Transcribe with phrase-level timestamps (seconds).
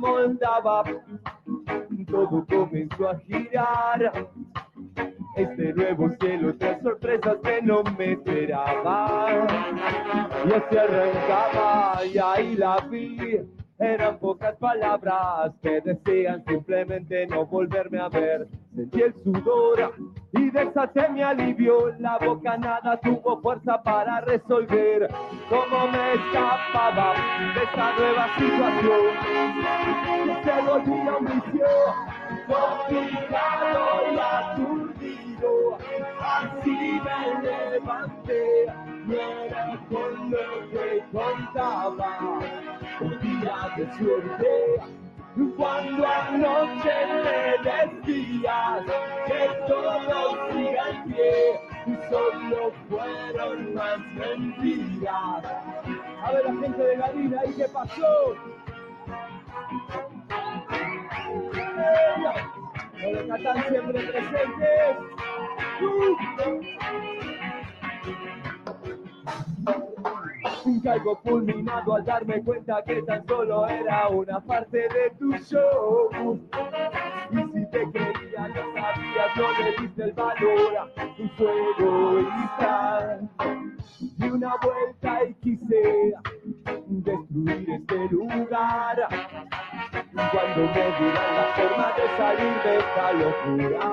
[0.00, 0.82] Moldava,
[2.10, 4.28] todo comenzó a girar.
[5.36, 9.46] Este nuevo cielo trae sorpresas que no me esperaba.
[10.48, 13.40] Ya se arrancaba y ahí la vi.
[13.78, 18.48] Eran pocas palabras que decían simplemente no volverme a ver.
[18.74, 19.94] Sentí el sudor
[20.32, 21.92] y desaté mi alivio.
[21.98, 25.08] La boca nada tuvo fuerza para resolver
[25.48, 27.14] cómo me escapaba
[27.54, 29.02] de esta nueva situación.
[30.44, 31.66] Se volvía un vicio
[32.46, 35.78] complicado y aturdido.
[36.20, 38.66] Así me levanté,
[39.06, 42.38] no era con lo que contaba.
[43.00, 44.99] Un día de suerte,
[45.56, 46.94] cuando anoche
[47.24, 48.84] me decías
[49.26, 51.60] que todo siga en pie,
[52.10, 55.44] solo fueron más mentiras.
[56.24, 58.36] A ver, la gente de Galina, ¿y qué pasó?
[63.00, 64.96] Los de Catán siempre presentes.
[65.80, 66.16] Uh.
[70.78, 76.38] Caigo fulminado al darme cuenta que tan solo era una parte de tu show.
[77.30, 82.28] Y si te creía, lo sabías, no le diste el valor a tu suelo
[84.18, 86.14] Di una vuelta y quise
[86.88, 89.08] destruir este lugar.
[90.12, 93.84] Cuando me dieron la forma de salir de esta locura,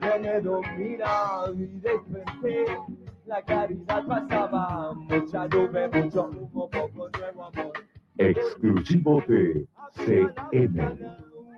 [0.00, 1.12] que me domina
[1.54, 3.07] y desperté.
[3.28, 7.72] La caridad pasaba, mucha nube, mucho humo, poco nuevo amor.
[8.16, 9.66] Exclusivo de
[9.96, 10.96] CN.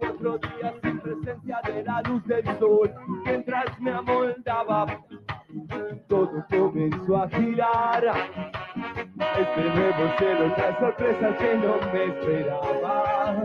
[0.03, 2.93] Otro día sin presencia de la luz del sol,
[3.25, 5.01] mientras me amoldaba,
[6.09, 8.05] todo comenzó a girar.
[9.39, 13.45] Este nuevo cielo trae sorpresas que no me esperaba.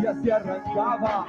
[0.00, 1.26] Y así arrancaba,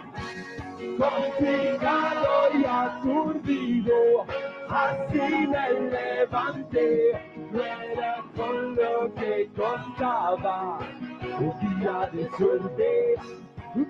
[0.98, 4.26] complicado y aturdido.
[4.70, 7.12] Así me levanté,
[7.52, 10.80] no con lo que contaba.
[11.40, 13.16] Un día de suerte,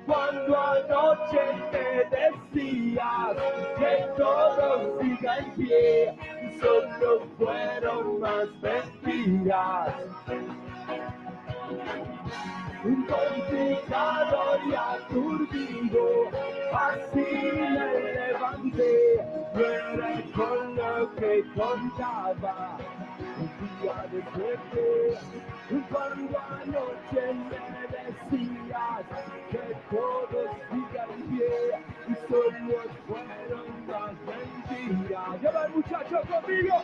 [0.06, 1.41] cuando anoche
[1.72, 3.38] me decías
[3.77, 6.17] que todo siga en pie,
[6.60, 9.94] solo fueron más mentiras.
[12.84, 16.05] Un complicado y aturdido,
[16.74, 18.96] así me levanté,
[19.53, 22.77] no era con lo que contaba.
[23.39, 23.50] Un
[23.81, 24.86] día de suerte,
[25.89, 27.65] cuando anoche me
[27.98, 29.05] decías
[29.51, 31.55] que todo siga en pie
[32.07, 35.31] y solo fueron las mentiras.
[35.41, 36.75] Lleva el muchacho conmigo.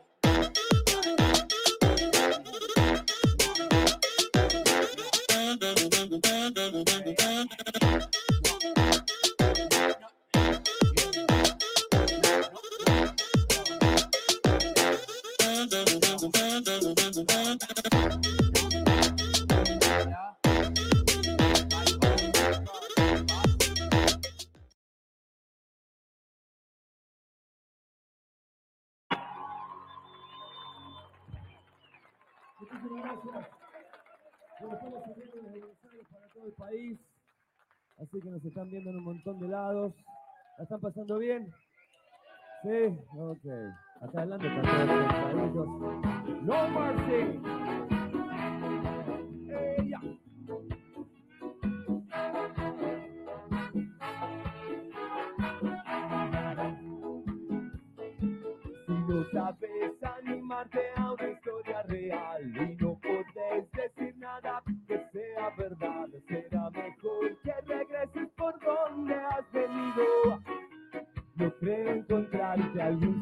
[38.41, 39.93] Nos están viendo en un montón de lados.
[40.57, 41.53] ¿La están pasando bien?
[42.63, 43.45] Sí, ok.
[44.01, 44.49] Acá adelante.
[46.41, 47.39] No mercy.
[49.47, 49.91] Eh.
[58.87, 61.10] Si no sabes animarte a
[72.71, 73.20] encontrarte algún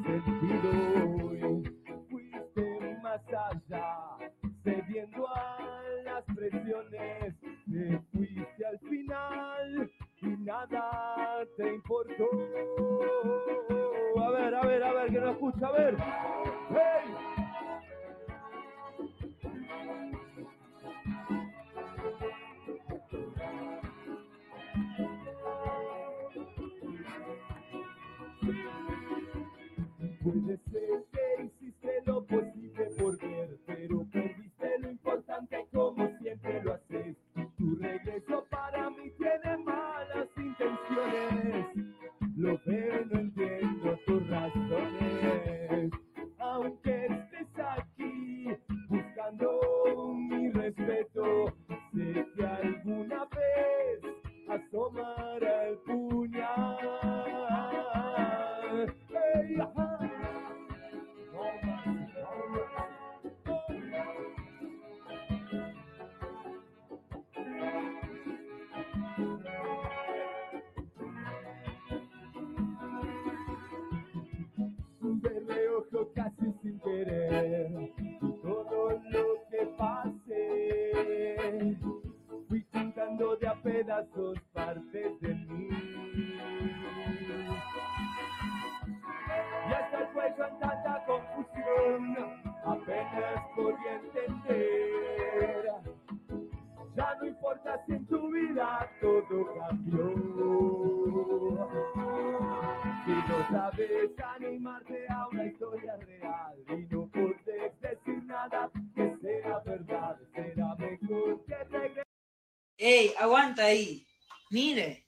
[113.59, 114.07] ¡Ey, aguanta ahí!
[114.51, 115.05] Mire,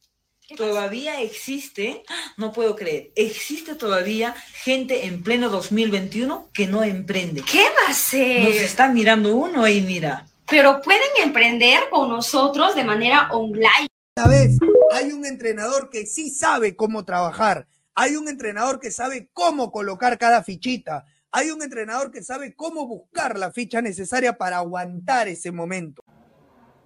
[0.55, 2.03] todavía existe,
[2.38, 7.43] no puedo creer, existe todavía gente en pleno 2021 que no emprende.
[7.50, 8.43] ¿Qué va a ser?
[8.43, 10.27] Nos está mirando uno ahí, mira.
[10.48, 13.88] Pero pueden emprender con nosotros de manera online.
[14.27, 14.58] Vez
[14.91, 17.67] hay un entrenador que sí sabe cómo trabajar.
[17.96, 21.05] Hay un entrenador que sabe cómo colocar cada fichita.
[21.31, 26.03] Hay un entrenador que sabe cómo buscar la ficha necesaria para aguantar ese momento.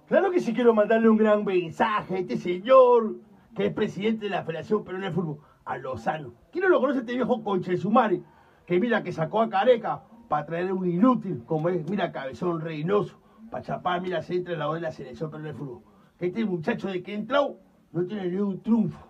[0.08, 3.16] Claro que sí quiero mandarle un gran mensaje a este señor,
[3.56, 6.32] que es presidente de la Federación Peruana de Fútbol, a Lozano.
[6.52, 8.22] ¿Quién no lo conoce este viejo conche sumare?
[8.66, 13.18] Que mira que sacó a Careca para traer un inútil, como es, mira, Cabezón Reynoso,
[13.50, 15.82] para chapar, mira, se entra en la de la Selección Peruana de Fútbol.
[16.20, 17.58] Que este muchacho de que entró
[17.90, 19.04] no tiene ni un triunfo.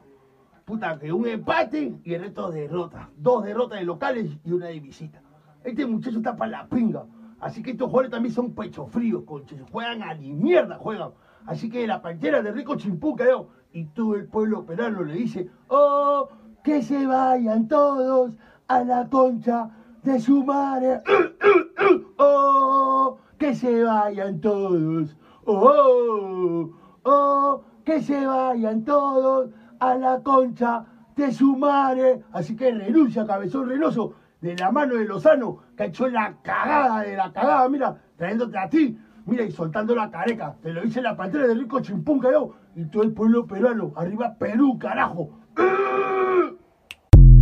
[0.64, 3.06] Puta, que un empate y el resto derrotas.
[3.18, 5.20] Dos derrotas de locales y una de visita.
[5.62, 7.04] Este muchacho está para la pinga.
[7.46, 9.62] Así que estos jugadores también son pecho fríos, conches.
[9.70, 11.12] Juegan a ni mierda, juegan.
[11.46, 13.50] Así que la pantera de Rico Chimpú quedó.
[13.72, 16.28] Y todo el pueblo peruano le dice, oh,
[16.64, 18.36] que se vayan todos
[18.66, 19.70] a la concha
[20.02, 21.00] de su madre.
[22.18, 25.16] oh, que se vayan todos.
[25.44, 26.72] Oh,
[27.04, 30.84] oh, que se vayan todos a la concha
[31.14, 32.24] de su madre.
[32.32, 34.14] Así que renuncia, cabezón renoso,
[34.46, 38.56] de la mano de Lozano, que ha hecho la cagada de la cagada, mira, trayéndote
[38.56, 40.54] a ti, mira, y soltando la careca.
[40.62, 43.92] Te lo dice la pantera de Rico Chimpún, yo, y todo el pueblo peruano.
[43.96, 45.30] Arriba Perú, carajo.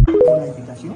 [0.06, 0.94] una invitación.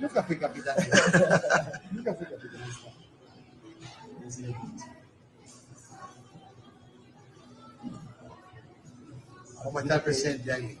[0.00, 0.76] Nunca fui capitán.
[1.90, 2.92] Nunca fui capitanista.
[9.64, 10.78] Vamos a estar presente ahí.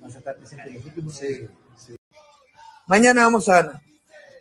[0.00, 0.82] Vamos a estar presente.
[1.10, 1.96] Sí, sí.
[2.86, 3.80] Mañana vamos a.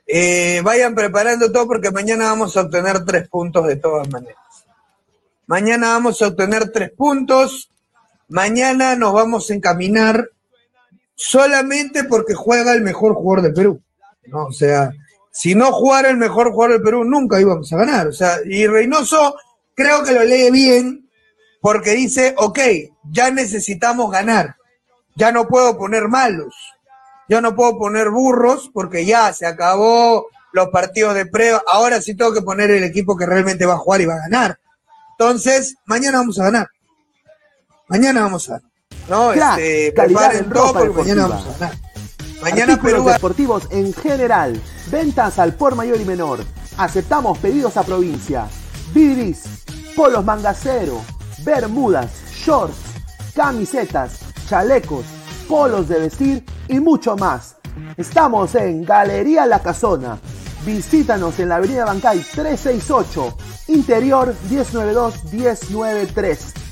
[0.05, 4.37] Eh, vayan preparando todo porque mañana vamos a obtener tres puntos de todas maneras.
[5.47, 7.70] Mañana vamos a obtener tres puntos.
[8.31, 10.29] Mañana nos vamos a encaminar
[11.15, 13.81] solamente porque juega el mejor jugador de Perú.
[14.27, 14.45] ¿no?
[14.45, 14.93] O sea,
[15.33, 18.07] si no jugara el mejor jugador de Perú, nunca íbamos a ganar.
[18.07, 19.35] O sea, y Reynoso
[19.75, 21.09] creo que lo lee bien
[21.59, 22.59] porque dice, ok,
[23.11, 24.55] ya necesitamos ganar.
[25.15, 26.55] Ya no puedo poner malos.
[27.27, 31.61] Ya no puedo poner burros porque ya se acabó los partidos de prueba.
[31.67, 34.29] Ahora sí tengo que poner el equipo que realmente va a jugar y va a
[34.29, 34.57] ganar.
[35.19, 36.69] Entonces, mañana vamos a ganar.
[37.91, 38.71] Mañana vamos a ganar.
[39.09, 41.77] No, Crack, este, preparen todo porque mañana vamos a ganar.
[42.41, 44.61] Mañana Artículos Perú deportivos en general.
[44.89, 46.39] Ventas al por mayor y menor.
[46.77, 48.47] Aceptamos pedidos a provincia.
[48.93, 49.43] Bidris,
[49.93, 51.01] polos mangacero,
[51.43, 52.77] bermudas, shorts,
[53.35, 55.03] camisetas, chalecos,
[55.49, 57.57] polos de vestir y mucho más.
[57.97, 60.17] Estamos en Galería La Casona.
[60.65, 66.61] Visítanos en la Avenida Bancay 368, Interior 192-193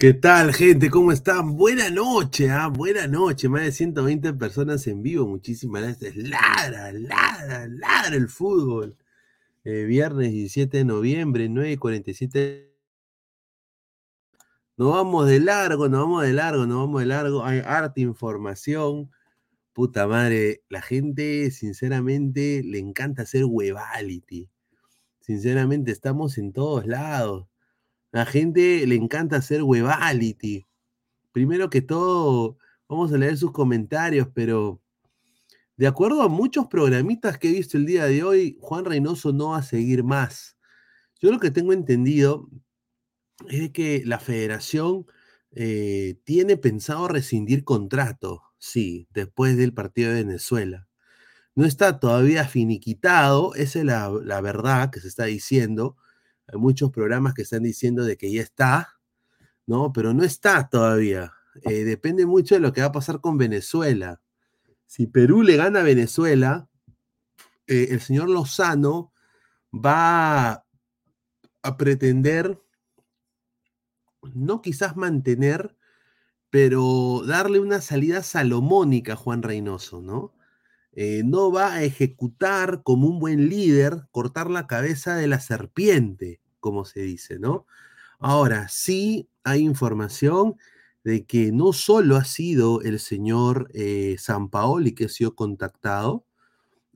[0.00, 0.90] ¿Qué tal, gente?
[0.90, 1.56] ¿Cómo están?
[1.56, 2.68] Buena noche, ¿ah?
[2.68, 3.48] Buena noche.
[3.48, 5.26] Más de 120 personas en vivo.
[5.26, 6.14] Muchísimas gracias.
[6.14, 8.96] Ladra, ladra, ladra el fútbol.
[9.64, 12.68] Eh, viernes 17 de noviembre, 9.47.
[14.76, 17.44] Nos vamos de largo, nos vamos de largo, nos vamos de largo.
[17.44, 19.10] Hay harta información.
[19.72, 24.48] Puta madre, la gente sinceramente le encanta hacer webality.
[25.18, 27.48] Sinceramente, estamos en todos lados.
[28.10, 30.66] La gente le encanta hacer webality.
[31.32, 34.80] Primero que todo, vamos a leer sus comentarios, pero
[35.76, 39.50] de acuerdo a muchos programistas que he visto el día de hoy, Juan Reynoso no
[39.50, 40.56] va a seguir más.
[41.20, 42.48] Yo lo que tengo entendido
[43.48, 45.06] es que la federación
[45.52, 50.88] eh, tiene pensado rescindir contrato, sí, después del partido de Venezuela.
[51.54, 55.96] No está todavía finiquitado, esa es la verdad que se está diciendo.
[56.48, 58.98] Hay muchos programas que están diciendo de que ya está,
[59.66, 59.92] ¿no?
[59.92, 61.34] Pero no está todavía.
[61.62, 64.20] Eh, depende mucho de lo que va a pasar con Venezuela.
[64.86, 66.68] Si Perú le gana a Venezuela,
[67.66, 69.12] eh, el señor Lozano
[69.72, 70.64] va
[71.62, 72.58] a pretender,
[74.34, 75.76] no quizás mantener,
[76.48, 80.32] pero darle una salida salomónica a Juan Reynoso, ¿no?
[81.00, 86.40] Eh, no va a ejecutar como un buen líder, cortar la cabeza de la serpiente,
[86.58, 87.66] como se dice, ¿no?
[88.18, 90.56] Ahora, sí hay información
[91.04, 94.16] de que no solo ha sido el señor eh,
[94.96, 96.26] que ha sido contactado,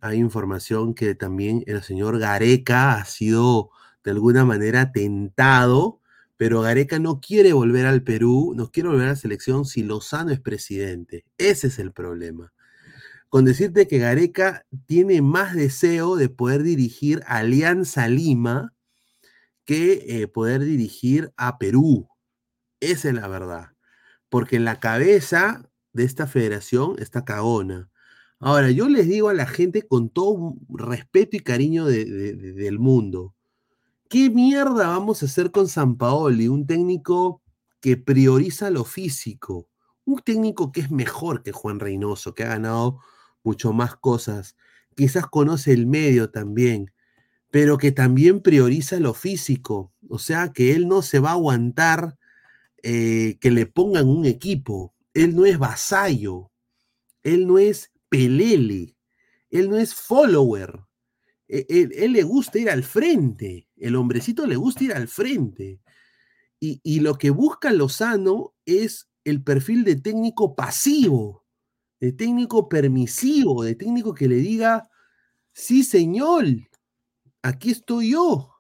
[0.01, 3.71] hay información que también el señor Gareca ha sido
[4.03, 6.01] de alguna manera tentado,
[6.37, 10.33] pero Gareca no quiere volver al Perú, no quiere volver a la selección si Lozano
[10.33, 11.25] es presidente.
[11.39, 12.52] Ese es el problema
[13.33, 18.75] con decirte que Gareca tiene más deseo de poder dirigir Alianza Lima
[19.65, 22.11] que eh, poder dirigir a Perú.
[22.81, 23.69] Esa es la verdad.
[24.29, 27.89] Porque en la cabeza de esta federación está cagona.
[28.39, 33.35] Ahora, yo les digo a la gente con todo respeto y cariño del mundo,
[34.11, 36.49] ¿qué mierda vamos a hacer con San Paoli?
[36.49, 37.41] Un técnico
[37.81, 39.71] que prioriza lo físico,
[40.05, 43.01] un técnico que es mejor que Juan Reynoso, que ha ganado
[43.45, 44.57] mucho más cosas,
[44.95, 46.93] quizás conoce el medio también,
[47.51, 52.19] pero que también prioriza lo físico, o sea que él no se va a aguantar
[52.83, 56.51] eh, que le pongan un equipo, él no es vasallo,
[57.23, 58.97] él no es pelele,
[59.51, 60.81] él no es follower,
[61.49, 65.81] e, él, le gusta ir al frente, el hombrecito le gusta ir al frente.
[66.59, 71.42] Y, y lo que busca Lozano es el perfil de técnico pasivo,
[72.03, 74.91] de técnico permisivo, de técnico que le diga,
[75.53, 76.45] sí señor,
[77.43, 78.51] aquí estoy yo,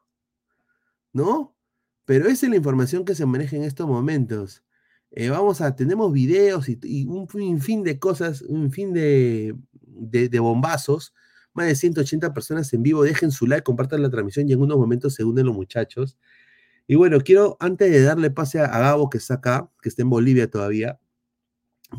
[1.12, 1.56] ¿no?
[2.04, 4.62] Pero esa es la información que se maneja en estos momentos.
[5.10, 7.28] Eh, vamos a, tenemos videos y, un,
[7.60, 11.12] fin de cosas, un fin de, de, bombazos.
[11.52, 13.02] Más de 180 personas en vivo.
[13.02, 16.16] Dejen su like, compartan la transmisión y en unos momentos se unen los muchachos.
[16.86, 20.10] Y bueno, quiero, antes de darle pase a Gabo, que está acá, que está en
[20.10, 21.00] Bolivia todavía,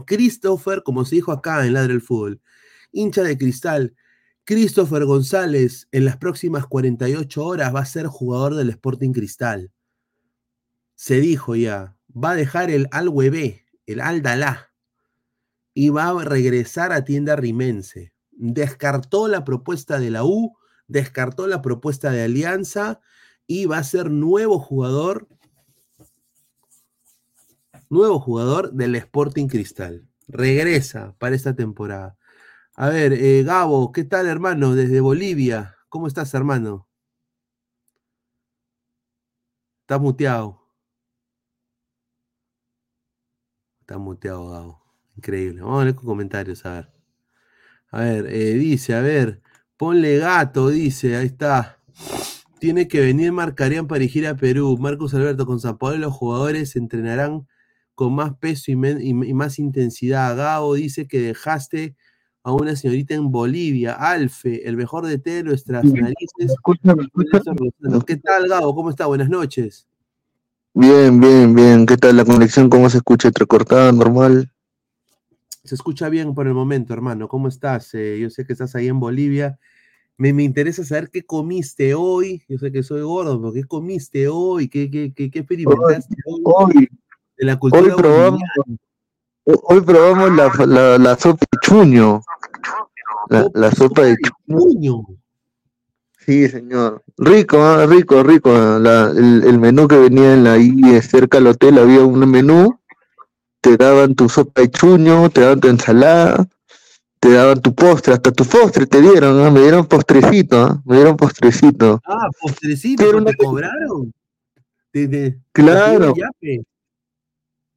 [0.06, 2.42] Christopher, como se dijo acá en Ladre el Fútbol,
[2.92, 3.96] hincha de cristal.
[4.46, 9.72] Christopher González en las próximas 48 horas va a ser jugador del Sporting Cristal.
[10.96, 13.10] Se dijo ya, va a dejar el Al
[13.86, 14.74] el Aldalá,
[15.74, 18.14] y va a regresar a tienda rimense.
[18.32, 20.56] Descartó la propuesta de la U,
[20.88, 23.00] descartó la propuesta de Alianza
[23.48, 25.28] y va a ser nuevo jugador
[27.94, 30.08] nuevo jugador del Sporting Cristal.
[30.28, 32.18] Regresa para esta temporada.
[32.76, 34.76] A ver, eh, Gabo, ¿qué tal, hermano?
[34.76, 35.76] Desde Bolivia.
[35.90, 36.88] ¿Cómo estás, hermano?
[39.82, 40.60] Estás muteado.
[43.82, 44.84] Está muteado, Gabo.
[45.16, 45.62] Increíble.
[45.62, 46.94] Vamos a ver con comentarios, a ver.
[47.92, 49.42] A ver, eh, dice, a ver,
[49.78, 51.80] ponle gato, dice, ahí está.
[52.60, 54.78] Tiene que venir Marcarían para dirigir a Perú.
[54.80, 57.48] Marcos Alberto con San Pablo, los jugadores entrenarán
[57.96, 60.36] con más peso y, más intensidad.
[60.36, 61.96] Gabo dice que dejaste
[62.44, 66.56] a una señorita en Bolivia, Alfe, el mejor de té de nuestras narices.
[68.06, 68.76] ¿Qué tal, Gabo?
[68.76, 69.06] ¿Cómo está?
[69.06, 69.88] Buenas noches.
[70.74, 71.86] Bien, bien, bien.
[71.86, 72.70] ¿Qué tal la conexión?
[72.70, 73.28] ¿Cómo se escucha?
[73.28, 74.52] ¿Entrecortada, normal?
[75.64, 77.28] Se escucha bien por el momento, hermano.
[77.28, 77.94] ¿Cómo estás?
[77.94, 79.60] Eh, yo sé que estás ahí en Bolivia.
[80.18, 82.44] Me, me, interesa saber qué comiste hoy.
[82.50, 84.68] Yo sé que soy gordo, pero ¿qué comiste hoy?
[84.68, 86.42] ¿Qué, qué, qué, qué experimentaste hoy?
[86.44, 86.90] hoy
[87.62, 88.42] hoy probamos,
[89.46, 90.32] hoy probamos
[90.68, 92.22] la, la, sopa de chuño.
[93.54, 94.16] La, sopa de
[94.48, 95.04] chuño.
[96.20, 97.04] Sí, señor.
[97.18, 98.52] Rico, ah, rico, rico.
[98.56, 102.02] ah, la- el, el menú que venía en la I eh, cerca del hotel había
[102.06, 102.80] un menú.
[103.60, 106.48] Te daban tu sopa de chuño, te daban tu ensalada,
[107.20, 111.16] te daban tu postre, hasta tu postre te dieron, ah, Me dieron postrecito, Me dieron
[111.16, 112.02] postrecito.
[112.06, 114.14] Ah, postrecito, ¿te cobraron?
[115.54, 116.14] Claro.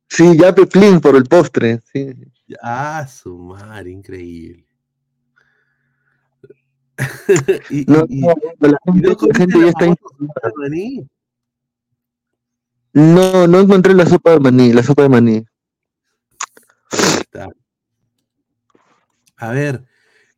[0.08, 1.80] Sí, ya Peplín por el postre.
[1.92, 2.14] Sí.
[2.62, 4.66] Ah, su madre, increíble.
[7.70, 9.86] y, No, y- no, la no gente, la gente la ya está.
[10.56, 11.06] maní.
[12.92, 15.44] No, no encontré la sopa de maní, la sopa de maní.
[19.36, 19.84] A ver,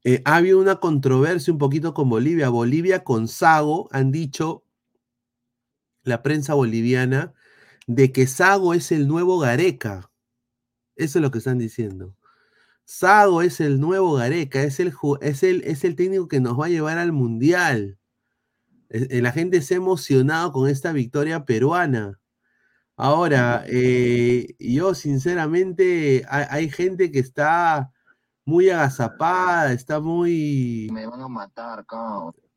[0.02, 2.48] eh, ha habido una controversia un poquito con Bolivia.
[2.48, 4.64] Bolivia con Sago han dicho,
[6.02, 7.33] la prensa boliviana,
[7.88, 10.11] de que Sago es el nuevo Gareca.
[10.94, 12.14] Eso es lo que están diciendo.
[12.85, 16.66] Sago es el nuevo Gareca, es el, es el, es el técnico que nos va
[16.66, 17.98] a llevar al Mundial.
[18.90, 22.20] Eh, La gente se ha emocionado con esta victoria peruana.
[22.94, 27.90] Ahora, eh, yo sinceramente, hay, hay gente que está
[28.44, 30.88] muy agazapada, está muy...
[30.92, 31.87] Me van a matar,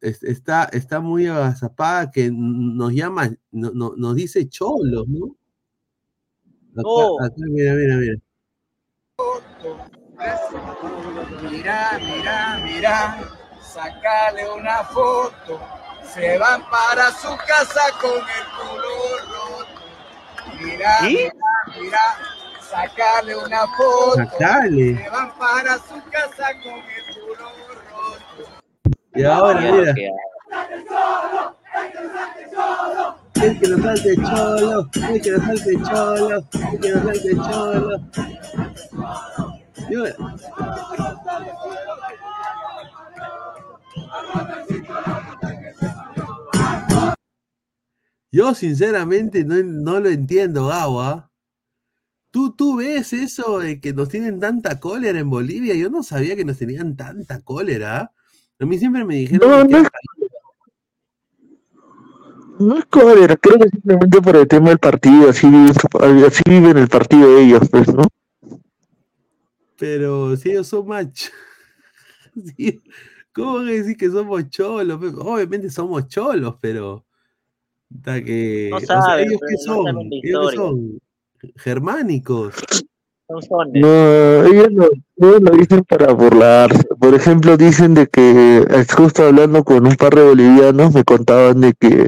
[0.01, 5.35] Está, está muy agazapada que nos llama, no- no- nos dice cholos, ¿no?
[6.75, 8.15] Acá, acá, mira, mira, mira.
[11.49, 13.19] Mira, mira, mira,
[13.61, 15.59] sácale una foto.
[16.03, 19.81] Se van para su casa con el culo roto.
[20.63, 21.07] Mira, ¿Sí?
[21.15, 21.99] mira, mira,
[22.61, 24.15] sácale una foto.
[24.15, 24.95] Sacale.
[24.97, 27.10] Se van para su casa con el.
[29.15, 29.93] Y ahora, Ya, mira.
[29.93, 30.09] que-
[33.43, 36.43] El que nos salte cholo, el que nos salte cholo,
[36.73, 38.01] el que nos salte cholo.
[39.89, 40.05] Yo-
[48.31, 51.29] Yo sinceramente no, no lo entiendo, Gabo, ¿ah?
[52.31, 55.75] ¿Tú, ¿Tú ves eso de que nos tienen tanta cólera en Bolivia?
[55.75, 58.13] Yo no sabía que nos tenían tanta cólera.
[58.61, 59.89] A mí siempre me dijeron No, que no es,
[62.59, 65.73] no es cólera, creo que simplemente por el tema del partido, así viven,
[66.23, 68.03] así viven el partido de ellos, pues, ¿no?
[69.79, 71.31] Pero si ellos son machos.
[73.33, 75.01] ¿Cómo van a decir que somos cholos?
[75.17, 77.03] Obviamente somos cholos, pero.
[78.03, 80.09] que, No o sea, saben, ¿ellos qué no son?
[80.21, 80.99] ¿Ellos qué son?
[81.55, 82.53] Germánicos.
[83.81, 86.83] No, ellos lo, ellos lo dicen para burlarse.
[86.99, 91.61] Por ejemplo, dicen de que, eh, justo hablando con un par de bolivianos, me contaban
[91.61, 92.07] de que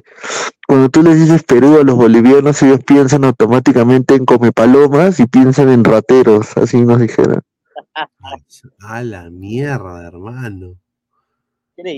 [0.68, 5.28] cuando tú les dices Perú a los bolivianos, ellos piensan automáticamente en come palomas y
[5.28, 7.42] piensan en rateros, así nos dijeron.
[8.88, 10.76] A la mierda, hermano.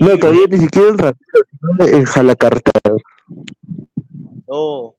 [0.00, 3.02] No, todavía ni siquiera en rateros, sino en jalacartados.
[4.48, 4.94] No.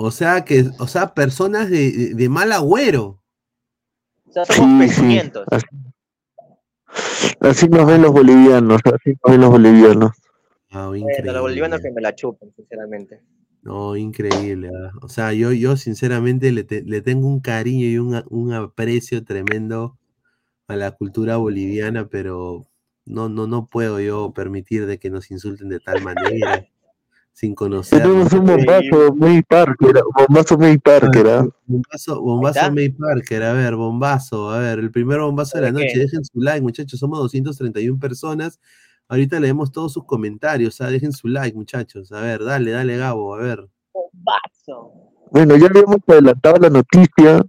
[0.00, 3.20] O sea que, o sea, personas de, de- de mal agüero.
[4.46, 5.18] Somos Sí, sí,
[5.50, 5.66] así,
[7.40, 10.12] así nos ven los bolivianos, así nos ven los bolivianos.
[10.70, 11.32] Increíble.
[11.32, 13.20] los bolivianos que me la chupan, sinceramente.
[13.62, 14.70] No, increíble.
[14.74, 14.92] ah.
[15.02, 19.24] O sea, yo, yo sinceramente le, te- le tengo un cariño y un, un aprecio
[19.24, 19.98] tremendo
[20.68, 22.66] a la cultura boliviana, pero
[23.06, 26.66] no, no, no puedo yo permitir de que nos insulten de tal manera,
[27.38, 28.08] sin conocernos.
[28.08, 31.46] Tenemos un bombazo May Parker, bombazo May Parker, ¿ah?
[31.66, 32.72] Bombazo.
[32.72, 36.40] May Parker, a ver, bombazo, a ver, el primer bombazo de la noche, dejen su
[36.40, 38.58] like, muchachos, somos 231 personas,
[39.06, 43.32] ahorita leemos todos sus comentarios, ah, dejen su like, muchachos, a ver, dale, dale, Gabo,
[43.36, 43.68] a ver.
[43.94, 44.92] Bombazo.
[45.30, 47.46] Bueno, ya habíamos adelantado la noticia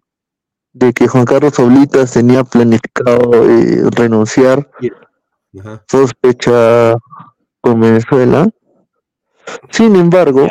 [0.71, 4.69] de que Juan Carlos Oblitas tenía planificado eh, renunciar
[5.60, 5.84] Ajá.
[5.89, 6.95] sospecha
[7.60, 8.52] con Venezuela.
[9.72, 10.48] Sin embargo,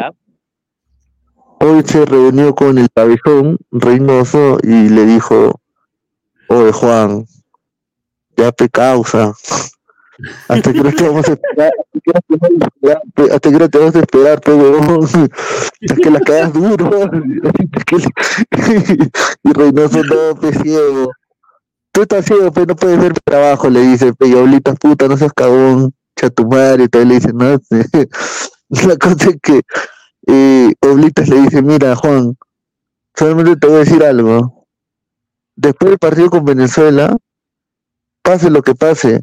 [1.61, 5.61] hoy se reunió con el cabezón Reynoso y le dijo,
[6.49, 7.27] oye Juan,
[8.37, 9.33] ya te causa.
[10.49, 11.71] Hasta que no te vamos a esperar,
[13.31, 14.93] hasta que no te vamos a esperar, pe-
[15.87, 16.91] hasta que la cagas duro.
[19.45, 21.13] Y Reynoso no, pe ciego.
[21.93, 24.27] Tú estás ciego, pe, no puedes ver trabajo, le dice, pe,
[24.81, 27.61] puta, no seas cagón, cha tu madre, y todavía le dice, no,
[28.87, 29.63] la cosa es que
[30.27, 32.37] eh, Oblitas le dice, mira, Juan,
[33.15, 34.67] solamente te voy a decir algo.
[35.57, 37.17] Después del partido con Venezuela,
[38.23, 39.23] pase lo que pase,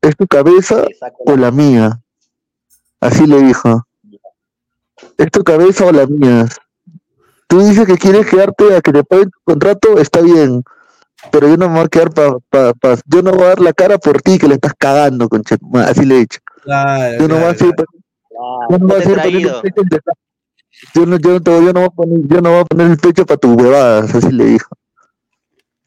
[0.00, 0.84] ¿es tu cabeza
[1.26, 2.00] o la mía?
[3.00, 3.84] Así le dijo.
[5.16, 6.46] ¿Es tu cabeza o la mía?
[7.48, 10.62] Tú dices que quieres quedarte a que te paguen tu contrato, está bien.
[11.32, 13.60] Pero yo no me voy a quedar pa, pa- pa- yo no voy a dar
[13.60, 15.42] la cara por ti que le estás cagando, con
[15.84, 16.38] Así le he dicho.
[16.62, 17.84] Claro, Yo no voy a claro,
[18.70, 18.86] yo no
[20.94, 22.98] yo no, yo te- yo no voy a poner, yo no voy a poner el
[22.98, 24.68] pecho para tus huevadas, así le dijo.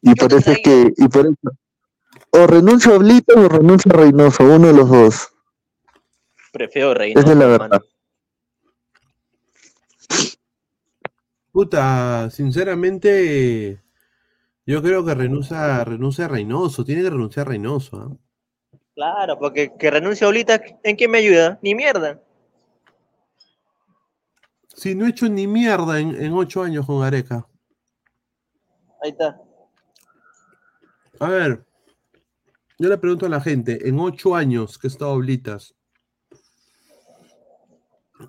[0.01, 1.57] Y por eso es que, y por eso,
[2.31, 5.29] o renuncio a Oblito o renuncio a Reynoso, uno de los dos.
[6.51, 7.23] Prefiero Reynoso.
[7.23, 7.81] Esa es la verdad.
[11.51, 13.81] Puta, sinceramente,
[14.65, 16.83] yo creo que renuncia, renuncia a Reynoso.
[16.85, 17.97] Tiene que renunciar a Reynoso.
[17.97, 18.77] ¿ah?
[18.95, 21.59] Claro, porque que renuncie ahorita, ¿en qué me ayuda?
[21.61, 22.21] Ni mierda.
[24.81, 27.47] Si no he hecho ni mierda en, en ocho años con Gareca.
[29.03, 29.39] Ahí está.
[31.19, 31.67] A ver,
[32.79, 35.75] yo le pregunto a la gente, en ocho años que he estado Oblitas,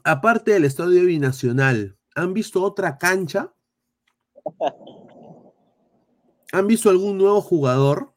[0.05, 3.55] aparte del estadio binacional, ¿han visto otra cancha?
[6.53, 8.13] ¿Han visto algún nuevo jugador?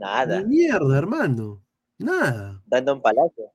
[0.00, 0.40] Nada.
[0.40, 1.62] Ni mierda, hermano.
[1.96, 2.60] Nada.
[2.66, 3.52] Dando un palacio.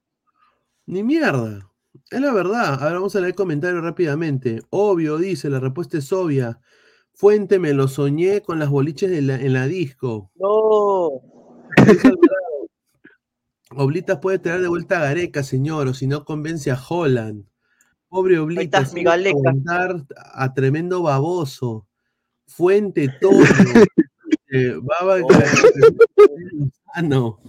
[0.86, 1.69] Ni mierda.
[2.12, 2.82] Es la verdad.
[2.82, 4.62] A ver, vamos a leer comentarios rápidamente.
[4.70, 6.60] Obvio, dice, la respuesta es obvia.
[7.14, 10.32] Fuente, me lo soñé con las boliches de la- en la disco.
[10.36, 11.22] No.
[13.76, 17.46] Oblitas puede traer de vuelta a Gareca, señor, o si no convence a Holland.
[18.08, 21.86] Pobre Oblitas, aguantar a tremendo baboso.
[22.48, 23.38] Fuente, Toño.
[24.52, 25.18] eh, Baba,
[26.96, 27.40] Lozano.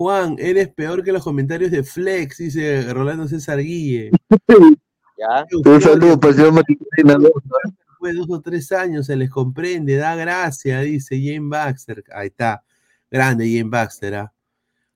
[0.00, 4.10] Juan, eres peor que los comentarios de Flex, dice Rolando César Guille.
[5.18, 5.44] Ya.
[5.52, 6.64] Un saludo para el señor.
[6.64, 12.02] Después de dos o tres años se les comprende, da gracia, dice Jane Baxter.
[12.14, 12.64] Ahí está,
[13.10, 14.14] grande Jane Baxter.
[14.14, 14.32] ¿ah?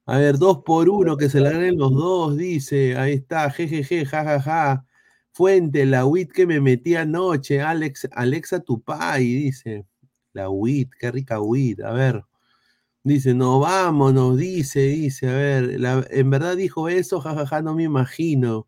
[0.07, 2.97] A ver, dos por uno, que se la ganen los dos, dice.
[2.97, 4.87] Ahí está, jejeje, jajaja.
[5.33, 9.85] Fuente, la WIT que me metí anoche, Alex, Alexa Tupay, dice.
[10.33, 11.83] La WIT, qué rica WIT.
[11.83, 12.25] A ver,
[13.05, 15.29] dice, no vámonos, dice, dice.
[15.29, 18.67] A ver, la- en verdad dijo eso, jajaja, no me imagino.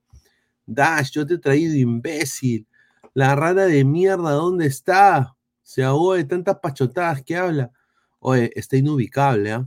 [0.66, 2.66] Dash, yo te he traído imbécil.
[3.14, 5.35] La rana de mierda, ¿dónde está?
[5.62, 7.70] Se ahogó de tantas pachotadas que habla.
[8.20, 9.66] Oye, está inubicable, ¿ah?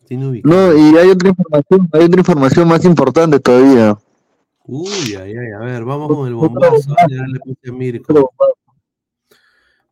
[0.00, 0.56] Está inubicable.
[0.56, 3.98] No, y hay otra información, hay otra información más importante todavía.
[4.64, 6.94] Uy, ay, ay, a ver, vamos con el bombazo.
[7.08, 8.32] Ya le puse a Mirko.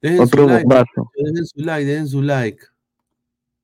[0.04, 1.10] Dejen Otro su like, bombazo.
[1.16, 2.58] dejen su like, dejen su like.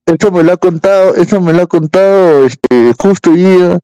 [0.07, 3.79] Eso me lo ha contado, eso me lo ha contado este, justo hoy día.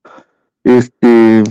[0.64, 1.42] Este,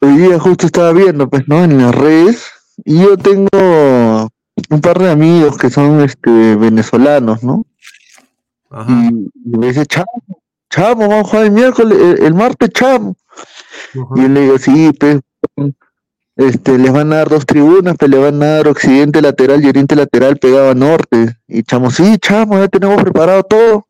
[0.00, 1.62] hoy día justo estaba viendo, pues, ¿no?
[1.62, 2.44] En las redes.
[2.84, 4.28] Y yo tengo
[4.70, 7.64] un par de amigos que son este, venezolanos, ¿no?
[8.88, 10.10] Y, y me dice, chamo,
[10.68, 13.16] chamo, vamos a jugar el miércoles, el, el martes, chamo.
[13.94, 15.20] Y yo le digo, sí, pues,
[16.36, 19.68] este, les van a dar dos tribunas, pues le van a dar occidente lateral y
[19.68, 21.38] oriente lateral pegado a norte.
[21.46, 23.86] Y chamo, sí, chamo, ya tenemos preparado todo.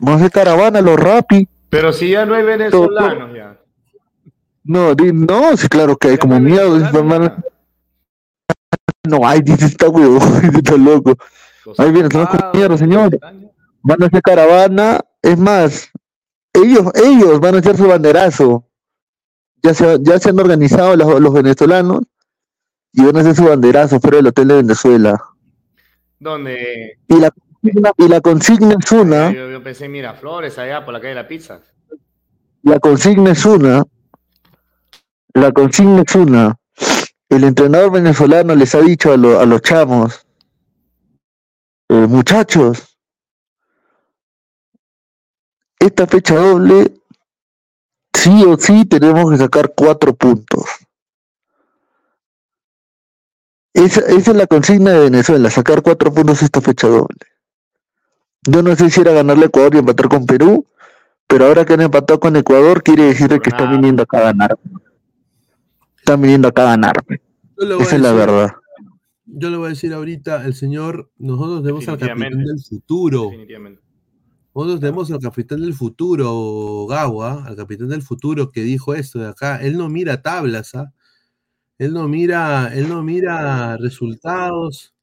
[0.00, 1.48] Vamos a hacer caravana, los rapi.
[1.70, 3.56] Pero si ya no hay venezolanos ya.
[4.64, 6.76] No, no, sí, claro que hay como miedo.
[9.04, 10.18] No, ay, dice, está huevo,
[10.54, 11.14] está loco.
[11.78, 13.18] Ahí viene, estamos con mierda, señor.
[13.82, 15.90] Van a hacer caravana, es más,
[16.52, 18.64] ellos, ellos van a hacer su banderazo.
[19.66, 22.02] Ya se, ya se han organizado los, los venezolanos
[22.92, 25.20] y van a hacer su banderazo fuera del hotel de Venezuela.
[26.20, 30.84] Donde Y la, consigna- y la consigna es una, yo, yo pensé en Miraflores, allá
[30.84, 31.60] por la calle de la pizza.
[32.62, 33.82] la consigna es una,
[35.34, 36.56] la consigna es una.
[37.28, 40.24] El entrenador venezolano les ha dicho a, lo- a los chamos,
[41.88, 42.96] eh, muchachos,
[45.80, 46.95] esta fecha doble,
[48.16, 50.64] sí o sí tenemos que sacar cuatro puntos.
[53.74, 57.18] Esa, esa es la consigna de Venezuela, sacar cuatro puntos esta fecha doble.
[58.48, 60.66] Yo no sé si era ganarle a Ecuador y empatar con Perú,
[61.26, 64.58] pero ahora que han empatado con Ecuador, quiere decir que están viniendo acá a ganar.
[65.98, 67.04] Están viniendo acá a ganar.
[67.80, 68.52] Esa es la verdad.
[69.26, 73.24] Yo le voy a decir ahorita, el señor, nosotros tenemos al capitán del futuro.
[73.24, 73.85] Definitivamente.
[74.56, 79.28] Nosotros tenemos al capitán del futuro, Gawa, al capitán del futuro que dijo esto de
[79.28, 79.60] acá.
[79.60, 80.94] Él no mira tablas, ¿ah?
[81.76, 84.94] Él no mira, él no mira resultados,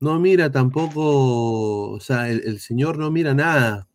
[0.00, 3.88] no mira tampoco, o sea, el, el señor no mira nada.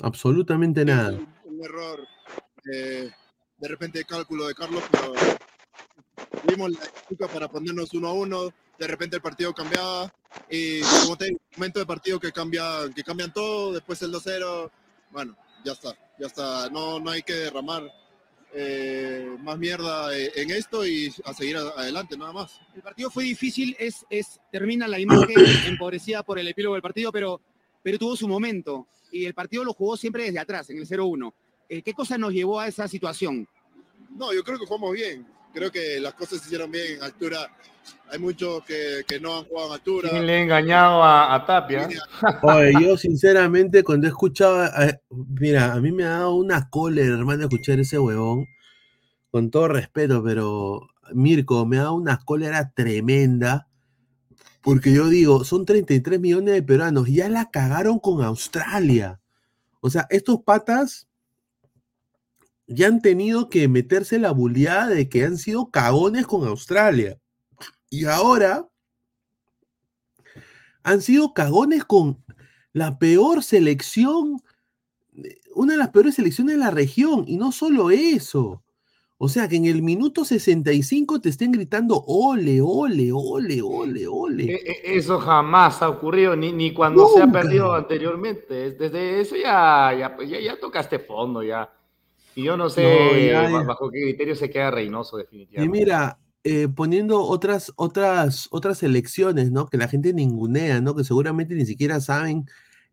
[0.00, 1.20] Absolutamente nada.
[1.44, 2.00] un error
[2.72, 3.10] eh,
[3.58, 5.12] de repente de cálculo de Carlos, pero
[6.48, 10.12] vimos la época para ponernos uno a uno, de repente el partido cambiaba
[10.50, 14.70] y como te digo, momento de partido que cambia, que cambian todo, después el 2-0,
[15.12, 17.90] bueno, ya está, ya está, no, no hay que derramar
[18.56, 22.60] eh, más mierda eh, en esto y a seguir adelante, nada más.
[22.74, 25.34] El partido fue difícil, es, es, termina la imagen
[25.66, 27.40] empobrecida por el epílogo del partido, pero,
[27.82, 28.86] pero tuvo su momento.
[29.10, 31.32] Y el partido lo jugó siempre desde atrás, en el 0-1.
[31.68, 33.48] Eh, ¿Qué cosa nos llevó a esa situación?
[34.10, 35.26] No, yo creo que jugamos bien.
[35.54, 37.48] Creo que las cosas se hicieron bien en altura.
[38.10, 40.10] Hay muchos que, que no han jugado en altura.
[40.10, 41.88] ¿Quién le ha engañado a, a Tapia?
[42.42, 47.14] Oye, yo sinceramente cuando he escuchado, eh, mira, a mí me ha dado una cólera,
[47.14, 48.48] hermano, escuchar ese huevón,
[49.30, 53.68] con todo respeto, pero Mirko, me ha dado una cólera tremenda,
[54.60, 59.20] porque yo digo, son 33 millones de peruanos, ya la cagaron con Australia.
[59.80, 61.06] O sea, estos patas
[62.66, 67.18] ya han tenido que meterse la buleada de que han sido cagones con Australia.
[67.90, 68.66] Y ahora
[70.82, 72.22] han sido cagones con
[72.72, 74.42] la peor selección,
[75.16, 77.24] eh, una de las peores selecciones de la región.
[77.26, 78.62] Y no solo eso.
[79.16, 84.44] O sea, que en el minuto 65 te estén gritando ole, ole, ole, ole, ole.
[84.52, 88.66] E- e- Eso jamás ha ocurrido, ni, ni cuando se ha perdido anteriormente.
[88.66, 91.72] Es- Desde eso ya, ya, pues, ya, ya tocaste fondo ya.
[92.34, 95.78] Y yo no sé No, ya, bajo qué criterio se queda Reynoso Y definitivamente.
[95.78, 99.66] mira, eh, poniendo otras, otras, otras elecciones, ¿no?
[99.66, 100.94] Que la gente ningunea, ¿no?
[100.94, 102.46] Que seguramente ni siquiera saben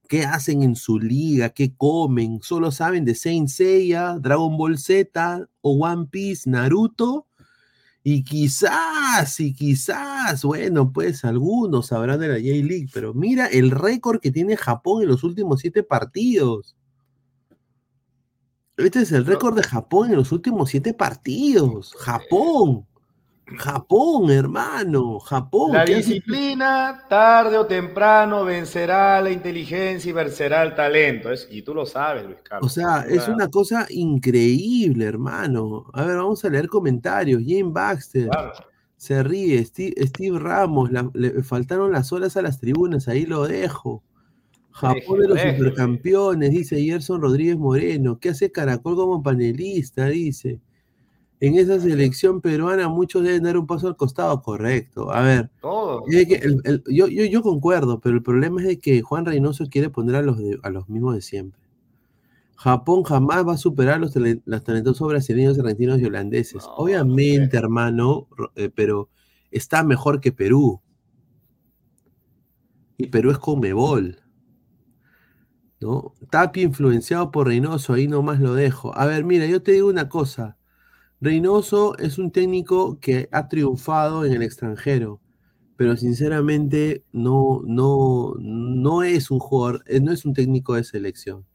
[0.08, 5.48] qué hacen en su liga, qué comen, solo saben de Saint Seiya, Dragon Ball Z
[5.62, 7.28] o One Piece, Naruto,
[8.04, 14.20] y quizás, y quizás, bueno, pues algunos sabrán de la J-League, pero mira el récord
[14.20, 16.76] que tiene Japón en los últimos siete partidos.
[18.86, 21.94] Este es el récord de Japón en los últimos siete partidos.
[22.00, 22.86] Japón.
[23.58, 25.20] Japón, hermano.
[25.20, 25.74] Japón.
[25.74, 31.32] La disciplina, tarde o temprano, vencerá la inteligencia y vencerá el talento.
[31.32, 32.72] Es- y tú lo sabes, Luis Carlos.
[32.72, 35.86] O sea, es una cosa increíble, hermano.
[35.94, 37.42] A ver, vamos a leer comentarios.
[37.46, 38.30] Jane Baxter.
[38.96, 39.64] Se ríe.
[39.66, 40.92] Steve, Steve Ramos.
[40.92, 43.08] la- le faltaron las horas a las tribunas.
[43.08, 44.04] Ahí lo dejo.
[44.72, 48.18] Japón de los supercampeones, dice Gerson Rodríguez Moreno.
[48.20, 50.08] ¿Qué hace Caracol como panelista?
[50.08, 50.60] Dice.
[51.40, 55.12] En esa selección peruana muchos deben dar un paso al costado, correcto.
[55.12, 56.04] A ver, Todo.
[56.08, 59.26] es que el- el- yo, yo, yo concuerdo, pero el problema es de que Juan
[59.26, 61.60] Reynoso quiere poner a los, de- a los mismos de siempre.
[62.56, 64.14] Japón jamás va a superar los,
[64.46, 66.64] los talentosos brasileños, argentinos y holandeses.
[66.78, 69.10] Obviamente, hermano, eh, pero
[69.50, 70.80] está mejor que Perú.
[72.98, 74.20] Y Perú es Comebol.
[75.82, 76.14] ¿No?
[76.56, 78.96] Influenciado por Reynoso, ahí nomás lo dejo.
[78.98, 80.58] A ver, mira, yo te digo una cosa.
[81.22, 85.22] Reynoso es un técnico que ha triunfado en el extranjero,
[85.78, 91.46] pero sinceramente no, no, no es un jugador, eh, no es un técnico de selección.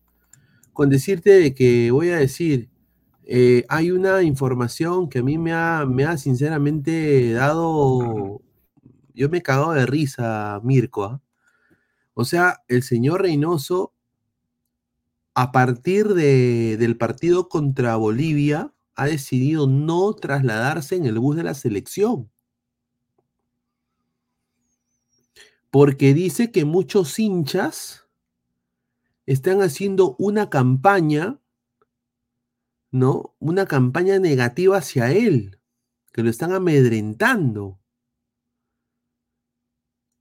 [0.73, 2.69] Con decirte de que voy a decir,
[3.25, 8.41] eh, hay una información que a mí me ha, me ha sinceramente dado,
[9.15, 11.05] yo me he cagado de risa, Mirko.
[11.05, 11.23] ¿ah?
[12.15, 13.96] O sea, el señor Reynoso,
[15.37, 21.45] a partir de- del partido contra Bolivia, ha decidido no trasladarse en el bus de
[21.45, 22.31] la selección.
[25.71, 28.07] Porque dice que muchos hinchas
[29.27, 31.39] están haciendo una campaña,
[32.91, 33.35] ¿no?
[33.39, 35.61] Una campaña negativa hacia él,
[36.13, 37.79] que lo están amedrentando.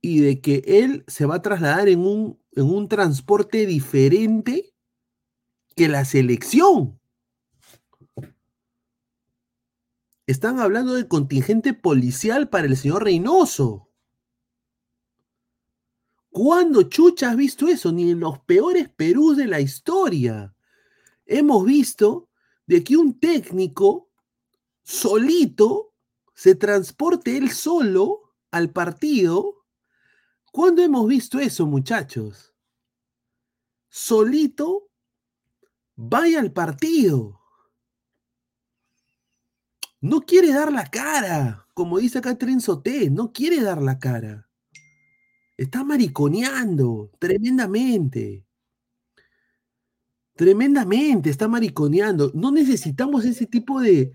[0.01, 4.74] Y de que él se va a trasladar en un, en un transporte diferente
[5.76, 6.99] que la selección.
[10.26, 13.89] Están hablando del contingente policial para el señor Reynoso.
[16.32, 17.91] ¿Cuándo chucha has visto eso?
[17.91, 20.55] Ni en los peores Perú de la historia.
[21.26, 22.30] Hemos visto
[22.65, 24.09] de que un técnico
[24.84, 25.93] solito
[26.34, 29.65] se transporte él solo al partido.
[30.51, 32.53] ¿Cuándo hemos visto eso, muchachos?
[33.89, 34.89] Solito
[35.96, 37.39] vaya al partido.
[40.02, 44.48] No quiere dar la cara, como dice Tren Soté, no quiere dar la cara.
[45.58, 48.46] Está mariconeando tremendamente.
[50.36, 52.32] Tremendamente, está mariconeando.
[52.36, 54.12] No necesitamos ese tipo de,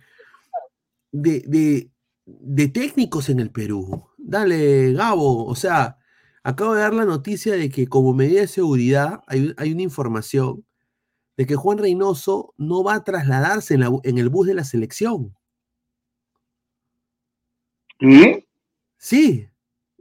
[1.12, 1.90] de, de,
[2.26, 4.06] de técnicos en el Perú.
[4.18, 5.46] Dale, Gabo.
[5.46, 5.98] O sea,
[6.42, 10.64] acabo de dar la noticia de que como medida de seguridad hay, hay una información
[11.40, 14.62] de que Juan Reynoso no va a trasladarse en, la en el bus de la
[14.62, 15.34] selección.
[17.98, 18.46] ¿Qué?
[18.98, 19.48] Sí.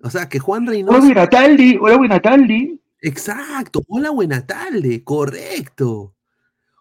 [0.03, 0.97] O sea, que Juan Reynoso.
[0.97, 1.79] Hola, buena tarde.
[1.79, 2.77] Hola, buena tarde.
[2.99, 3.81] Exacto.
[3.87, 5.01] Hola, buena tarde.
[5.05, 5.87] Correcto.
[5.95, 6.13] O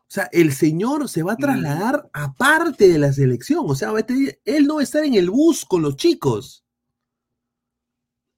[0.09, 3.65] sea, el señor se va a trasladar aparte de la selección.
[3.65, 3.93] O sea,
[4.45, 6.65] él no va a estar en el bus con los chicos.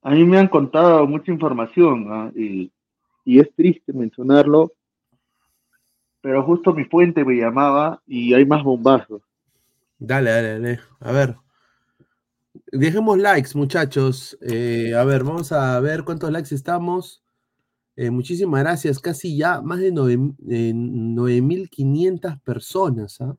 [0.02, 2.30] A mí me han contado mucha información ¿ah?
[2.36, 2.70] y,
[3.24, 4.74] y es triste mencionarlo,
[6.20, 9.22] pero justo mi fuente me llamaba y hay más bombazos.
[9.98, 10.80] Dale, dale, dale.
[11.00, 11.36] A ver.
[12.72, 14.36] Dejemos likes, muchachos.
[14.40, 17.22] Eh, a ver, vamos a ver cuántos likes estamos.
[17.96, 18.98] Eh, muchísimas gracias.
[18.98, 23.36] Casi ya más de nueve- eh, 9.500 personas ¿ah?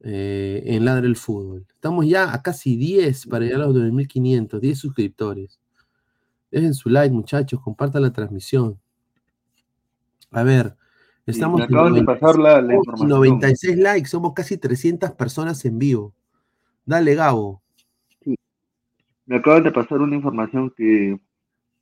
[0.00, 1.64] Eh, en Ladra el Fútbol.
[1.74, 5.58] Estamos ya a casi 10 para llegar a los 9.500, 10 suscriptores.
[6.50, 7.60] Dejen su like, muchachos.
[7.60, 8.78] Compartan la transmisión.
[10.30, 10.76] A ver,
[11.26, 13.08] estamos me acaban de en pasar la- la 96 información.
[13.10, 14.08] 96 likes.
[14.08, 16.14] Somos casi 300 personas en vivo.
[16.84, 17.62] Dale, Gabo.
[19.26, 21.18] Me acaban de pasar una información que,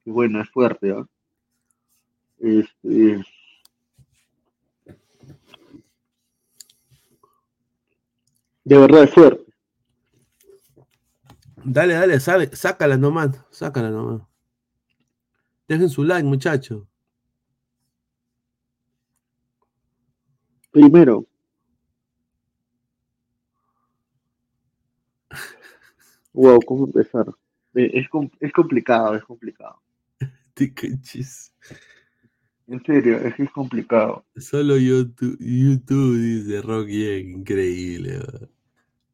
[0.04, 0.94] que bueno, es fuerte.
[2.38, 3.22] Este,
[8.64, 9.44] de verdad es fuerte.
[11.64, 14.22] Dale, dale, sabe, sácala nomás, sácala nomás.
[15.68, 16.84] Dejen su like, muchachos.
[20.72, 21.26] Primero,
[26.32, 27.26] wow, ¿cómo empezar?
[27.74, 28.06] Eh, Es,
[28.40, 29.80] es complicado, es complicado.
[30.54, 31.52] Te cachis.
[32.68, 34.24] En serio, es que es complicado.
[34.36, 38.20] Solo YouTube, YouTube dice Rocky, eh, increíble.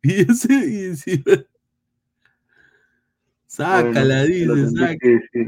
[0.00, 1.44] Y ese, y encima-
[3.48, 4.96] Sácala, Bueno, lo dice, sácala.
[5.02, 5.46] decir.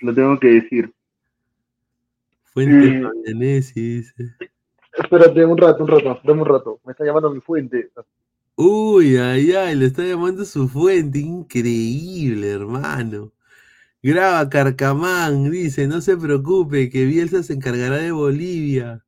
[0.00, 0.92] Lo tengo que decir.
[2.42, 3.02] Fuente.
[3.02, 4.34] Fabianesi dice.
[4.96, 6.80] Espérate un rato, un rato, dame un rato.
[6.84, 7.90] Me está llamando mi fuente.
[8.56, 13.32] Uy, ay, ay, le está llamando su fuente, increíble, hermano.
[14.02, 19.04] Graba Carcamán, dice, no se preocupe, que Bielsa se encargará de Bolivia.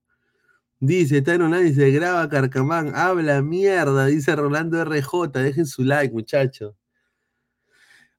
[0.80, 6.74] Dice, Tano Nani, dice, graba Carcamán, habla mierda, dice Rolando RJ, dejen su like, muchachos.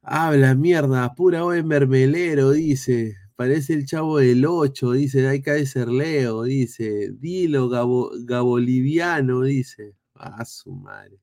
[0.02, 3.16] Habla mierda, pura en mermelero, dice.
[3.40, 5.26] Parece el chavo del 8, dice.
[5.26, 7.10] Ahí cae Leo, dice.
[7.10, 9.96] Dilo, Gabo, Gaboliviano, dice.
[10.14, 11.22] A su madre.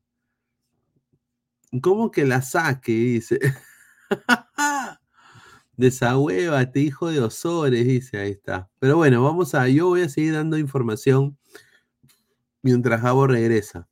[1.83, 2.93] ¿Cómo que la saque?
[2.93, 3.39] Dice.
[5.77, 8.17] Desahuévate, hijo de Osores, dice.
[8.17, 8.71] Ahí está.
[8.79, 9.69] Pero bueno, vamos a.
[9.69, 11.37] Yo voy a seguir dando información
[12.63, 13.91] mientras Gabo regresa.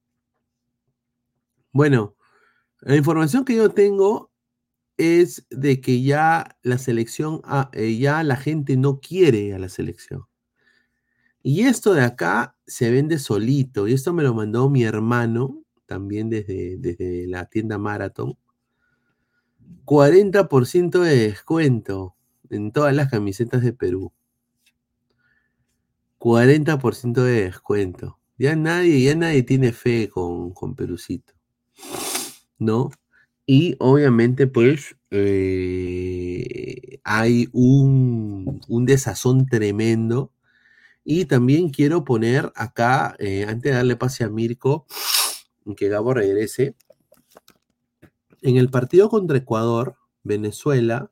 [1.73, 2.17] Bueno,
[2.81, 4.33] la información que yo tengo
[4.97, 9.69] es de que ya la selección, ah, eh, ya la gente no quiere a la
[9.69, 10.25] selección.
[11.43, 13.87] Y esto de acá se vende solito.
[13.87, 18.39] Y esto me lo mandó mi hermano también desde, desde la tienda Marathon.
[19.85, 22.17] 40% de descuento
[22.49, 24.13] en todas las camisetas de Perú.
[26.19, 28.19] 40% de descuento.
[28.39, 31.35] Ya nadie, ya nadie tiene fe con, con Perucito.
[32.59, 32.91] ¿No?
[33.47, 40.33] Y obviamente, pues, eh, hay un, un desazón tremendo.
[41.05, 44.87] Y también quiero poner acá, eh, antes de darle pase a Mirko,
[45.77, 46.77] que Gabo regrese,
[48.43, 51.11] en el partido contra Ecuador, Venezuela,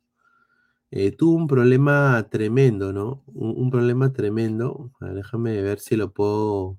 [0.91, 3.25] eh, tuvo un problema tremendo, ¿no?
[3.29, 4.93] Un, problema tremendo.
[5.01, 6.79] Déjame ver si lo puedo.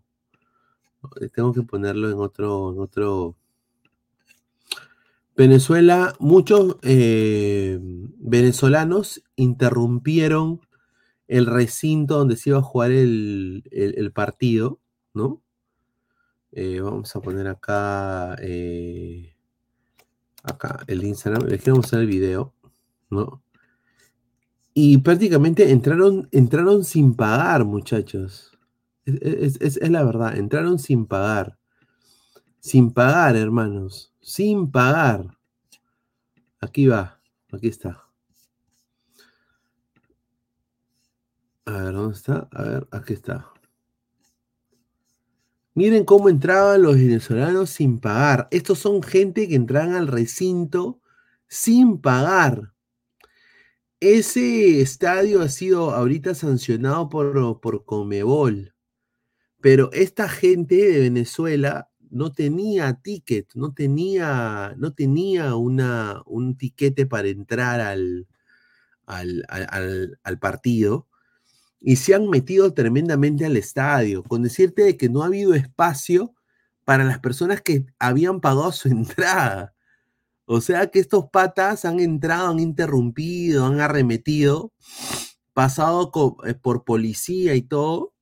[1.34, 3.36] Tengo que ponerlo en otro, en otro.
[5.36, 7.79] Venezuela, muchos eh,
[8.19, 10.61] venezolanos interrumpieron
[11.27, 14.79] el recinto donde se iba a jugar el, el- partido,
[15.13, 15.41] ¿no?
[16.51, 19.36] Eh, vamos a poner acá, eh,
[20.43, 22.53] acá el Instagram, les quiero mostrar el video,
[23.09, 23.41] ¿no?
[24.75, 28.57] Y prácticamente entraron, entraron sin pagar, muchachos.
[29.05, 31.57] Es- es la verdad, entraron sin pagar.
[32.64, 34.14] Sin pagar, hermanos.
[34.22, 35.38] Sin pagar.
[36.61, 37.20] Aquí va,
[37.51, 38.07] aquí está.
[41.66, 42.47] A ver, ¿dónde está?
[42.53, 43.51] A ver, aquí está.
[45.74, 48.47] Miren cómo entraban los venezolanos sin pagar.
[48.49, 51.01] Estos son gente que entraban al recinto
[51.49, 52.72] sin pagar.
[53.99, 58.74] Ese estadio ha sido ahorita sancionado por, por Comebol.
[59.59, 67.05] Pero esta gente de Venezuela no tenía ticket, no tenía, no tenía una, un tiquete
[67.07, 68.28] para entrar al,
[69.05, 71.07] al, al- al- partido
[71.82, 76.34] y se han metido tremendamente al estadio, con decirte de que no ha habido espacio
[76.86, 79.74] para las personas que habían pagado su entrada.
[80.45, 84.72] O sea que estos patas han entrado, han interrumpido, han arremetido,
[85.53, 86.11] pasado
[86.45, 88.12] eh, por policía y todo,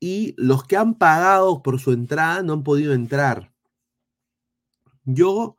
[0.00, 3.52] y los que han pagado por su entrada no han podido entrar.
[5.04, 5.56] Yo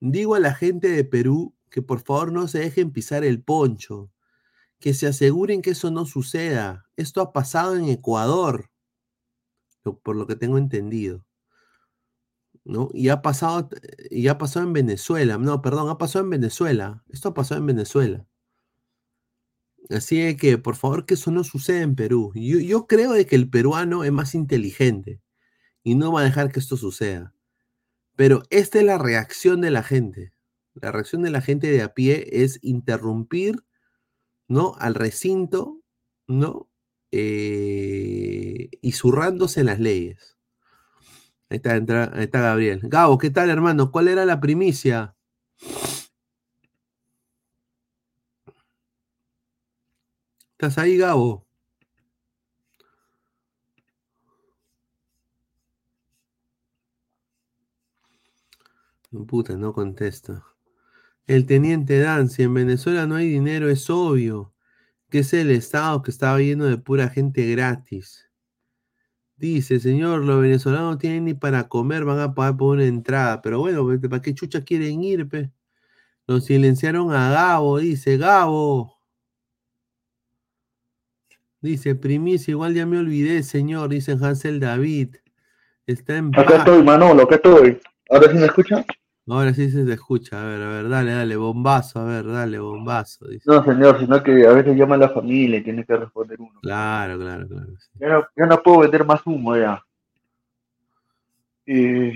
[0.00, 4.10] digo a la gente de Perú que por favor no se dejen pisar el poncho,
[4.78, 6.86] que se aseguren que eso no suceda.
[6.96, 8.70] Esto ha pasado en Ecuador,
[10.02, 11.24] por lo que tengo entendido.
[12.64, 12.90] ¿no?
[12.92, 13.68] Y ha pasado,
[14.10, 15.38] y ha pasado en Venezuela.
[15.38, 17.04] No, perdón, ha pasado en Venezuela.
[17.08, 18.26] Esto ha pasado en Venezuela.
[19.90, 22.32] Así de que, por favor, que eso no suceda en Perú.
[22.34, 25.20] Yo, creo de que el peruano es más inteligente
[25.82, 27.34] y no va a dejar que esto suceda.
[28.16, 30.32] Pero esta es la reacción de la gente.
[30.74, 33.64] La reacción de la gente de a pie es interrumpir,
[34.48, 34.74] ¿no?
[34.78, 35.80] Al recinto,
[36.26, 36.68] ¿no?
[37.12, 40.36] Eh, y zurrándose las leyes.
[41.48, 42.80] Ahí está, ahí está Gabriel.
[42.84, 43.92] Gabo, ¿qué tal, hermano?
[43.92, 45.15] ¿Cuál era la primicia?
[50.58, 51.46] ¿Estás ahí, Gabo?
[59.26, 60.46] Puta, no contesta.
[61.26, 64.54] El teniente Dan, si en Venezuela no hay dinero, es obvio
[65.10, 68.30] que es el Estado que estaba lleno de pura gente gratis.
[69.36, 73.42] Dice, señor, los venezolanos no tienen ni para comer, van a pagar por una entrada.
[73.42, 75.52] Pero bueno, ¿para qué chucha quieren ir, pe?
[76.26, 78.95] Lo silenciaron a Gabo, dice, Gabo.
[81.66, 85.16] Dice, primicia, igual ya me olvidé, señor, dice Hansel David.
[85.84, 86.58] Está en Acá paz.
[86.58, 87.80] estoy, Manolo, acá estoy.
[88.08, 88.84] ¿Ahora sí me escucha?
[89.26, 90.40] Ahora sí se te escucha.
[90.40, 93.26] A ver, a ver, dale, dale, bombazo, a ver, dale, bombazo.
[93.26, 93.50] Dice.
[93.50, 96.60] No, señor, sino que a veces llama a la familia y tiene que responder uno.
[96.62, 97.66] Claro, claro, claro.
[97.80, 97.90] sí.
[97.98, 99.82] Ya no, ya no puedo vender más humo ya.
[101.66, 102.12] Eh,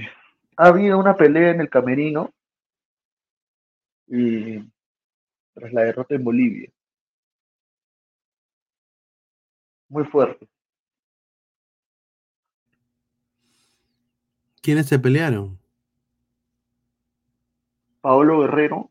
[0.59, 2.33] ha habido una pelea en el camerino
[4.07, 4.59] y
[5.55, 6.71] tras la derrota en Bolivia.
[9.91, 10.49] Muy fuerte.
[14.63, 15.59] ¿Quiénes se pelearon?
[18.01, 18.91] Paolo Guerrero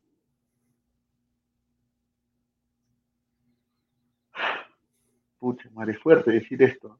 [5.39, 6.99] Pucha, madre, es fuerte decir esto.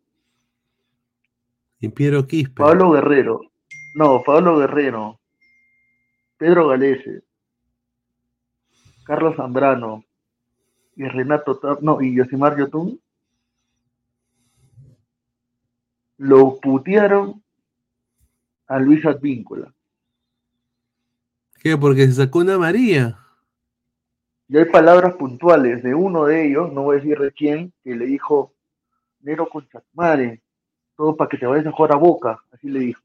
[1.81, 2.55] Y Piero Quispe.
[2.55, 3.41] Pablo Guerrero.
[3.95, 5.19] No, Pablo Guerrero.
[6.37, 7.23] Pedro Galese.
[9.03, 10.05] Carlos Zambrano.
[10.95, 12.99] Y Renato No, y Yosimar Yotun.
[16.19, 17.41] Lo putearon
[18.67, 19.73] a Luis Advíncula.
[21.61, 21.77] ¿Qué?
[21.77, 23.17] Porque se sacó una María.
[24.49, 27.95] Y hay palabras puntuales de uno de ellos, no voy a decir de quién, que
[27.95, 28.53] le dijo,
[29.21, 30.41] Nero con madre,
[30.97, 33.01] todo para que te vayas a jugar a boca, así le dijo.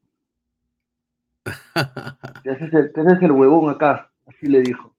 [2.43, 4.93] Te haces el, te haces el huevón acá, así le dijo.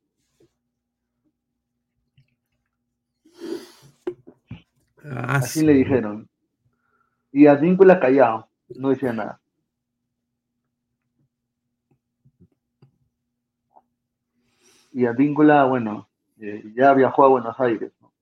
[5.04, 6.28] Ah, Así le dijeron.
[7.36, 9.38] Y Advíncula callado, no decía nada.
[14.92, 16.08] Y Advíncula, bueno,
[16.40, 17.92] eh, ya viajó a Buenos Aires.
[18.00, 18.12] ¿no?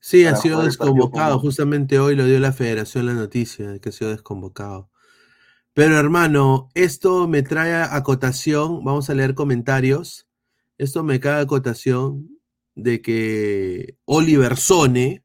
[0.00, 1.34] Sí, ha sido desconvocado.
[1.34, 4.90] con- Justamente hoy lo dio la federación la noticia de que ha sido desconvocado.
[5.74, 8.82] Pero hermano, esto me trae acotación.
[8.84, 10.26] Vamos a leer comentarios.
[10.78, 12.38] Esto me cae a acotación
[12.74, 15.23] de que Oliver Sone,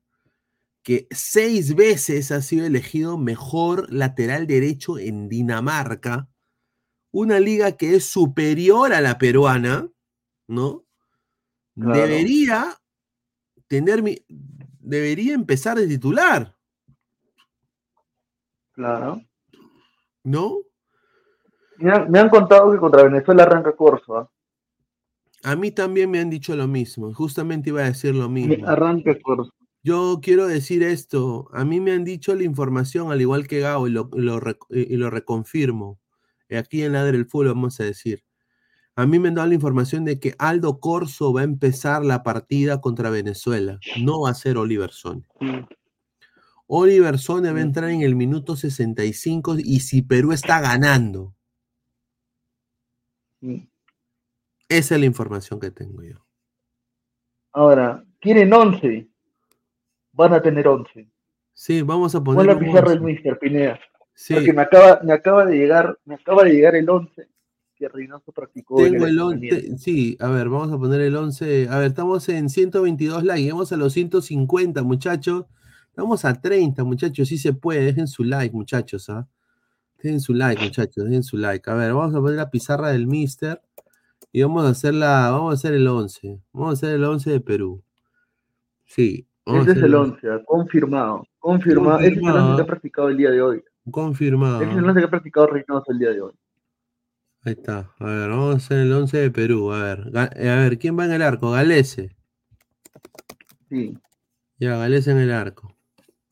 [0.90, 6.28] que seis veces ha sido elegido mejor lateral derecho en Dinamarca,
[7.12, 9.88] una liga que es superior a la peruana,
[10.48, 10.86] ¿no?
[11.76, 11.94] Claro.
[11.94, 12.76] Debería
[13.68, 14.18] tener mi,
[14.80, 16.56] debería empezar de titular,
[18.72, 19.22] Claro.
[20.24, 20.58] ¿no?
[21.78, 24.18] Me han, me han contado que contra Venezuela arranca Corso.
[24.18, 24.32] ¿ah?
[25.44, 28.68] A mí también me han dicho lo mismo, justamente iba a decir lo mismo.
[28.68, 29.54] Arranca Corso.
[29.82, 33.88] Yo quiero decir esto, a mí me han dicho la información, al igual que Gabo,
[33.88, 36.00] y lo, lo rec- y lo reconfirmo.
[36.50, 38.24] Eh, Aquí en Ladre el Fútbol vamos a decir.
[38.96, 42.22] A mí me han dado la información de que Aldo Corso va a empezar la
[42.24, 43.80] partida contra Venezuela.
[44.02, 45.24] No va a ser Oliver Sone.
[46.68, 51.34] Oliver Sone va a entrar en el minuto 65 y si Perú está ganando.
[53.42, 53.62] Mm.
[54.68, 56.26] Esa es la información que tengo yo.
[57.54, 59.09] Ahora, quieren 11.
[60.20, 61.08] Van a tener 11.
[61.54, 63.06] Sí, vamos a Pon poner la un pizarra el 11.
[63.06, 63.80] Mister Pineda.
[64.14, 64.34] Sí.
[64.34, 67.26] Porque me acaba, me acaba de llegar, me acaba de llegar el 11
[67.74, 68.82] que Reynoso practicó.
[68.82, 69.56] en Tengo el entrenamiento.
[69.56, 71.70] 11, sí, a ver, vamos a poner el 11.
[71.70, 75.46] A ver, estamos en 122 likes, llegamos a los 150, muchachos.
[75.88, 77.86] Estamos a 30, muchachos, sí se puede.
[77.86, 79.26] Dejen su like, muchachos, ¿ah?
[80.04, 81.70] Dejen su like, muchachos, dejen su like.
[81.72, 83.62] A ver, vamos a poner la pizarra del Mister
[84.34, 86.42] y vamos a hacer la, vamos a hacer el 11.
[86.52, 87.82] Vamos a hacer el 11 de Perú.
[88.84, 91.28] Sí, A es el el- 11, ah, confirmado.
[91.40, 92.00] Confirmado.
[92.00, 92.46] Ese es el Confirmado.
[92.52, 93.64] 11 que ha practicado el día de hoy.
[93.92, 94.62] Confirmado.
[94.62, 96.34] Ese es el 11 que ha practicado Reynoso el día de hoy.
[97.44, 97.92] Ahí está.
[98.00, 99.72] A ver, vamos a hacer el 11 de Perú.
[99.72, 101.52] A ver, eh, a ver, ¿quién va en el arco?
[101.52, 102.16] Galese.
[103.70, 103.98] Sí.
[104.58, 105.74] Ya, Galese en el arco.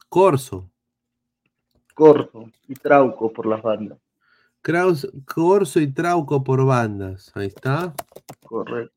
[0.09, 0.69] Corso.
[1.95, 3.97] Corso y Trauco por las bandas.
[4.61, 7.31] Kraus, Corso y Trauco por bandas.
[7.35, 7.93] Ahí está.
[8.45, 8.93] Correcto.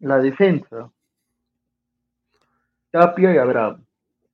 [0.00, 0.90] La defensa.
[2.96, 3.84] Tapia y Abraham.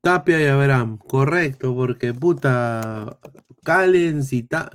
[0.00, 0.98] Tapia y Abraham.
[0.98, 3.18] Correcto, porque puta.
[3.64, 4.70] Callens y, Ta-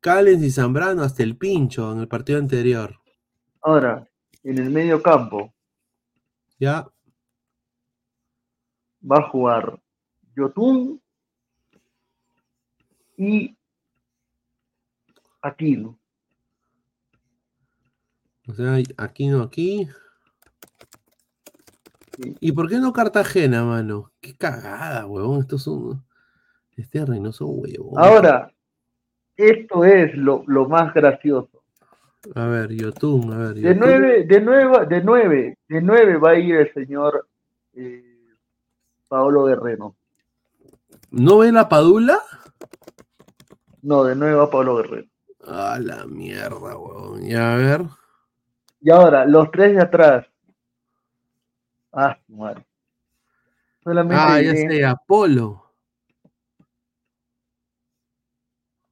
[0.00, 2.96] Callens y Zambrano hasta el pincho en el partido anterior.
[3.62, 4.08] Ahora,
[4.42, 5.52] en el medio campo
[6.58, 6.88] Ya.
[9.00, 9.80] va a jugar
[10.36, 11.00] Yotun
[13.16, 13.56] y
[15.42, 15.96] Aquino.
[18.48, 19.88] O sea, aquí no aquí.
[22.40, 24.10] ¿Y por qué no Cartagena, mano?
[24.20, 25.40] Qué cagada, huevón.
[25.40, 26.04] Estos son.
[26.76, 27.94] Este Reynoso huevón.
[27.96, 28.52] Ahora,
[29.36, 31.62] esto es lo, lo más gracioso.
[32.34, 33.54] A ver, Yotun, a ver.
[33.54, 37.28] De nueve, de nueve, de nueve, de nueve va a ir el señor
[37.74, 38.34] eh,
[39.06, 39.94] Paolo Guerrero.
[41.10, 42.18] ¿No ve la Padula?
[43.82, 45.08] No, de nueve va Paolo Guerrero.
[45.46, 47.22] A la mierda, huevón.
[47.22, 47.82] Ya, a ver.
[48.80, 50.26] Y ahora, los tres de atrás.
[51.92, 52.64] Ah, madre.
[53.82, 55.64] Solamente Ah, ya sé, Apolo.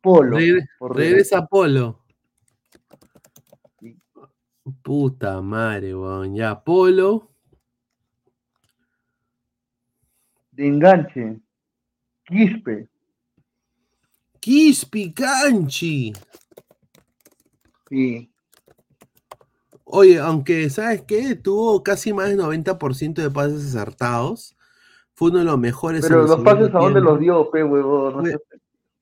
[0.01, 0.36] Polo.
[0.38, 2.05] Regre- regresa Apolo.
[4.82, 6.34] Puta madre, weón.
[6.34, 7.30] Ya, Apolo.
[10.53, 11.40] De enganche.
[12.24, 12.88] Quispe.
[14.40, 16.12] Quispi Canchi.
[17.88, 18.32] Sí.
[19.89, 21.37] Oye, aunque, ¿sabes qué?
[21.37, 24.57] Tuvo casi más del 90% de pases acertados.
[25.14, 26.05] Fue uno de los mejores.
[26.07, 28.24] Pero los pases a dónde los dio, pe, huevón.
[28.24, 28.39] No.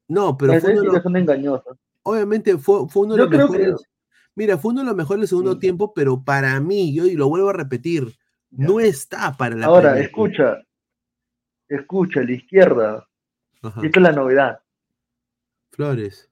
[0.06, 1.78] No, pero fue uno de los, son engañosas.
[2.02, 3.88] obviamente fue, fue uno de Yo los que- mejores.
[4.34, 7.28] Mira, fue uno de los mejores del segundo tiempo, pero para mí, yo y lo
[7.28, 8.14] vuelvo a repetir,
[8.50, 10.58] no está para la Ahora, escucha.
[11.68, 13.08] Escucha, la izquierda.
[13.62, 13.80] Ajá.
[13.82, 14.60] Esta es la novedad.
[15.70, 16.30] Flores.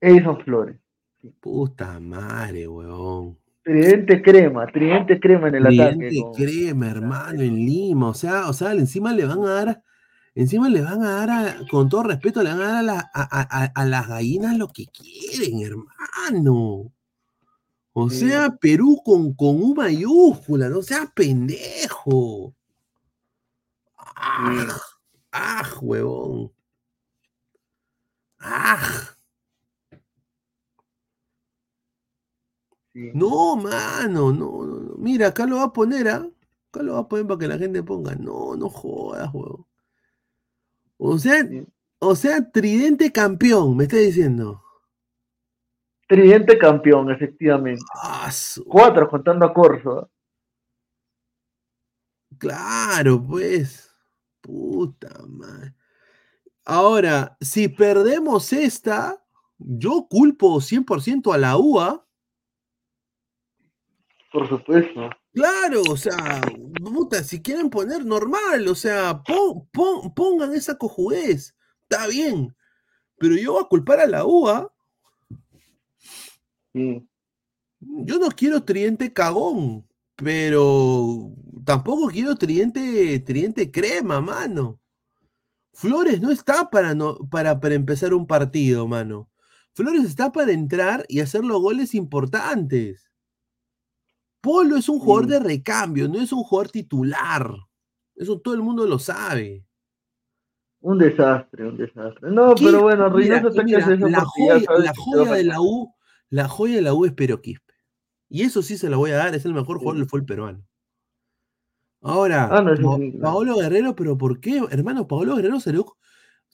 [0.00, 0.76] Edison Flores.
[1.40, 3.38] Puta madre, weón.
[3.62, 5.96] Tridente crema, tridente crema en el ataque.
[6.08, 8.08] Tridente con- crema, hermano, en Lima.
[8.08, 9.82] O sea, o sea, encima le van a dar,
[10.34, 13.10] encima le van a dar, a- con todo respeto, le van a dar a, la-
[13.14, 16.92] a- a- a- a las gallinas lo que quieren, hermano.
[17.92, 18.20] O Sí.
[18.28, 22.54] sea, Perú con, con U mayúscula, no seas pendejo.
[23.96, 24.66] ¡Ah!
[25.30, 26.50] ¡Ah, huevón!
[28.40, 28.86] ¡Ah!
[32.94, 34.94] No, mano, no, no, no.
[34.98, 36.28] Mira, acá lo va a poner, ¿ah?
[36.70, 38.14] Acá lo va a poner para que la gente ponga.
[38.14, 39.66] No, no jodas, huevón.
[40.98, 41.42] O sea,
[41.98, 44.62] o sea, tridente campeón, me está diciendo.
[46.06, 47.82] Tridente campeón, efectivamente.
[48.02, 50.10] Ah, su- Cuatro contando a Corso.
[52.38, 53.88] Claro, pues.
[54.40, 55.74] Puta madre.
[56.64, 59.22] Ahora, si perdemos esta,
[59.58, 62.04] yo culpo 100% a la UA.
[64.32, 65.10] Por supuesto.
[65.34, 66.40] Claro, o sea,
[66.82, 72.54] puta, si quieren poner normal, o sea, pon- pon- pongan esa cojudez, está bien,
[73.18, 74.72] pero yo voy a culpar a la UA.
[77.80, 81.30] Yo no quiero tridente cagón, pero
[81.64, 84.80] tampoco quiero tridente, tridente crema, mano.
[85.74, 89.28] Flores no está para, no, para, para empezar un partido, mano.
[89.74, 93.10] Flores está para entrar y hacer los goles importantes.
[94.42, 97.48] Polo es un jugador de recambio, no es un jugador titular.
[98.16, 99.64] Eso todo el mundo lo sabe.
[100.80, 102.28] Un desastre, un desastre.
[102.30, 102.64] No, ¿Qué?
[102.66, 105.60] pero bueno, Reynoso está que hace la joya, la joya de la.
[105.60, 105.94] U,
[106.28, 107.72] la joya de la U es Pero Quispe.
[108.28, 110.66] Y eso sí se la voy a dar, es el mejor jugador del fútbol peruano.
[112.00, 113.12] Ahora, Ah, no, Pa- sí.
[113.22, 114.60] Paolo Guerrero, pero ¿por qué?
[114.70, 115.86] Hermano, Paolo Guerrero salió.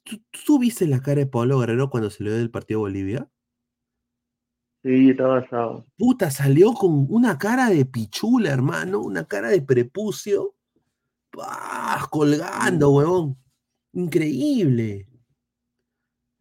[0.04, 3.30] ¿Tú, tú viste la cara de Paolo Guerrero cuando se le dio del partido Bolivia?
[4.82, 5.86] Sí, está basado.
[5.96, 10.54] Puta, salió con una cara de pichula, hermano, una cara de prepucio.
[11.30, 12.06] ¡Pah!
[12.10, 13.36] Colgando, huevón.
[13.92, 15.08] Increíble.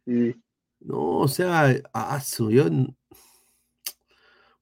[0.06, 0.34] Sí.
[0.80, 1.74] No, o sea,
[2.22, 2.64] su, yo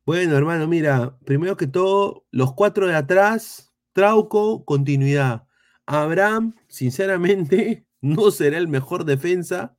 [0.04, 5.46] Bueno, hermano, mira, primero que todo, los cuatro de atrás, Trauco, continuidad.
[5.84, 9.76] Abraham, sinceramente, no será el mejor defensa,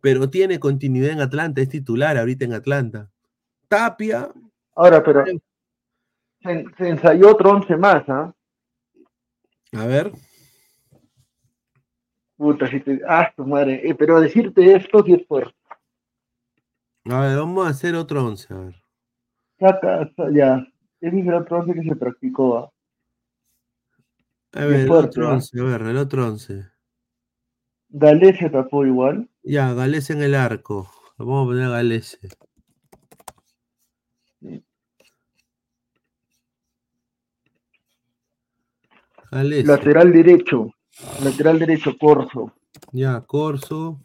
[0.00, 3.10] pero tiene continuidad en Atlanta, es titular ahorita en Atlanta.
[3.74, 4.30] Tapia,
[4.76, 8.32] Ahora, pero Se, se ensayó otro once más, ¿ah?
[9.72, 10.12] A ver.
[12.36, 13.00] Puta, si te.
[13.08, 13.80] Ah, tu madre.
[13.88, 15.54] Eh, pero decirte esto sí es fuerte.
[17.06, 18.82] A ver, vamos a hacer otro once, a ver.
[19.58, 20.66] Saca, sa- ya.
[21.00, 22.58] Ese es el otro once que se practicó.
[22.58, 22.70] ¿ah?
[24.52, 25.32] A ver, el otro ¿ah?
[25.34, 26.64] once, a ver, el otro once.
[27.88, 29.28] Galés se tapó igual.
[29.42, 30.90] Ya, Galese en el arco.
[31.16, 32.18] Vamos a poner a Galese.
[39.42, 40.72] Lateral derecho.
[41.22, 42.52] Lateral derecho, Corso.
[42.92, 44.00] Ya, Corso.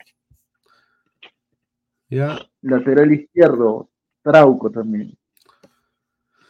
[2.10, 3.90] Ya, Lateral izquierdo,
[4.24, 5.16] Trauco también.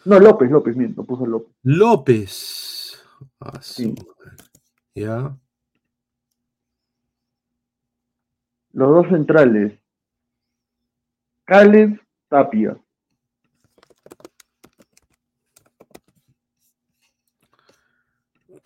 [0.05, 1.53] No, López, López, miento, puso López.
[1.63, 3.05] López.
[3.41, 4.37] Ah, madre.
[4.95, 5.37] Ya,
[8.71, 9.77] Los dos centrales.
[11.43, 11.99] Caleb,
[12.29, 12.77] Tapia.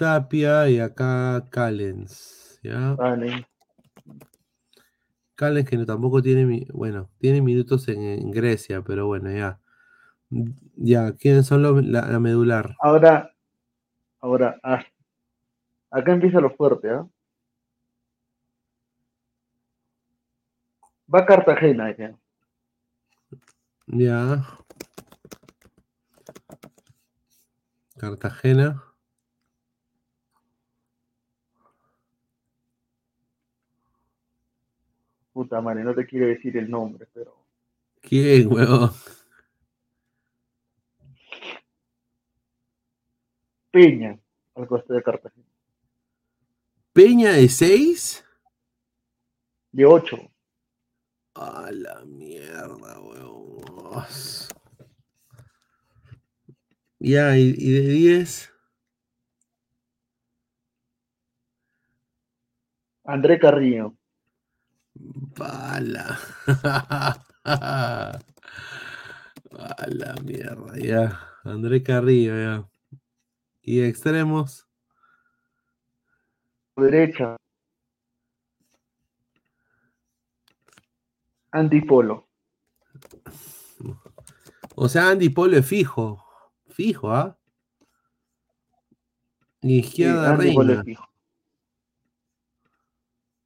[0.04, 2.60] Tapia y acá Callens.
[2.62, 2.92] Ya.
[2.96, 3.48] Vale.
[5.36, 9.62] Callens que no, tampoco tiene, bueno, tiene minutos en, en Grecia, pero bueno, ya.
[10.76, 12.76] Ya, ¿quiénes son los, la, la medular?
[12.82, 13.34] Ahora,
[14.20, 14.84] ahora, ah,
[15.90, 17.08] acá empieza lo fuerte, ¿ah?
[21.14, 22.14] Va Cartagena, ya.
[23.88, 24.46] Ya.
[27.98, 28.84] Cartagena.
[35.34, 37.36] Puta madre, no te quiero decir el nombre, pero.
[38.02, 38.92] ¿Quién, huevón?
[43.72, 44.20] Peña,
[44.54, 45.48] al coste de Cartagena.
[46.94, 48.24] ¿Peña de 6?
[49.72, 50.18] De 8.
[51.34, 54.04] A la mierda, huevón.
[57.00, 58.54] Ya, ¿y, y de 10?
[63.06, 63.96] André Carrillo.
[65.36, 66.20] Pala.
[69.56, 71.20] A la mierda, ya.
[71.44, 72.70] André Carrillo, ya.
[73.62, 74.68] ¿Y extremos?
[76.76, 77.38] Derecha.
[81.52, 82.28] Andy Polo.
[84.76, 86.24] O sea, Andy Polo es fijo.
[86.70, 87.38] Fijo, ¿ah?
[89.62, 90.74] Sí, izquierda Polo reina.
[90.74, 91.08] es fijo.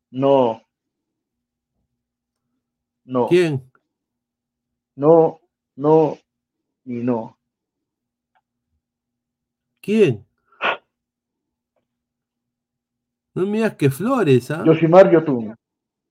[0.10, 0.67] No.
[3.08, 3.28] No.
[3.30, 3.64] ¿Quién?
[4.96, 5.40] No,
[5.78, 6.18] no
[6.84, 7.40] y no.
[9.82, 10.26] ¿Quién?
[13.34, 14.62] No me digas que Flores, ¿ah?
[14.66, 15.56] Yosimar Yotun.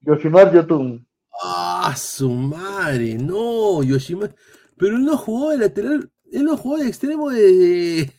[0.01, 1.07] Yosimar Yotun.
[1.43, 4.31] Ah, su madre, no, Yoshima.
[4.79, 8.11] Pero él no jugó de lateral, él no jugó de extremo desde,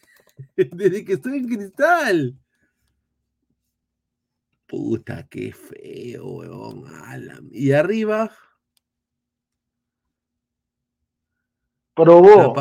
[0.56, 2.38] desde que estoy en cristal.
[4.68, 6.84] Puta, qué feo, weón.
[7.52, 8.32] Y arriba,
[11.98, 12.54] Probó.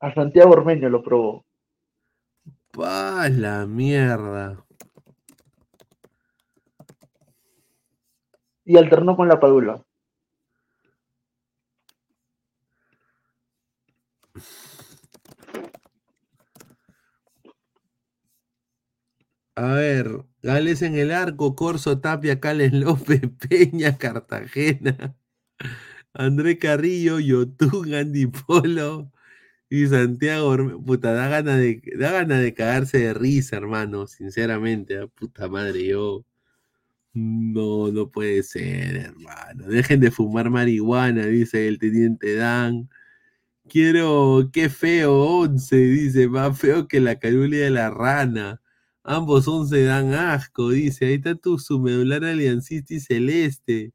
[0.00, 1.44] A Santiago Ormeño lo probó.
[2.72, 4.66] Pa la mierda.
[8.64, 9.84] Y alternó con la Padula.
[19.54, 25.16] A ver, Gales en el arco, Corso, Tapia, Cales López, Peña, Cartagena,
[26.14, 29.10] André Carrillo, Yotun, Andy Polo
[29.70, 30.48] y Santiago.
[30.50, 34.98] Orme- Puta, da gana de, da gana de cagarse de risa, hermano, sinceramente.
[34.98, 36.24] ah, Puta madre, yo.
[37.14, 39.66] No, no puede ser, hermano.
[39.68, 42.88] Dejen de fumar marihuana, dice el teniente Dan.
[43.68, 48.60] Quiero, qué feo, 11, dice, más feo que la carulia de la rana.
[49.04, 51.06] Ambos 11 dan asco, dice.
[51.06, 53.92] Ahí está tu su medular aliancista y celeste.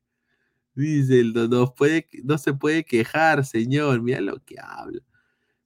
[0.80, 4.02] Dice, no, nos puede, no se puede quejar, señor.
[4.02, 5.02] Mira lo que habla.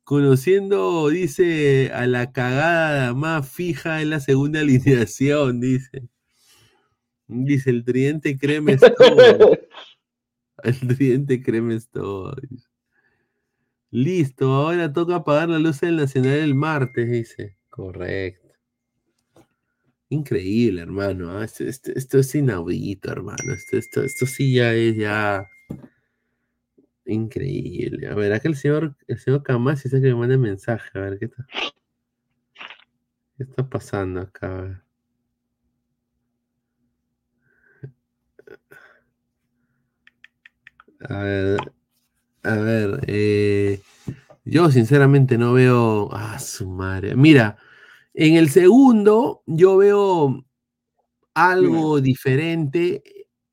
[0.03, 6.09] Conociendo, dice, a la cagada más fija en la segunda alineación, dice.
[7.27, 9.57] Dice, el tridente creme es todo.
[10.63, 12.33] El tridente creme es todo.
[12.49, 12.67] dice.
[13.91, 17.57] Listo, ahora toca apagar la luz del Nacional el martes, dice.
[17.69, 18.42] Correcto.
[20.13, 21.31] Increíble, hermano.
[21.39, 23.53] ah, Esto, es inaudito, hermano.
[23.53, 25.47] Esto, esto, esto sí ya es ya
[27.05, 28.07] increíble.
[28.07, 30.89] A ver, acá el señor, el señor Camasi dice que me mande mensaje.
[30.95, 31.45] A ver, ¿qué está,
[33.37, 34.83] qué está pasando acá?
[41.09, 41.59] A ver,
[42.43, 43.81] a ver, eh,
[44.45, 46.09] Yo sinceramente no veo.
[46.13, 47.15] Ah, su madre.
[47.15, 47.57] Mira,
[48.13, 50.45] en el segundo yo veo
[51.33, 53.03] algo diferente.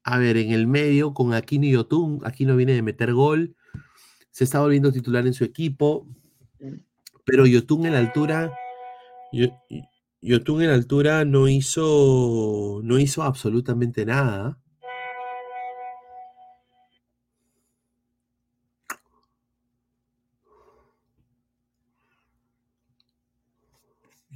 [0.04, 2.20] A ver, en el medio con Aquino y Yotun.
[2.24, 3.54] Aquino viene de meter gol.
[4.30, 6.06] Se está volviendo titular en su equipo.
[7.24, 8.52] Pero Yotun en la altura.
[9.32, 9.48] Yo-
[10.22, 12.80] Yotun en la altura no hizo.
[12.84, 14.58] No hizo absolutamente nada.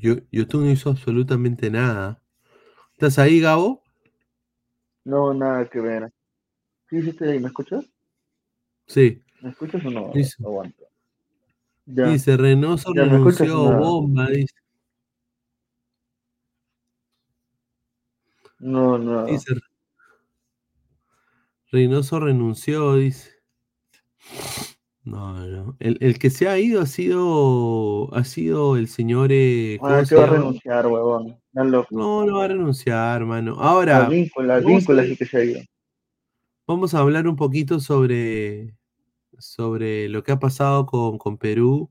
[0.04, 2.20] Yo, Yotun no hizo absolutamente nada.
[2.92, 3.82] ¿Estás ahí, Gabo?
[5.02, 6.12] No, nada que ver.
[6.90, 7.40] Sí, estoy ahí.
[7.40, 7.86] ¿Me escuchas?
[8.86, 9.22] Sí.
[9.40, 10.12] ¿Me escuchas o no?
[10.12, 10.84] Dice- Aguanta.
[11.86, 12.08] Ya.
[12.08, 14.54] Dice, Reynoso Ya, ¿me escuchas renunció, bomba, dice.
[18.58, 19.24] No, no.
[19.24, 19.54] Dice,
[21.72, 23.30] Reynoso renunció, dice.
[25.04, 25.76] No, no.
[25.80, 29.28] El, el que se ha ido ha sido, ha sido el señor.
[29.32, 31.36] eh, ¿cómo Ah, que se va a renunciar, huevón.
[31.52, 33.56] No, no va a renunciar, hermano.
[33.60, 35.60] Ahora, La víncula, vamos a- víncula que se ha ido.
[36.66, 38.74] Vamos a hablar un poquito sobre,
[39.38, 41.90] sobre lo que ha pasado con, con Perú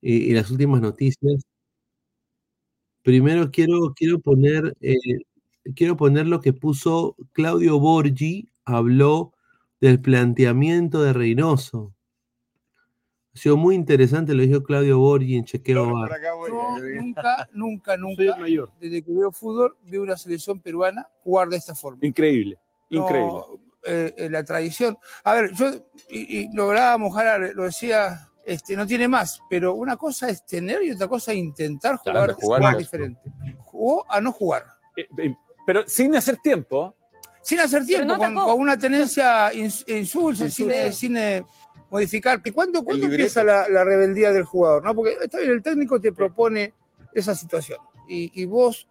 [0.00, 1.42] y, y las últimas noticias.
[3.02, 4.94] Primero quiero, quiero poner, eh,
[5.76, 9.34] quiero poner lo que puso Claudio Borgi, habló
[9.82, 11.94] del planteamiento de Reynoso.
[13.34, 16.10] Ha sido muy interesante, lo dijo Claudio Borgi en Chequeo Bar.
[16.48, 18.36] Yo nunca, nunca, nunca,
[18.80, 21.98] desde que veo fútbol, vi una selección peruana jugar de esta forma.
[22.02, 22.58] Increíble,
[22.90, 23.40] No, increíble.
[23.84, 24.96] eh, eh, la tradición.
[25.24, 25.66] A ver, yo,
[26.08, 30.46] y, y lo hablaba Mojar, lo decía, este, no tiene más, pero una cosa es
[30.46, 32.78] tener y otra cosa es intentar jugar, Claro, jugar jugar no.
[32.78, 33.20] diferente.
[33.64, 34.64] Jugó a no jugar.
[34.96, 35.34] Eh, eh,
[35.66, 36.94] Pero sin hacer tiempo.
[37.42, 41.44] Sin hacer tiempo, no con, con una tendencia ins- insulsa, sin, eh, sin, eh,
[41.94, 42.40] modificar.
[42.44, 44.82] ¿Y ¿Cuándo, cuándo empieza la, la rebeldía del jugador?
[44.84, 44.94] ¿no?
[44.94, 46.74] Porque está bien, el técnico te propone
[47.12, 47.78] esa situación
[48.08, 48.88] y, y vos,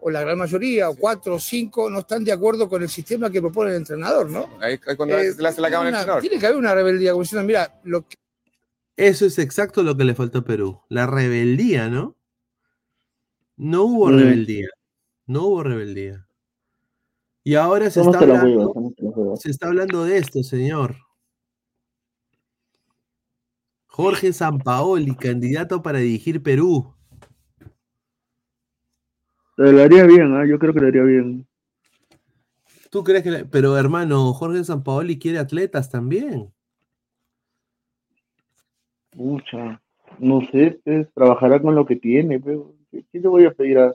[0.00, 3.30] o la gran mayoría, o cuatro o cinco, no están de acuerdo con el sistema
[3.30, 4.48] que propone el entrenador, ¿no?
[4.60, 6.20] Ahí, ahí cuando Eh, se le hace la al una- entrenador.
[6.22, 8.16] Tiene que haber una rebeldía, como diciendo, mira, lo que
[8.96, 10.80] Eso es exacto lo que le faltó a Perú.
[10.88, 12.16] La rebeldía, ¿no?
[13.56, 14.18] No hubo Mm.
[14.18, 14.68] rebeldía.
[15.26, 16.26] No hubo rebeldía.
[17.44, 18.72] Y ahora se está, hablando,
[19.38, 20.96] se está hablando de esto, señor.
[23.94, 26.92] Jorge Sampaoli, candidato para dirigir Perú.
[29.56, 30.44] Lo haría bien, ¿ah?
[30.44, 31.46] yo creo que lo haría bien.
[32.90, 33.30] ¿Tú crees que.?
[33.30, 36.52] le- Pero hermano, Jorge Sampaoli quiere atletas también.
[39.14, 39.80] Mucha.
[40.18, 43.94] No sé, pues, trabajará con lo que tiene, pero ¿qué, le voy a pedir a.?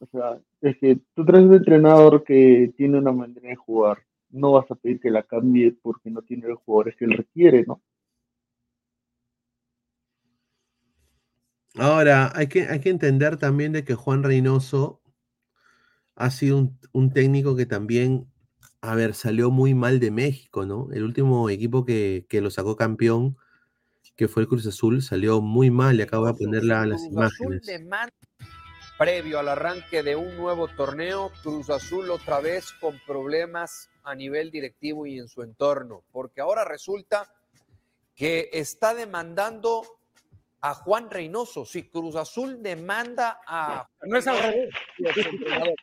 [0.00, 4.02] O sea, es que tú traes un entrenador que tiene una manera de jugar.
[4.28, 7.64] No vas a pedir que la cambie porque no tiene los jugadores que él requiere,
[7.66, 7.80] ¿no?
[11.78, 15.00] Ahora, hay que, hay que entender también de que Juan Reynoso
[16.14, 18.30] ha sido un, un técnico que también,
[18.82, 20.88] a ver, salió muy mal de México, ¿no?
[20.92, 23.38] El último equipo que, que lo sacó campeón,
[24.16, 27.16] que fue el Cruz Azul, salió muy mal y acabo de poner la- las Cruz
[27.16, 27.80] Azul imágenes.
[28.98, 34.50] Previo al arranque de un nuevo torneo, Cruz Azul otra vez con problemas a nivel
[34.50, 37.32] directivo y en su entorno, porque ahora resulta
[38.14, 39.82] que está demandando
[40.62, 41.64] a Juan Reynoso.
[41.64, 44.70] Si Cruz Azul demanda a No es al revés.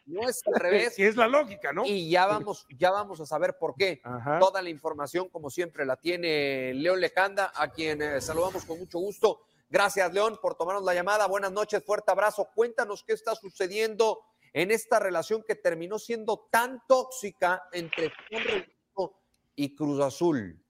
[0.05, 0.95] no es al revés.
[0.95, 1.85] Si es la lógica, ¿no?
[1.85, 4.01] Y ya vamos, ya vamos a saber por qué.
[4.39, 8.99] Toda la información, como siempre, la tiene León Lejanda, a quien eh, saludamos con mucho
[8.99, 9.41] gusto.
[9.69, 11.27] Gracias, León, por tomarnos la llamada.
[11.27, 12.49] Buenas noches, fuerte abrazo.
[12.55, 14.21] Cuéntanos qué está sucediendo
[14.53, 19.19] en esta relación que terminó siendo tan tóxica entre Juan Reynoso
[19.55, 20.63] y Cruz Azul.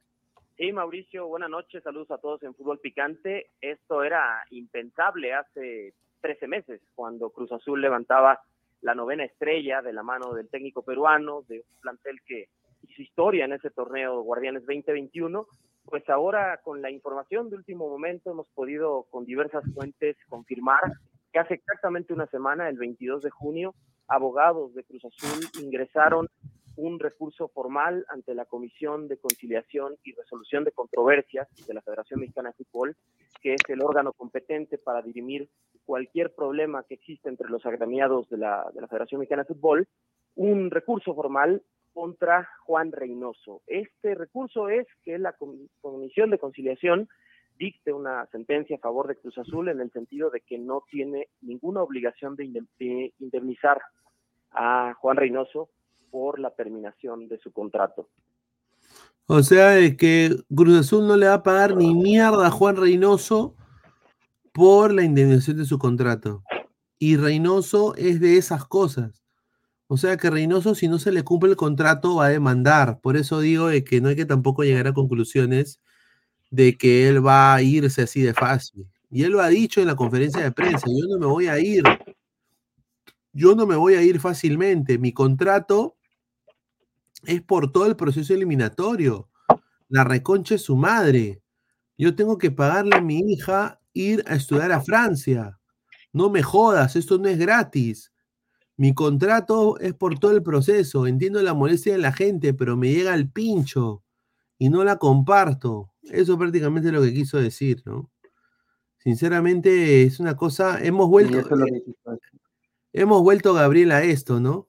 [0.59, 3.51] Sí, Mauricio, buenas noches, saludos a todos en Fútbol Picante.
[3.61, 8.41] Esto era impensable hace 13 meses, cuando Cruz Azul levantaba
[8.81, 12.49] la novena estrella de la mano del técnico peruano, de un plantel que
[12.81, 15.47] hizo historia en ese torneo Guardianes 2021.
[15.85, 20.81] Pues ahora, con la información de último momento, hemos podido con diversas fuentes confirmar
[21.31, 23.75] que hace exactamente una semana, el 22 de junio,
[24.09, 26.27] abogados de Cruz Azul ingresaron
[26.79, 32.21] un recurso formal ante la Comisión de Conciliación y Resolución de Controversias de la Federación
[32.21, 32.95] Mexicana de Fútbol,
[33.41, 35.49] que es el órgano competente para dirimir
[35.85, 39.87] cualquier problema que existe entre los agremiados de la, de la Federación Mexicana de Fútbol,
[40.35, 41.61] un recurso formal
[41.93, 43.61] contra Juan Reynoso.
[43.67, 47.09] Este recurso es que la Com- Comisión de Conciliación
[47.57, 51.27] dicte una sentencia a favor de Cruz Azul en el sentido de que no tiene
[51.41, 52.45] ninguna obligación de
[53.19, 53.81] indemnizar
[54.51, 55.69] a Juan Reynoso
[56.09, 58.09] por la terminación de su contrato.
[59.27, 62.75] O sea, de que Cruz Azul no le va a pagar ni mierda a Juan
[62.75, 63.55] Reynoso
[64.51, 66.43] por la indemnización de su contrato.
[66.97, 69.23] Y Reynoso es de esas cosas.
[69.87, 73.01] O sea que Reynoso, si no se le cumple el contrato, va a demandar.
[73.01, 75.79] Por eso digo de que no hay que tampoco llegar a conclusiones
[76.51, 78.87] de que él va a irse así de fácil.
[79.11, 81.59] Y él lo ha dicho en la conferencia de prensa, yo no me voy a
[81.59, 81.83] ir.
[83.31, 84.97] Yo no me voy a ir fácilmente.
[84.97, 85.97] Mi contrato
[87.25, 89.29] es por todo el proceso eliminatorio.
[89.87, 91.41] La reconcha es su madre.
[91.97, 95.59] Yo tengo que pagarle a mi hija ir a estudiar a Francia.
[96.13, 98.13] No me jodas, esto no es gratis.
[98.77, 101.05] Mi contrato es por todo el proceso.
[101.05, 104.03] Entiendo la molestia de la gente, pero me llega al pincho
[104.57, 105.91] y no la comparto.
[106.03, 108.09] Eso prácticamente es lo que quiso decir, ¿no?
[108.99, 111.43] Sinceramente es una cosa, hemos vuelto,
[112.93, 114.68] hemos vuelto Gabriel a esto, ¿no?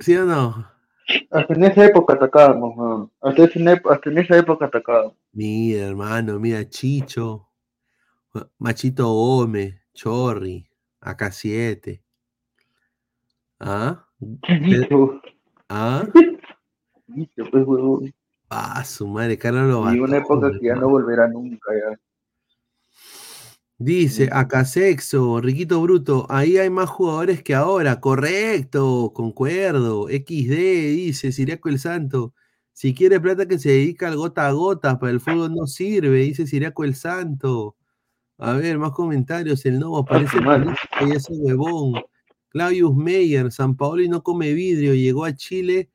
[0.00, 0.66] ¿Sí o no?
[1.30, 3.10] Hasta en esa época atacábamos.
[3.20, 3.44] Hasta,
[4.10, 5.14] en esa época atacábamos.
[5.32, 7.48] Mira, hermano, mira, Chicho,
[8.58, 10.68] Machito Gómez, Chorri,
[11.00, 12.02] AK7.
[13.60, 14.06] ¿Ah?
[14.42, 15.20] Chicho.
[15.68, 16.04] ¿Ah?
[17.14, 18.14] Chicho, pues, huevón.
[18.50, 20.02] Ah, su madre, Carlos Y Lobato.
[20.04, 21.98] una época que ya no volverá nunca, ya.
[23.80, 28.00] Dice, acá sexo, Riquito Bruto, ahí hay más jugadores que ahora.
[28.00, 30.08] Correcto, concuerdo.
[30.08, 32.34] XD, dice Siriaco el Santo.
[32.72, 36.18] Si quiere plata que se dedica al gota a gota, para el fútbol no sirve,
[36.22, 37.76] dice Siriaco el Santo.
[38.38, 39.64] A ver, más comentarios.
[39.66, 40.38] El Novo parece
[41.06, 42.02] y ese huevón.
[42.48, 45.90] Claudius Meyer, San Paolo no come vidrio, llegó a Chile,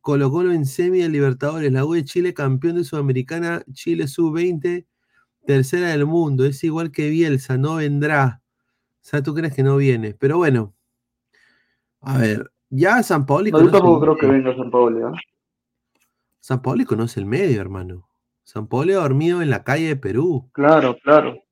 [0.00, 1.72] colocólo en semi de Libertadores.
[1.72, 4.86] La U de Chile, campeón de Sudamericana, Chile sub-20,
[5.48, 6.44] tercera del mundo.
[6.44, 8.42] Es igual que Bielsa, no vendrá.
[8.96, 10.12] O sea, tú crees que no viene.
[10.12, 10.74] Pero bueno,
[12.02, 15.20] a ver, ya San Paoli No, yo tampoco creo que venga San Paolo, ¿ya?
[16.40, 18.06] San Paoli conoce el medio, hermano.
[18.44, 20.50] San Paoli ha dormido en la calle de Perú.
[20.52, 21.42] Claro, claro.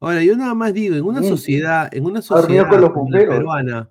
[0.00, 3.18] Ahora, yo nada más digo, en una sociedad, en una sociedad con los como la
[3.20, 3.90] peruana,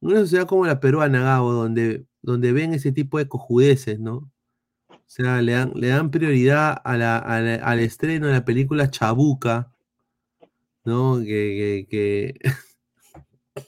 [0.00, 4.30] en una sociedad como la peruana, Gabo, donde, donde ven ese tipo de cojudeces, ¿no?
[5.06, 8.44] O sea, le dan, le dan prioridad a la- a la- al estreno de la
[8.44, 9.72] película Chabuca,
[10.84, 11.18] ¿no?
[11.18, 12.34] Que, que, que,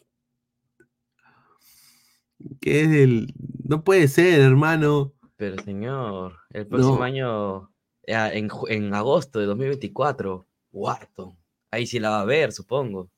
[2.61, 3.35] que es el.
[3.65, 5.13] No puede ser, hermano.
[5.37, 7.03] Pero señor, el próximo No.
[7.03, 7.71] año,
[8.07, 11.37] eh, en, en agosto de 2024, Wharton.
[11.71, 13.11] Ahí sí la va a ver, supongo.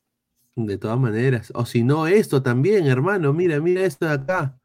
[0.57, 1.51] De todas maneras.
[1.55, 3.33] O si no, esto también, hermano.
[3.33, 4.59] Mira, mira esto de acá.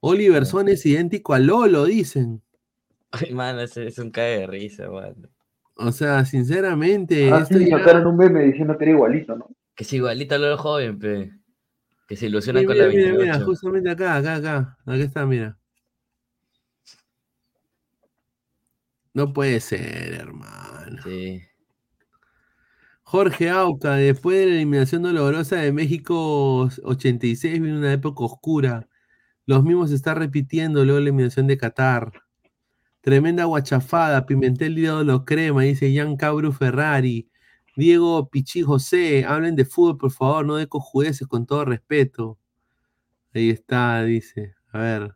[0.00, 2.42] Oliver Son es idéntico a Lolo, dicen.
[3.20, 5.28] Ay, mano, ese es un cae de risa, mano.
[5.76, 9.48] O sea, sinceramente, Ah, esto sí, ya- sacaron un meme diciendo que era igualito, ¿no?
[9.74, 11.32] Que es igualito a lo joven, pe.
[12.08, 13.32] Que se ilusiona Sí, con mira, la mira, 28.
[13.34, 14.78] mira, justamente acá, acá, acá.
[14.86, 15.58] Aquí está, mira.
[19.14, 21.02] No puede ser, hermano.
[21.02, 21.42] Sí.
[23.02, 28.88] Jorge Auca, después de la eliminación dolorosa de México 86, viene una época oscura.
[29.46, 32.12] Los mismos se está repitiendo luego de la eliminación de Qatar.
[33.06, 37.28] Tremenda guachafada, Pimentel ídolo crema, dice Jan Cabru Ferrari.
[37.76, 42.36] Diego Pichi José, hablen de fútbol, por favor, no de cojudeces, con todo respeto.
[43.32, 44.56] Ahí está, dice.
[44.72, 45.14] A ver.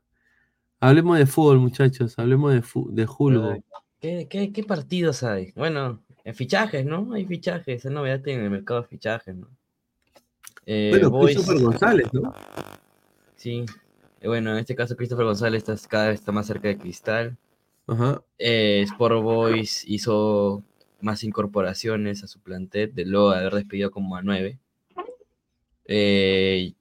[0.79, 2.17] Hablemos de fútbol, muchachos.
[2.17, 2.63] Hablemos de,
[2.93, 3.57] de Julgo.
[4.01, 5.53] ¿Qué, qué, qué partidos hay?
[5.57, 7.13] Bueno, en fichajes, ¿no?
[7.13, 9.49] Hay fichajes, es novedad en el mercado de fichajes, ¿no?
[10.65, 12.33] Eh, Bueno, Boys- Christopher González, ¿no?
[13.35, 13.65] Sí.
[14.21, 17.37] Eh, Bueno, en este caso Christopher González está, cada vez está más cerca de Cristal.
[17.91, 18.23] Ajá.
[18.39, 20.63] Eh, Sport Boys hizo
[21.01, 24.59] más incorporaciones a su plantel, de luego de haber despedido como a nueve.
[25.87, 26.73] Eh,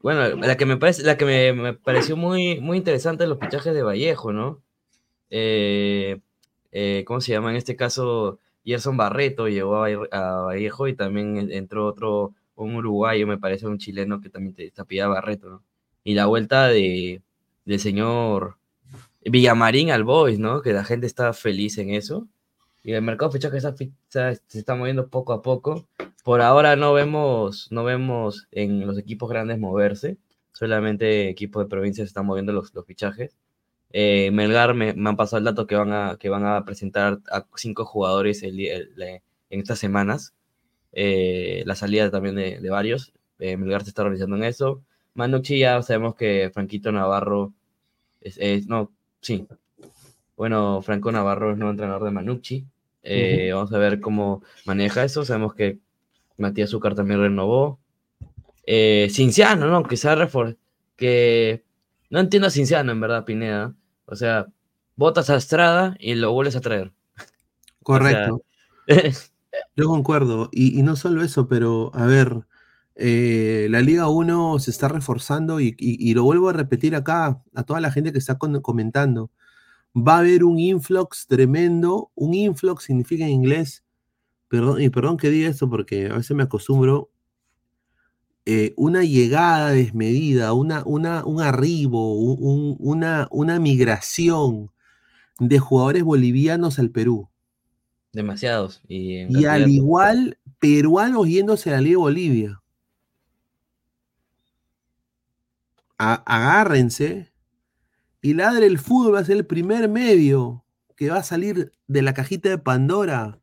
[0.00, 3.82] bueno, la que me parece, la que me, pareció muy, muy interesante los fichajes de
[3.82, 4.62] Vallejo, ¿no?
[5.30, 6.20] Eh,
[6.72, 7.50] eh, ¿cómo se llama?
[7.50, 12.34] En este caso, Gerson Barreto llegó a, Valle- a Vallejo y también en- entró otro,
[12.56, 15.62] un uruguayo, me parece un chileno que también te, apellida Barreto, ¿no?
[16.04, 17.22] Y la vuelta de,
[17.64, 18.56] del señor
[19.30, 20.62] Villamarín al Boys, ¿no?
[20.62, 22.26] Que la gente está feliz en eso.
[22.82, 23.64] Y el mercado de fichajes
[24.08, 25.86] se está moviendo poco a poco.
[26.22, 30.18] Por ahora no vemos, no vemos en los equipos grandes moverse.
[30.52, 33.36] Solamente equipos de provincia están moviendo los, los fichajes.
[33.92, 37.20] Eh, Melgar me, me han pasado el dato que van a, que van a presentar
[37.30, 40.34] a cinco jugadores le- en estas semanas.
[40.92, 43.12] Eh, la salida también de, varios.
[43.38, 44.82] Eh, Melgar se está organizando en eso.
[45.14, 47.52] Manucci ya sabemos que Franquito Navarro
[48.20, 48.92] es, es- no,
[49.26, 49.46] sí.
[50.36, 52.64] Bueno, Franco Navarro es nuevo entrenador de Manucci.
[53.02, 55.24] Eh, Vamos a ver cómo maneja eso.
[55.24, 55.78] Sabemos que
[56.38, 57.78] Matías Zúcar también renovó.
[58.66, 59.82] Eh, Cinciano, ¿no?
[59.82, 60.56] Que se ha refor-
[60.96, 61.64] que
[62.10, 63.74] no entiendo a Cinciano, en verdad, Pineda.
[64.06, 64.46] O sea,
[64.94, 66.92] botas a Estrada y lo vuelves a traer.
[67.82, 68.42] Correcto.
[69.76, 70.48] Yo concuerdo.
[70.52, 72.42] Y, y no solo eso, pero a ver,
[72.96, 77.42] eh, la Liga 1 se está reforzando y, y- y lo vuelvo a repetir acá
[77.54, 79.30] a toda la gente que está con- comentando.
[79.96, 82.10] Va a haber un influx tremendo.
[82.14, 83.84] Un influx significa en inglés,
[84.48, 87.10] perdón, y perdón que diga esto porque a veces me acostumbro,
[88.44, 94.70] eh, una llegada desmedida, una, una, un arribo, un- un- una, una migración
[95.40, 97.28] de jugadores bolivianos al Perú.
[98.12, 98.82] Demasiados.
[98.88, 102.62] Y, Y al igual, peruanos yéndose a la Liga Bolivia.
[105.98, 107.32] Agárrense.
[108.20, 110.64] Y Ladre el Fútbol va a ser el primer medio
[110.96, 113.40] que va a salir de la cajita de Pandora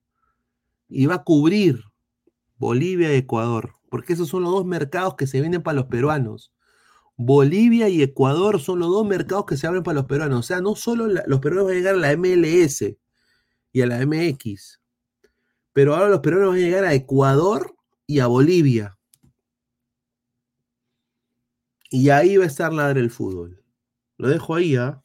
[0.89, 1.84] y va a cubrir
[2.57, 3.73] Bolivia y Ecuador.
[3.89, 6.51] Porque esos son los dos mercados que se venden para los peruanos.
[7.15, 10.39] Bolivia y Ecuador son los dos mercados que se abren para los peruanos.
[10.39, 12.95] O sea, no solo los peruanos van a llegar a la MLS
[13.71, 14.81] y a la MX,
[15.73, 17.75] pero ahora los peruanos van a llegar a Ecuador
[18.07, 18.97] y a Bolivia.
[21.94, 23.64] Y ahí va a estar Ladre el Fútbol.
[24.18, 25.03] Lo dejo ahí, ¿ah?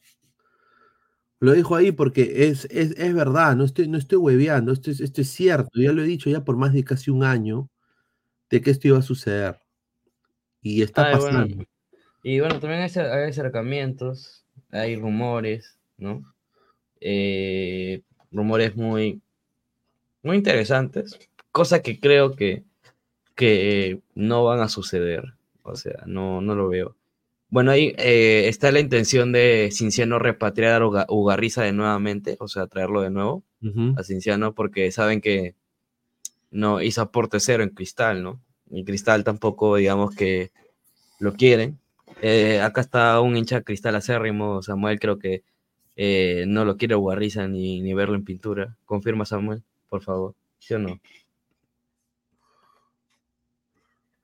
[1.39, 4.99] Lo dejo ahí porque es, es, es verdad, no estoy, no estoy hueveando, esto es,
[4.99, 7.69] esto es cierto, ya lo he dicho ya por más de casi un año
[8.49, 9.59] de que esto iba a suceder.
[10.63, 11.63] Y está Ay, bueno, pasando.
[12.23, 16.23] Y bueno, también hay acercamientos, hay rumores, ¿no?
[17.01, 18.01] Eh,
[18.31, 19.21] rumores muy,
[20.23, 21.19] muy interesantes,
[21.51, 22.63] cosa que creo que,
[23.35, 25.35] que no van a suceder.
[25.63, 26.95] O sea, no, no lo veo.
[27.49, 32.47] Bueno, ahí eh, está la intención de Cinciano repatriar a Uga- Ugarriza de nuevamente, o
[32.47, 33.43] sea, traerlo de nuevo
[33.97, 35.55] a Cinciano, porque saben que
[36.51, 38.41] no hizo aporte cero en Cristal, ¿no?
[38.71, 40.51] Y Cristal tampoco, digamos que
[41.19, 41.79] lo quieren.
[42.21, 45.43] Eh, acá está un hincha Cristal acérrimo, Samuel, creo que
[45.95, 48.77] eh, no lo quiere Ugarriza ni, ni verlo en pintura.
[48.85, 50.99] Confirma, Samuel, por favor, ¿sí o no?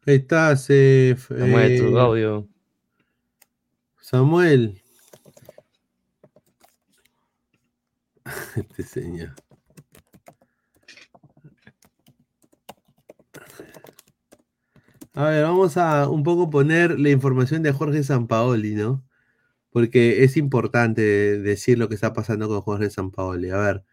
[0.07, 2.48] Ahí estás, eh, Samuel, tu eh, audio.
[3.99, 4.80] Samuel.
[8.56, 9.34] Este señor.
[15.14, 19.03] A ver, vamos a un poco poner la información de Jorge Sampaoli, ¿no?
[19.72, 23.49] Porque es importante decir lo que está pasando con Jorge Sampaoli.
[23.49, 23.84] A ver,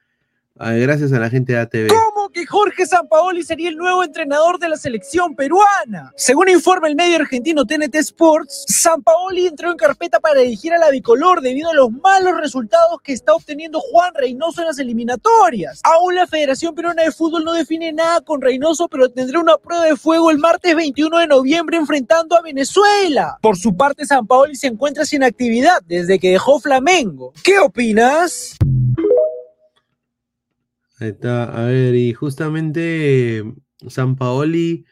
[0.59, 1.89] a ver, gracias a la gente de ATV.
[2.33, 6.13] ¿Cómo que Jorge Sampaoli sería el nuevo entrenador de la selección peruana?
[6.17, 10.89] Según informa el medio argentino TNT Sports, Sampaoli entró en carpeta para dirigir a la
[10.89, 15.81] bicolor debido a los malos resultados que está obteniendo Juan Reynoso en las eliminatorias.
[15.85, 19.85] Aún la Federación Peruana de Fútbol no define nada con Reynoso, pero tendrá una prueba
[19.85, 23.37] de fuego el martes 21 de noviembre enfrentando a Venezuela.
[23.43, 27.35] Por su parte, Sampaoli se encuentra sin actividad desde que dejó Flamengo.
[27.43, 28.57] ¿Qué opinas?
[31.03, 33.43] Ahí está, a ver, y justamente
[33.89, 34.85] San Paoli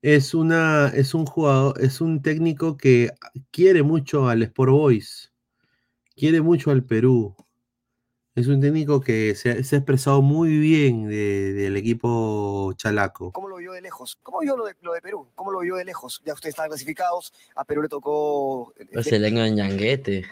[0.00, 3.10] es una, es un jugador, es un técnico que
[3.52, 5.32] quiere mucho al Sport Boys,
[6.16, 7.36] quiere mucho al Perú.
[8.34, 13.30] Es un técnico que se, se ha expresado muy bien de- del equipo chalaco.
[13.30, 14.18] ¿Cómo lo vio de lejos?
[14.20, 15.28] ¿Cómo vio lo de, lo de Perú?
[15.36, 16.20] ¿Cómo lo vio de lejos?
[16.24, 18.74] Ya ustedes están clasificados, a Perú le tocó...
[18.78, 20.24] eh, año de Ñanguete.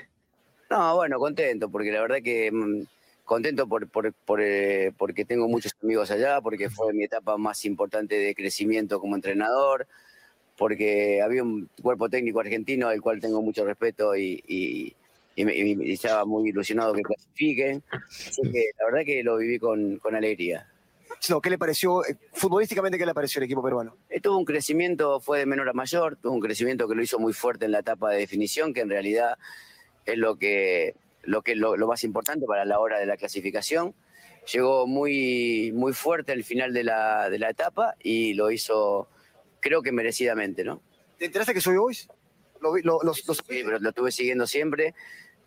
[0.70, 2.82] No, bueno, contento, porque la verdad que mm,
[3.30, 7.64] contento por, por- por, eh, porque tengo muchos amigos allá, porque fue mi etapa más
[7.64, 9.86] importante de crecimiento como entrenador,
[10.56, 14.96] porque había un cuerpo técnico argentino al cual tengo mucho respeto y, y-
[15.36, 17.84] y me- y me- y estaba muy ilusionado que clasifiquen.
[18.08, 20.66] Así que la verdad que lo viví con, con alegría.
[21.28, 23.96] No, ¿Qué le pareció, eh, futbolísticamente, qué le pareció el equipo peruano?
[24.08, 27.20] Eh, Tuvo un crecimiento, fue de menor a mayor, tuvo un crecimiento que lo hizo
[27.20, 29.38] muy fuerte en la etapa de definición, que en realidad
[30.04, 33.94] es lo que lo que lo, lo más importante para la hora de la clasificación.
[34.52, 39.08] Llegó muy muy fuerte al final de la, de la etapa y lo hizo,
[39.60, 40.82] creo que merecidamente, ¿no?
[41.18, 42.08] ¿Te enteraste que soy Boys?
[42.60, 44.94] Lo, vi- lo- los, los- Sí, pero lo estuve siguiendo siempre.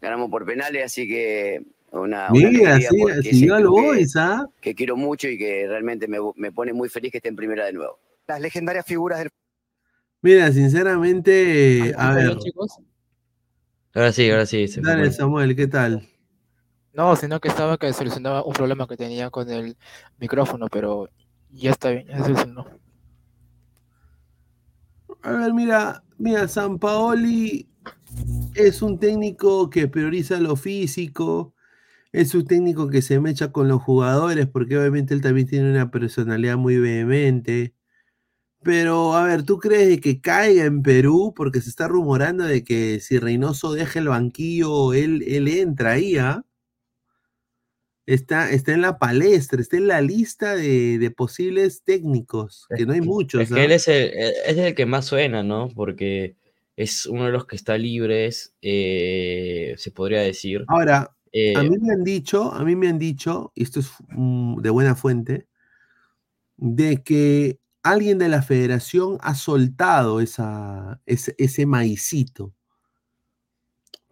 [0.02, 2.90] Ganamos por penales, así que una, una Mira, alegría
[3.22, 4.48] sí, siguió al Boys, ¿ah?
[4.62, 7.66] que quiero mucho y que realmente me, me pone muy feliz que esté en primera
[7.66, 8.00] de nuevo.
[8.28, 9.30] las legendarias figuras del
[10.22, 12.38] Mira, sinceramente, a ver,
[13.94, 14.68] Ahora sí, ahora sí.
[14.68, 15.11] se dale.
[15.11, 16.07] Samuel, ¿qué tal?
[16.94, 19.78] No, sino que estaba que solucionaba un problema que tenía con el
[20.20, 21.10] micrófono, pero
[21.49, 22.65] ya está bien, ya se solucionó.
[25.22, 27.68] A ver, mira, mira, San Paoli
[28.56, 31.53] es un técnico que prioriza lo físico,
[32.11, 35.91] es un técnico que se mecha con los jugadores, porque obviamente él también tiene una
[35.91, 37.74] personalidad muy vehemente,
[38.64, 41.34] Pero, a ver, ¿tú crees que caiga en Perú?
[41.35, 46.18] Porque se está rumorando de que si Reynoso deja el banquillo, él, él entra ahí,
[46.18, 46.44] ¿ah?
[48.06, 52.94] Está, está en la palestra, está en la lista de, de posibles técnicos, que no
[52.94, 53.41] hay muchos.
[53.44, 53.64] Es que ¿ah?
[53.64, 54.11] él es el,
[54.45, 55.69] es el que más suena, ¿no?
[55.73, 56.35] Porque
[56.76, 60.65] es uno de los que está libres, eh, se podría decir.
[60.68, 63.90] Ahora, Eh, a mí me han dicho, a mí me han dicho, y esto es
[64.10, 65.48] mm, de buena fuente,
[66.57, 72.54] de que alguien de la federación ha soltado ese, ese maicito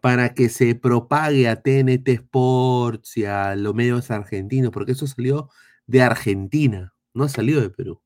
[0.02, 5.50] para que se propague a TNT Sports y a los medios argentinos, porque eso salió
[5.88, 8.02] de Argentina, no ha salido de Perú.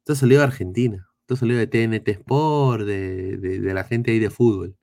[0.00, 4.18] Esto salió de Argentina, esto salió de TNT Sport, de, de- de la gente ahí
[4.18, 4.76] de fútbol.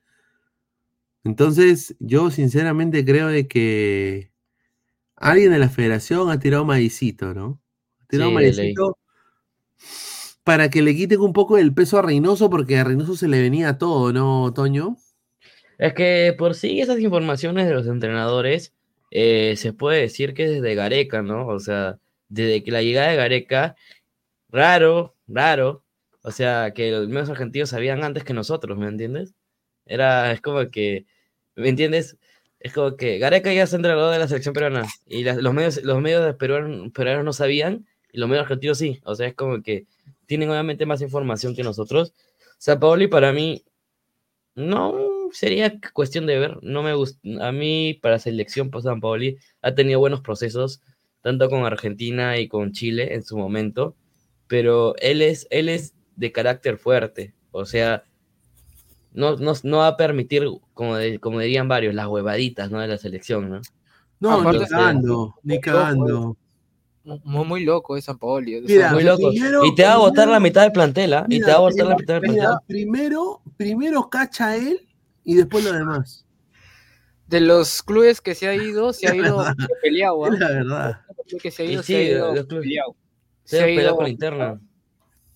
[1.24, 4.32] Entonces, yo sinceramente creo de que
[5.18, 7.62] alguien de la federación ha tirado maicito, ¿no?
[8.10, 8.98] Sí, maicito
[10.48, 13.42] para que le quiten un poco el peso a Reynoso, porque a Reynoso se le
[13.42, 14.96] venía todo, ¿no, Toño?
[15.78, 18.74] Es que por sí esas informaciones de los entrenadores
[19.12, 21.48] eh, se puede decir que desde Gareca, ¿no?
[21.48, 23.76] O sea, desde que la llegada de Gareca,
[24.48, 25.84] raro, raro,
[26.22, 29.34] o sea, que los medios argentinos sabían antes que nosotros, ¿me entiendes?
[29.86, 31.08] Era, es como que,
[31.58, 32.18] ¿me entiendes?
[32.62, 36.02] Es como que Gareca ya es entrenador de la selección peruana y los medios, los
[36.02, 37.86] medios peruanos, peruanos no sabían
[38.18, 39.86] y los medios argentinos sí, o sea, es como que
[40.26, 42.14] tienen obviamente más información que nosotros.
[42.58, 43.64] Sampaoli para mí
[44.56, 44.96] no,
[45.32, 46.58] sería cuestión de ver.
[46.64, 47.20] No me gusta.
[47.48, 50.82] A mí, para selección, pues San Paoli ha tenido buenos procesos,
[51.22, 53.96] tanto con Argentina y con Chile en su momento.
[54.48, 57.36] Pero él es, él es de carácter fuerte.
[57.52, 58.04] O sea,
[59.14, 62.80] no, no, no va a permitir, como, de- como dirían varios, las huevaditas ¿no?
[62.80, 63.62] de la selección, ¿no?
[64.20, 66.36] No, ni Entonces, cagando, ni cagando.
[67.24, 68.62] Muy, muy loco es San Paoli.
[68.62, 69.30] Mira, muy loco.
[69.30, 71.26] primero- y te va a botar la mitad del plantel, ¿ah?
[71.30, 72.58] Y te va a botar mira, la mitad del plantel.
[72.68, 74.88] primero, primero cacha a él
[75.24, 76.26] y después lo demás.
[77.28, 79.38] De los clubes que se ha ido, se ha ido
[79.82, 80.26] peleado.
[80.26, 80.30] ¿ah?
[80.34, 81.02] Es la verdad.
[81.42, 82.96] Que se ha ido, sí, se ha ido los clubes- peleado.
[83.44, 84.62] Se Se ha ido con la interna.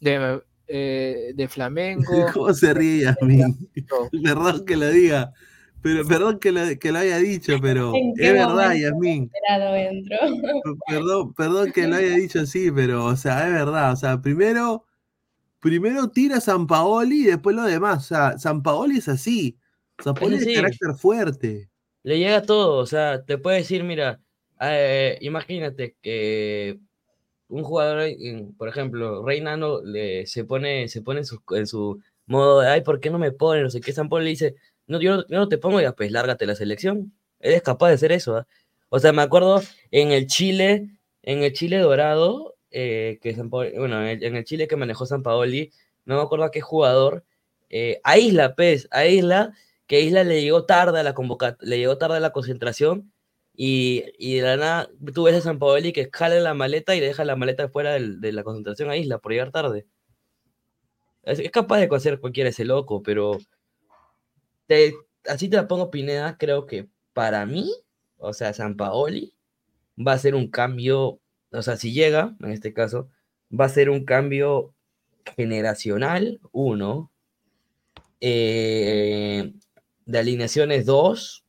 [0.01, 2.03] de, eh, de Flamengo.
[2.33, 3.69] ¿Cómo se ríe Yasmin?
[3.89, 4.09] No.
[4.23, 5.31] Perdón que lo diga,
[5.81, 10.17] pero perdón que lo, que lo haya dicho, pero ¿En qué es verdad, entro.
[10.87, 13.93] Perdón, perdón que lo haya dicho así, pero, o sea, es verdad.
[13.93, 14.85] O sea, primero,
[15.59, 17.99] primero tira a San Paoli y después lo demás.
[17.99, 19.57] O sea, San Paoli es así.
[20.03, 21.69] San Paoli es de carácter fuerte.
[22.03, 24.19] Le llega todo, o sea, te puede decir, mira,
[24.59, 26.79] eh, imagínate que
[27.47, 28.09] un jugador,
[28.57, 32.81] por ejemplo, Reinano le, se pone, se pone en su, en su modo de, ay,
[32.81, 33.61] ¿por qué no me pone?
[33.61, 34.55] No sé qué, San Paolo le dice,
[34.91, 37.13] no, yo, no- te pongo, ya pues lárgate la selección.
[37.39, 38.47] Eres capaz de hacer eso, ¿ah?
[38.89, 39.61] O sea, me acuerdo
[39.91, 40.89] en el Chile,
[41.23, 45.71] en el Chile dorado, eh, que bueno, en el, Chile que manejó San Paoli,
[46.05, 47.23] no me acuerdo a qué jugador,
[47.69, 49.53] eh, a Isla, pues, a Isla,
[49.87, 51.15] que Isla le llegó tarde a la
[51.61, 53.11] le llegó tarde a la concentración,
[53.53, 56.99] y, y de la nada tú ves a San Paoli que jala la maleta y
[56.99, 59.85] le deja la maleta fuera de la concentración a Isla por llegar tarde.
[61.23, 63.37] Es, es capaz de hacer cualquiera ese loco, pero
[64.71, 64.95] te-
[65.25, 67.73] así te la pongo Pineda, creo que para mí,
[68.17, 69.33] o sea, San Paoli
[69.97, 71.19] va a ser un cambio,
[71.51, 73.09] o sea, si llega, en este caso,
[73.51, 74.73] va a ser un cambio
[75.35, 77.11] generacional, uno,
[78.21, 79.51] eh,
[80.05, 81.43] de alineaciones, dos,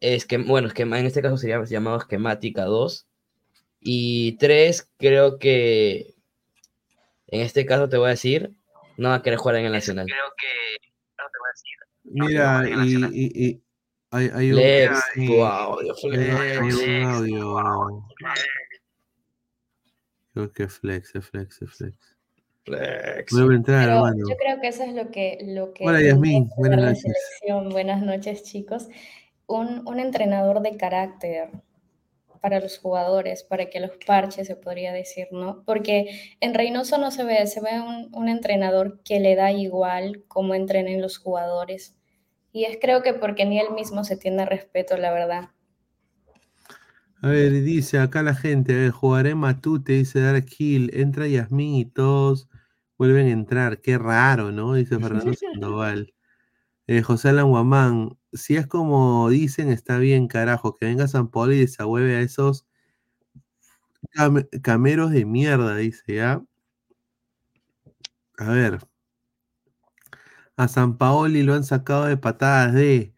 [0.00, 3.06] es que, bueno, es que en este caso sería llamado esquemática 2.
[3.80, 6.16] Y 3, creo que
[7.28, 8.52] en este caso te voy a decir,
[8.96, 10.06] no va a querer jugar en el Nacional.
[12.04, 13.62] Mira, y, y- y
[14.10, 18.04] hay, hay un, Flex, hay- tu audio, hay- hay un audio.
[20.32, 22.16] Creo que flex, flex, flex.
[22.64, 23.32] Flex.
[23.32, 24.28] Vuelve a entrar, Pero hermano.
[24.28, 26.12] yo creo que eso es lo que, lo que Hola, que
[26.56, 27.02] buenas noches.
[27.02, 27.68] selección.
[27.70, 28.88] Buenas noches, chicos.
[29.46, 31.50] Un, un entrenador de carácter
[32.40, 35.62] para los jugadores, para que los parches, se podría decir, ¿no?
[35.64, 40.24] Porque en Reynoso no se ve, se ve un, un entrenador que le da igual
[40.28, 41.96] cómo entrenen los jugadores.
[42.52, 45.50] Y es creo que porque ni él mismo se tiene respeto, la verdad.
[47.20, 51.74] A ver, dice acá la gente, a ver, jugaré Matute, dice Dark Hill, entra Yasmín
[51.74, 52.48] y todos
[52.96, 53.80] vuelven a entrar.
[53.80, 54.74] Qué raro, ¿no?
[54.74, 56.14] Dice Fernando Sandoval.
[56.86, 61.54] Eh, José Alan Guamán, si es como dicen, está bien, carajo, que venga San Pablo
[61.54, 62.66] y desahueve a esos
[64.14, 66.42] cam- cameros de mierda, dice, ¿ya?
[68.38, 68.78] A ver.
[70.56, 73.14] A San Paoli lo han sacado de patadas de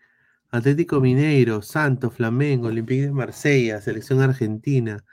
[0.50, 5.04] Atlético Mineiro, Santos, Flamengo, Olympique de Marsella, Selección Argentina.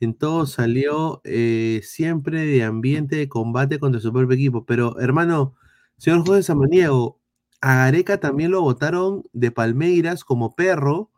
[0.00, 4.66] En todo salió eh, siempre de ambiente de combate contra su propio equipo.
[4.66, 5.56] Pero, hermano,
[5.98, 7.17] señor José Samaniego,
[7.60, 11.10] a Gareca también lo votaron de Palmeiras como perro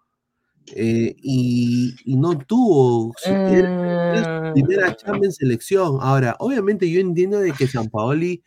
[0.77, 5.99] eh, y, y no tuvo su, su primera chamba en selección.
[6.01, 8.43] Ahora, obviamente yo entiendo de que San Paoli,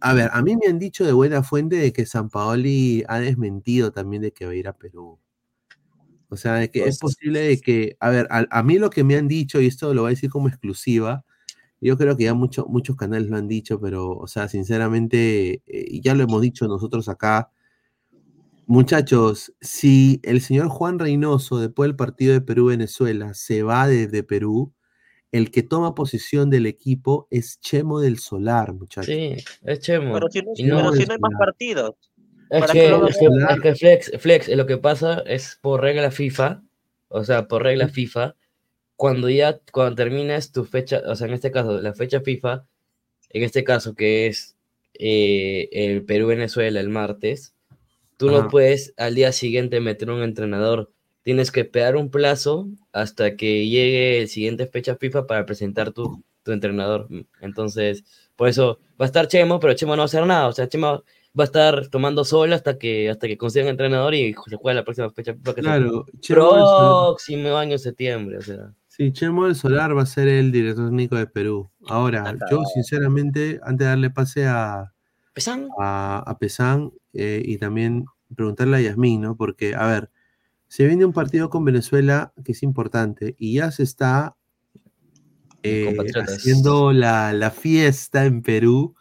[0.00, 3.20] a ver, a mí me han dicho de buena fuente de que San Paoli ha
[3.20, 5.18] desmentido también de que va a ir a Perú.
[6.28, 9.04] O sea, de que es posible de que, a ver, a, a mí lo que
[9.04, 11.24] me han dicho, y esto lo voy a decir como exclusiva,
[11.88, 15.84] yo creo que ya mucho- muchos canales lo han dicho, pero, o sea, sinceramente, eh,
[15.88, 17.50] y ya lo hemos dicho nosotros acá,
[18.66, 24.22] muchachos, si el señor Juan Reynoso, después del partido de Perú-Venezuela, se va de, de
[24.22, 24.72] Perú,
[25.32, 29.06] el que toma posición del equipo es Chemo del Solar, muchachos.
[29.06, 29.34] Sí,
[29.64, 30.12] es Chemo.
[30.14, 31.94] Pero si no, Y no- pero si no hay más partidos.
[32.50, 34.76] Es ¿para que, qué lo es que- vamos a- es que Flex, Flex, lo que
[34.76, 36.62] pasa es por regla FIFA,
[37.08, 38.34] o sea, por regla FIFA,
[39.02, 42.64] cuando ya, cuando terminas tu fecha, o sea, en este caso, la fecha FIFA,
[43.30, 44.56] en este caso que es
[44.94, 47.52] eh, el Perú-Venezuela el martes,
[48.16, 48.48] tú no Ajá.
[48.48, 50.92] puedes al día siguiente meter un entrenador,
[51.22, 56.22] tienes que esperar un plazo hasta que llegue el siguiente fecha FIFA para presentar tu,
[56.44, 57.08] tu entrenador.
[57.40, 58.04] Entonces,
[58.36, 60.68] por eso va a estar Chemo, pero Chemo no va a hacer nada, o sea,
[60.68, 61.02] Chemo
[61.36, 64.76] va a estar tomando sol hasta que hasta que consiga un entrenador y se juega
[64.76, 68.72] la próxima fecha FIFA que Claro, próximo año septiembre, o sea.
[69.02, 71.70] Sí, Chemo del Solar va a ser el director técnico de Perú.
[71.88, 74.92] Ahora, yo sinceramente, antes de darle pase a,
[75.80, 78.04] a, a Pesán eh, y también
[78.36, 79.36] preguntarle a Yasmín, ¿no?
[79.36, 80.10] Porque, a ver,
[80.68, 84.36] se viene un partido con Venezuela que es importante y ya se está
[85.64, 88.94] eh, haciendo la, la fiesta en Perú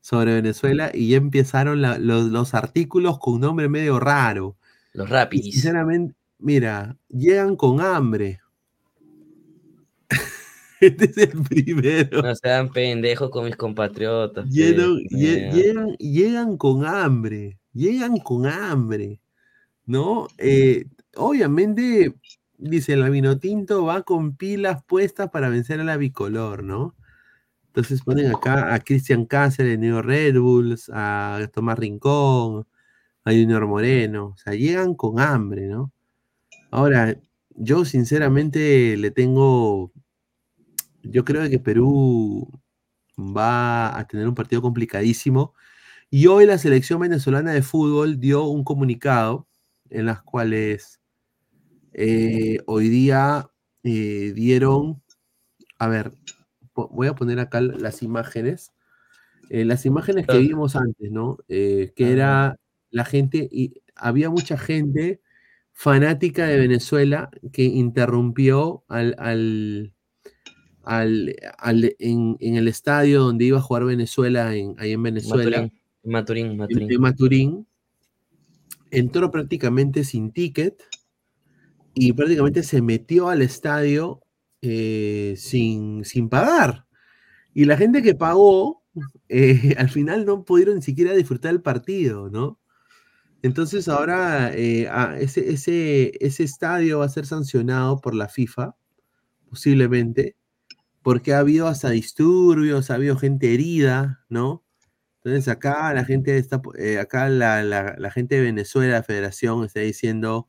[0.00, 4.56] sobre Venezuela y ya empezaron la- los, los artículos con nombre medio raro.
[4.92, 5.54] Los Y rapidis.
[5.54, 8.40] sinceramente, mira, llegan con hambre.
[10.80, 12.22] Este es el primero.
[12.22, 14.48] No sean pendejos con mis compatriotas.
[14.48, 15.56] Lleno- lle- mierda.
[15.56, 19.20] llegan, llegan con hambre, llegan con hambre,
[19.86, 20.28] ¿no?
[20.38, 20.86] Eh,
[21.16, 22.14] obviamente,
[22.56, 26.94] dice, el vino tinto va con pilas puestas para vencer a la bicolor, ¿no?
[27.68, 32.66] Entonces ponen acá a Cristian Cáceres New Red Bulls, a Tomás Rincón,
[33.24, 35.92] a Junior Moreno, o sea, llegan con hambre, ¿no?
[36.70, 37.16] Ahora,
[37.54, 39.92] yo sinceramente le tengo,
[41.10, 42.48] yo creo que Perú
[43.18, 45.54] va a tener un partido complicadísimo.
[46.10, 49.46] Y hoy la selección venezolana de fútbol dio un comunicado
[49.90, 51.00] en las cuales
[51.92, 53.50] eh, hoy día
[53.82, 55.02] eh, dieron,
[55.78, 56.12] a ver,
[56.74, 58.72] voy a poner acá las imágenes,
[59.50, 61.38] eh, las imágenes que vimos antes, ¿no?
[61.48, 62.56] Que era
[62.90, 65.20] la gente, y había mucha gente
[65.72, 69.92] fanática de Venezuela que interrumpió al, al,
[70.88, 75.60] al- al- en, en el estadio donde iba a jugar Venezuela, en, ahí en Venezuela,
[75.60, 75.72] Maturín,
[76.04, 76.92] Maturín, en- Maturín.
[76.92, 77.66] en Maturín,
[78.90, 80.82] entró prácticamente sin ticket
[81.92, 84.20] y prácticamente se metió al estadio
[84.62, 86.86] eh, sin, sin pagar.
[87.52, 88.82] Y la gente que pagó,
[89.28, 92.58] eh, al final no pudieron ni siquiera disfrutar el partido, ¿no?
[93.42, 98.74] Entonces ahora eh, ah, ese, ese, ese estadio va a ser sancionado por la FIFA,
[99.50, 100.34] posiblemente,
[101.08, 104.64] porque ha habido hasta disturbios, ha habido gente herida, ¿no?
[105.24, 109.64] Entonces acá la gente está, eh, acá la, la- la gente de Venezuela, la federación,
[109.64, 110.48] está diciendo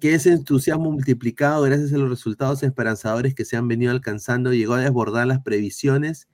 [0.00, 4.74] que ese entusiasmo multiplicado gracias a los resultados esperanzadores que se han venido alcanzando llegó
[4.74, 6.28] a desbordar las previsiones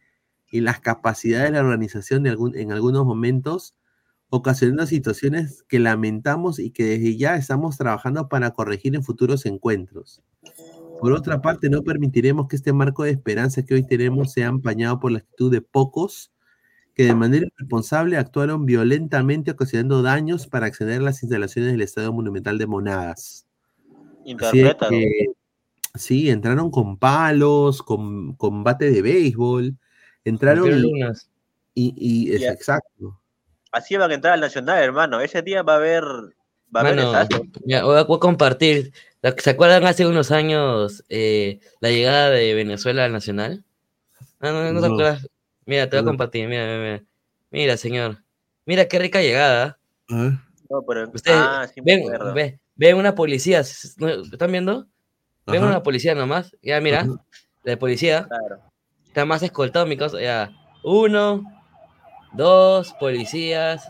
[0.51, 3.75] y las capacidades de la organización de algún- en algunos momentos,
[4.31, 10.23] ocasionando situaciones que lamentamos y que desde ya estamos trabajando para corregir en futuros encuentros.
[11.01, 15.01] Por otra parte, no permitiremos que este marco de esperanza que hoy tenemos sea empañado
[15.01, 16.31] por la actitud de pocos
[16.95, 22.13] que de manera irresponsable actuaron violentamente ocasionando daños para acceder a las instalaciones del Estadio
[22.13, 23.47] Monumental de es
[24.25, 24.89] Interpreta.
[24.89, 25.27] que,
[25.95, 29.77] sí, entraron con palos, con, con bate de béisbol,
[30.25, 31.31] entraron y, lunas.
[31.75, 33.21] y- y- es exacto.
[33.73, 35.21] Así van a entrar al Nacional, hermano.
[35.21, 36.05] Ese día va a haber.
[36.75, 37.43] Va a haber Mano, desastre.
[37.65, 38.93] ya, voy, a, voy a compartir.
[39.39, 43.65] ¿Se acuerdan hace unos años eh, la llegada de Venezuela al Nacional?
[44.41, 45.29] Ah, no, no te acuerdas.
[45.67, 46.49] Mira, te voy a compartir.
[46.49, 47.03] Mira, mira, mira.
[47.51, 48.23] Mira, señor.
[48.67, 49.79] Mira qué rica llegada.
[50.09, 50.33] Ver.
[50.69, 52.35] No, pero- Ustedes ah, sí ven, acuerdo.
[52.35, 53.61] ve- ven una policía.
[53.61, 54.87] ¿Están viendo?
[55.47, 55.67] Ven Ajá.
[55.69, 56.55] una policía nomás.
[56.63, 57.01] Ya, mira.
[57.03, 57.11] Ajá.
[57.63, 58.61] La policía Claro.
[59.07, 60.21] está más escoltado, mi cosa.
[60.21, 60.51] Ya.
[60.83, 61.45] Uno,
[62.33, 63.89] dos policías,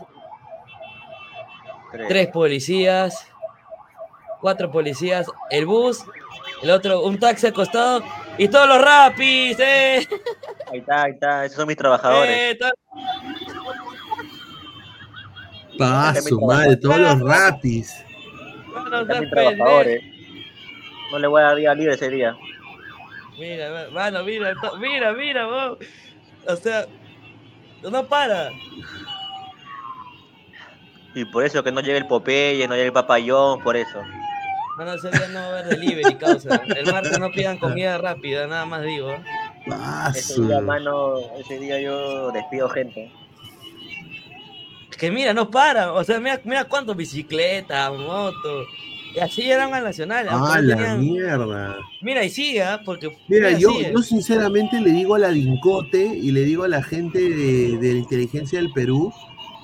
[1.95, 2.07] Tres.
[2.07, 3.27] tres policías,
[4.41, 6.03] cuatro policías, el bus,
[6.61, 8.03] el otro, un taxi al costado
[8.37, 10.07] Y todos los rapis, eh.
[10.71, 11.45] Ahí está, ahí está.
[11.45, 12.35] Esos son mis trabajadores.
[12.37, 12.71] Eh, to-
[15.77, 17.91] Pa, su madre, todos los rapis.
[18.77, 20.03] Están seas mis trabajadores.
[21.11, 22.35] No le voy a dar día libre ese día.
[23.39, 25.77] Mira, ma- mano, mira, mira, mira, vos.
[26.47, 26.85] O sea,
[27.83, 28.49] no para.
[31.15, 34.01] Y por eso que no llega el Popeye, no llega el Papayón, por eso.
[34.77, 36.61] Mano, ese día no va a haber delivery, causa.
[36.75, 39.15] El martes no pidan comida rápida, nada más digo.
[40.13, 43.09] Ese día, mano, ese día yo despido gente.
[44.91, 45.93] Es que mira, no para.
[45.93, 48.67] O sea, mira, mira cuántos bicicletas, motos.
[49.15, 50.27] Y así eran al Nacional.
[50.29, 51.77] Ah, la tenían- mierda.
[52.01, 52.81] Mira, y sigue, ¿ah?
[52.83, 53.17] porque.
[53.29, 53.93] Mira, yo, sigue.
[53.93, 57.93] yo sinceramente le digo a la DINCOTE y le digo a la gente de, de
[57.93, 59.13] la inteligencia del Perú,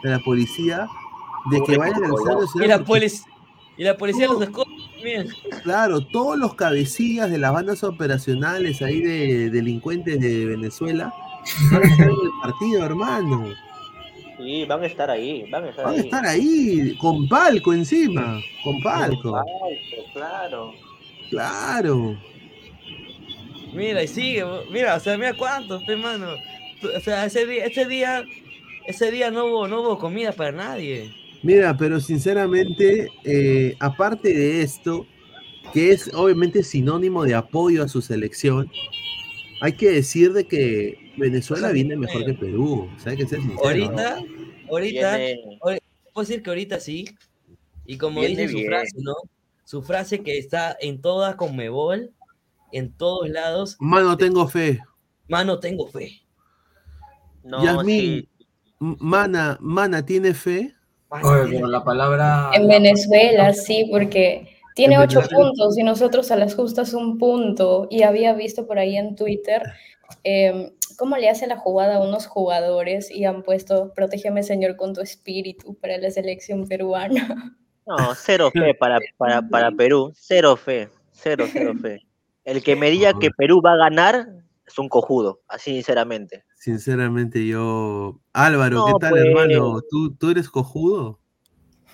[0.04, 0.88] de la policía,
[1.50, 2.84] de que vayan Estadio Y la,
[3.78, 4.72] y la policía los esconde.
[5.04, 5.26] Mira.
[5.64, 11.12] Claro, todos los cabecillas de las bandas operacionales ahí de delincuentes de Venezuela
[11.72, 13.54] van a estar en el partido, hermano.
[14.38, 16.04] Sí, van a estar ahí, van a estar Van a ahí.
[16.06, 19.32] estar ahí, con palco encima, con palco.
[19.32, 20.74] Palco, claro.
[21.30, 22.18] Claro.
[23.74, 24.44] Mira, y sigue.
[24.72, 26.28] Mira, o sea, mira cuántos, pe, mano.
[26.96, 28.24] O sea, ese día, ese día,
[28.86, 31.14] ese día no hubo, no hubo comida para nadie.
[31.44, 35.08] Mira, pero sinceramente, eh, aparte de esto,
[35.74, 38.70] que es obviamente sinónimo de apoyo a su selección,
[39.62, 42.90] hay que decir de que Venezuela viene mejor que Perú.
[42.96, 43.62] O sea, hay que ser sincero.
[43.64, 44.18] Ahorita,
[44.70, 45.80] ahorita, Viene- ahori-
[46.14, 47.06] puedo decir que ahorita sí.
[47.86, 48.68] Y como Viene dice su bien.
[48.68, 49.14] frase, ¿no?
[49.66, 52.12] Su frase que está en toda Conmebol,
[52.72, 53.78] en todos lados.
[53.80, 54.80] Mano, tengo fe.
[55.28, 56.22] Mano, tengo fe.
[57.44, 58.28] No, Yasmín,
[58.80, 60.76] M- Mana, Mana, ¿tiene fe?
[61.12, 62.52] Oye, pero la palabra.
[62.54, 67.88] En Venezuela, sí, porque tiene En ocho puntos y nosotros a las justas un punto.
[67.90, 69.62] Y había visto por ahí en Twitter
[70.24, 74.94] eh, cómo le hace la jugada a unos jugadores y han puesto, protégeme Señor con
[74.94, 77.58] tu espíritu para la selección peruana.
[77.84, 80.14] No, cero fe para, para, para Perú.
[80.16, 80.88] Cero fe.
[81.12, 82.06] Cero, cero fe.
[82.46, 84.28] El que me diga que Perú va a ganar
[84.72, 86.46] es un cojudo, así sinceramente.
[86.56, 88.20] Sinceramente, yo.
[88.34, 89.26] Álvaro, No, ¿qué tal, pues.
[89.26, 89.82] hermano?
[89.90, 91.20] ¿Tú, ¿Tú eres cojudo?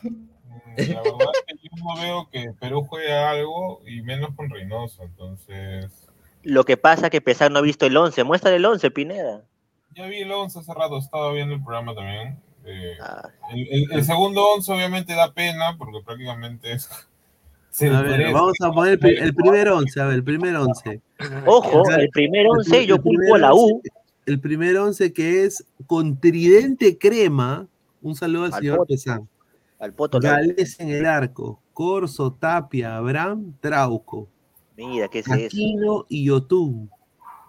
[0.03, 5.03] La verdad es que yo no veo que Perú juegue algo y menos con Reynoso,
[5.03, 6.07] entonces
[6.43, 8.23] Lo que pasa es que Pesar no ha visto el 11.
[8.23, 9.43] Muéstrale el 11, Pineda.
[9.95, 12.39] ya vi el 11 hace rato, estaba viendo el programa también.
[12.65, 13.29] eh, Ah.
[13.51, 16.89] el, el- el segundo 11 obviamente da pena porque prácticamente es...
[17.81, 21.01] A ver, vamos a poner el, pri- el primer once, a ver, el primer once.
[21.45, 23.75] Ojo, el primer el 11 pri- yo culpo a la U.
[23.75, 23.89] once-
[24.25, 27.67] El primer once que es con Tridente Crema.
[28.01, 28.87] Un saludo al, Al señor Poto.
[28.87, 29.29] Pesán.
[29.79, 30.19] Al poto.
[30.19, 31.61] Gales en el arco.
[31.73, 34.27] Corso, Tapia, Abraham, Trauco.
[34.75, 35.45] Mira, ¿qué es eso?
[35.45, 36.89] Aquino y Yotun.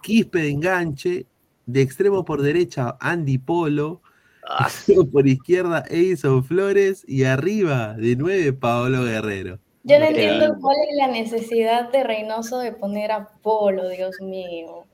[0.03, 1.25] Quispe de enganche.
[1.65, 4.01] De extremo por derecha, Andy Polo.
[4.47, 4.69] Ah.
[5.11, 7.03] por izquierda, Edison Flores.
[7.07, 9.59] Y arriba, de nueve, Paolo Guerrero.
[9.83, 14.85] Yo no entiendo cuál es la necesidad de Reynoso de poner a Polo, Dios mío.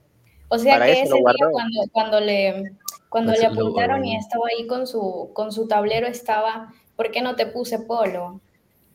[0.47, 2.71] O sea Para que ese día cuando, cuando le,
[3.09, 7.35] cuando le apuntaron y estaba ahí con su, con su tablero estaba, ¿por qué no
[7.35, 8.41] te puse Polo?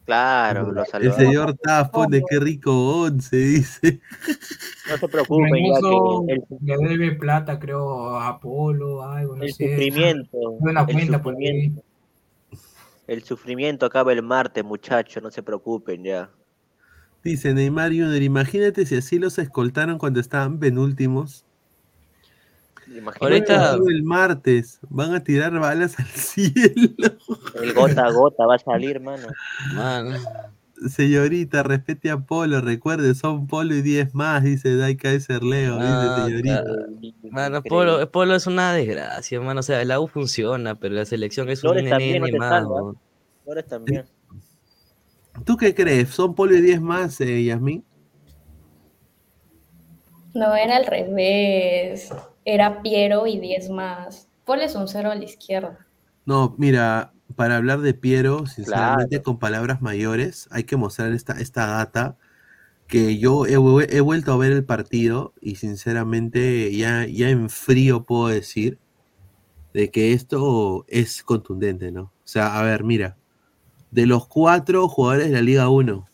[0.04, 1.16] Claro, lo El saludamos.
[1.18, 4.00] señor Taf pone qué rico once, dice.
[4.88, 6.44] No se preocupen, ya Reynoso que el,
[6.80, 9.68] le debe plata, creo, a Apolo, algo, no el sé.
[9.70, 11.40] sufrimiento, el cuenta por ahí.
[11.40, 11.82] sufrimiento,
[13.10, 16.30] el sufrimiento acaba el martes, muchachos, no se preocupen ya.
[17.24, 21.44] Dice Neymar Junior, imagínate si así los escoltaron cuando estaban penúltimos.
[22.86, 27.16] Imagínate Ahorita- El martes van a tirar balas al cielo.
[27.62, 29.26] el gota a gota va a salir, mano.
[29.74, 30.16] Mano.
[30.88, 35.10] Señorita, respete a Polo, recuerde, son Polo y 10 más, dice Daika
[35.42, 36.64] Leo, Ah, dice señorita.
[37.30, 39.60] Mano, Polo, Polo es una desgracia, hermano.
[39.60, 42.98] O sea, la U funciona, pero la selección es un Flores nene weón.
[43.44, 44.06] Flores también.
[45.44, 46.08] ¿Tú qué crees?
[46.10, 47.84] ¿Son Polo y 10 más, eh, Yasmín?
[50.34, 52.10] No era al revés,
[52.44, 54.28] era Piero y 10 más.
[54.44, 55.86] Ponles un cero a la izquierda.
[56.24, 61.66] No, mira, para hablar de Piero, sinceramente, con palabras mayores, hay que mostrar esta, esta
[61.66, 62.16] data
[62.86, 67.48] que yo he, vu- he vuelto a ver el partido y sinceramente ya, ya en
[67.50, 68.78] frío puedo decir
[69.72, 72.02] de que esto es contundente, ¿no?
[72.02, 73.16] O sea, a ver, mira,
[73.92, 76.08] de los cuatro jugadores de la Liga 1,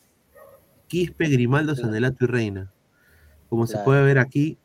[0.89, 2.73] Quispe, Grimaldo, Sanelato y Reina,
[3.49, 3.85] como se Claro.
[3.87, 4.59] puede ver aquí,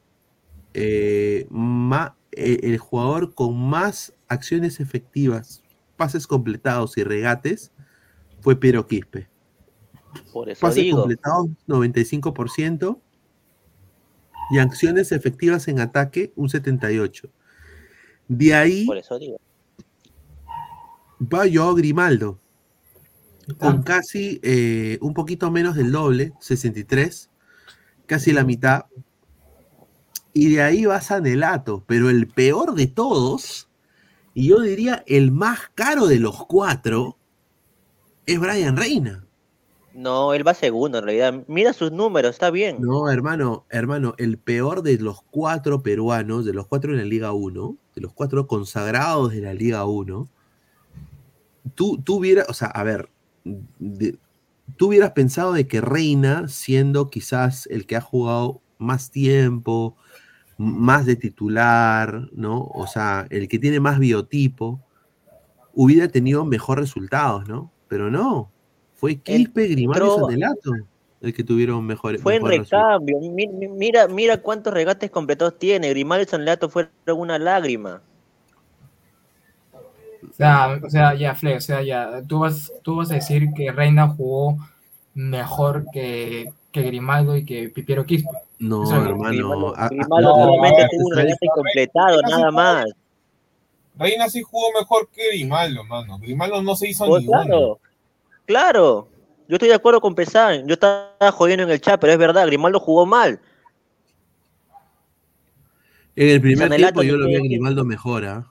[0.74, 5.64] eh, ma- eh, el jugador con más acciones efectivas,
[6.02, 7.72] pases completados y regates
[8.40, 9.30] fue Piero Quispe.
[10.34, 11.02] Por eso Pases digo.
[11.02, 13.00] completados 95%,
[14.50, 17.30] Y acciones efectivas en ataque, un 78.
[18.28, 19.38] De ahí Por eso digo.
[21.22, 22.40] va yo Grimaldo.
[23.60, 27.30] Con casi eh, un poquito menos del doble, 63.
[28.08, 28.86] Casi la mitad.
[30.34, 31.84] Y de ahí va Sanelato.
[31.86, 33.70] Pero el peor de todos,
[34.34, 37.18] y yo diría el más caro de los cuatro,
[38.26, 39.26] es Brian Reina.
[39.94, 41.44] No, él va segundo en realidad.
[41.48, 42.78] Mira sus números, está bien.
[42.80, 47.34] No, hermano, hermano, el peor de los cuatro peruanos, de los cuatro en la Liga
[47.34, 50.30] 1, de los cuatro consagrados de la Liga 1,
[51.76, 53.10] tú, tú hubieras, o sea, a ver,
[53.44, 54.18] de-
[54.78, 59.98] tú hubieras pensado de que Reina, siendo quizás el que ha jugado más tiempo,
[60.62, 62.64] más de titular, ¿no?
[62.74, 64.80] O sea, el que tiene más biotipo,
[65.74, 67.72] hubiera tenido mejor resultados, ¿no?
[67.88, 68.52] Pero no,
[68.96, 70.40] fue Quispe, Grimaldo y
[71.22, 73.20] el que tuvieron mejores Fue en recambio.
[73.20, 75.90] Mi- mi- Mira, mira cuántos regates completados tiene.
[75.90, 78.02] Grimaldo y Sanelato fueron una lágrima.
[80.28, 83.50] O sea, o sea, ya, Fle, o sea, ya, tú vas, tú vas a decir
[83.56, 84.58] que Reina jugó
[85.14, 88.30] mejor que, que Grimaldo y que Pipiero Quispe.
[88.60, 89.30] No, hermano.
[89.30, 89.76] Grimaldo
[90.10, 92.86] no, solamente a- tuvo un regate completado, nada más.
[93.98, 96.18] Reina sí jugó mejor que Grimaldo, mano.
[96.20, 97.42] Grimaldo no se hizo Pues ni uno.
[97.44, 97.80] claro,
[98.46, 99.08] claro.
[99.48, 100.66] Yo estoy de acuerdo con Pesán.
[100.68, 103.40] Yo estaba jodiendo en el chat, pero es verdad, Grimaldo jugó mal.
[106.16, 108.46] En el primer tiempo yo lo vi a Grimaldo mejora.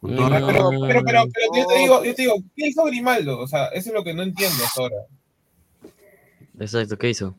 [0.00, 0.68] Con todo Pero, respeto.
[0.70, 3.38] pero, pero, pero, pero yo te digo, yo te digo, ¿qué hizo Grimaldo?
[3.40, 4.96] O sea, eso es lo que no entiendo hasta ahora.
[6.58, 7.36] Exacto, ¿qué hizo?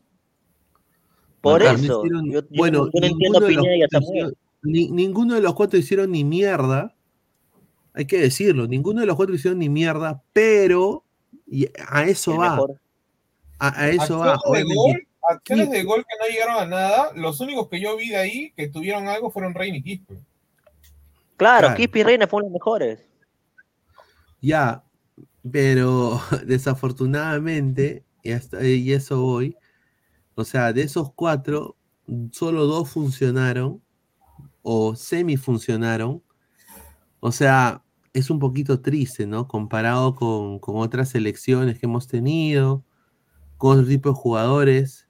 [1.40, 2.04] Por no eso.
[2.04, 4.36] hicieron- yo, yo bueno, no, yo no entiendo ninguno a Pineda y Samuel.
[4.62, 6.94] ni- ninguno de los cuatro hicieron ni mierda.
[7.94, 11.04] Hay que decirlo, ninguno de los cuatro hicieron ni mierda, pero
[11.46, 12.58] y a eso va.
[13.58, 14.34] A, a eso va.
[14.34, 14.74] Acciones de obviamente.
[14.74, 17.12] gol, acciones de gol que no llegaron a nada.
[17.14, 20.14] Los únicos que yo vi de ahí que tuvieron algo fueron Reina y Quispe.
[21.36, 21.74] Claro, Claro.
[21.76, 23.06] Quispe y Reina fueron los mejores.
[24.42, 24.82] Ya,
[25.50, 29.56] pero desafortunadamente, y, hasta, eso voy,
[30.34, 31.76] o sea, de esos cuatro,
[32.30, 33.82] solo dos funcionaron
[34.62, 36.22] o semi funcionaron.
[37.20, 37.82] O sea,
[38.12, 39.48] es un poquito triste, ¿no?
[39.48, 42.84] Comparado con, con otras selecciones que hemos tenido,
[43.56, 45.08] con otro tipo de jugadores.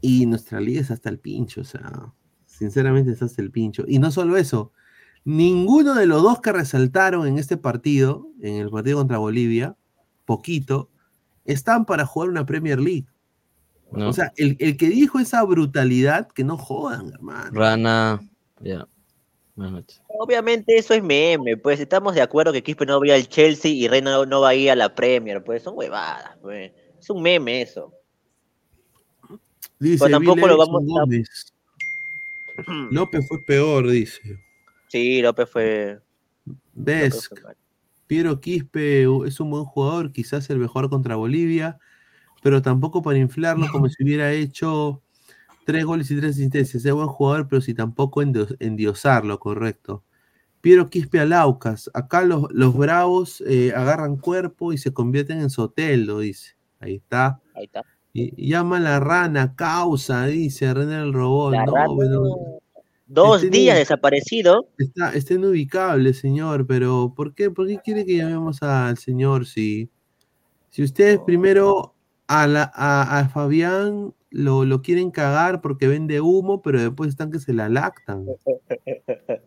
[0.00, 2.12] Y nuestra liga es hasta el pincho, o sea,
[2.44, 3.84] sinceramente es hasta el pincho.
[3.88, 4.72] Y no solo eso,
[5.24, 9.76] ninguno de los dos que resaltaron en este partido, en el partido contra Bolivia,
[10.24, 10.90] poquito,
[11.46, 13.06] están para jugar una Premier League.
[13.92, 14.08] No.
[14.08, 17.50] O sea, el, el que dijo esa brutalidad, que no jodan, hermano.
[17.52, 18.20] Rana,
[18.60, 18.86] ya.
[19.54, 20.02] Buenas noches.
[20.08, 23.28] Obviamente eso es meme, pues estamos de acuerdo que Quispe no va a ir al
[23.28, 26.72] Chelsea y Reina no, va a ir a la Premier, pues son huevadas, pues.
[26.98, 27.92] Es un meme eso.
[29.78, 31.54] Dice Pero tampoco lo a- Gómez.
[32.90, 34.38] López fue peor, dice.
[34.88, 36.00] Sí, López fue.
[36.74, 37.14] ¿Ves?
[37.14, 37.54] López fue.
[38.06, 41.78] Piero Quispe es un buen jugador, quizás el mejor contra Bolivia,
[42.42, 45.02] pero tampoco para inflarlo como si hubiera hecho
[45.64, 46.84] tres goles y tres asistencias.
[46.84, 50.04] Es buen jugador, pero si tampoco endio- endiosarlo, correcto.
[50.60, 51.90] Piero Quispe a Laucas.
[51.94, 56.56] Acá los, los bravos eh, agarran cuerpo y se convierten en Soteldo, dice.
[56.80, 57.40] Ahí está.
[57.54, 57.82] Ahí está.
[58.12, 61.52] Y, llama a la rana, causa, dice René el Robot.
[61.52, 61.94] La no, rana,
[63.06, 64.68] Dos días desaparecido.
[64.78, 69.88] Está, está inubicable, señor, pero ¿por qué, ¿por qué quiere que llamemos al señor si,
[70.70, 71.94] si ustedes primero
[72.26, 77.30] a, la, a, a Fabián lo, lo quieren cagar porque vende humo, pero después están
[77.30, 78.26] que se la lactan?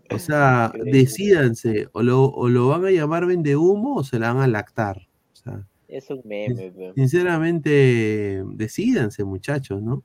[0.10, 4.32] O sea, decídanse, o lo, o lo van a llamar vende humo o se la
[4.34, 5.10] van a lactar.
[5.34, 10.04] O sea, Es un meme, sinceramente, decídanse, muchachos, ¿no?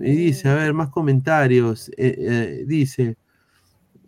[0.00, 1.88] Y dice, a ver, más comentarios.
[1.96, 3.16] eh, eh, dice,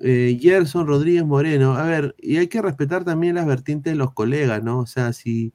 [0.00, 1.74] eh, Gerson Rodríguez Moreno.
[1.74, 4.80] A ver, y hay que respetar también las vertientes de los colegas, ¿no?
[4.80, 5.52] O sea, si,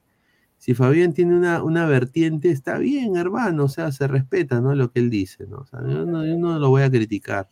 [0.57, 3.65] si Fabián tiene una, una vertiente, está bien, hermano.
[3.65, 4.75] O sea, se respeta, ¿no?
[4.75, 5.57] Lo que él dice, ¿no?
[5.59, 7.49] O sea, yo no, yo no lo voy a criticar.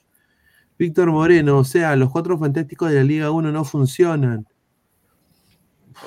[0.78, 4.48] Víctor Moreno, o sea, los cuatro fantásticos de la Liga 1 no funcionan.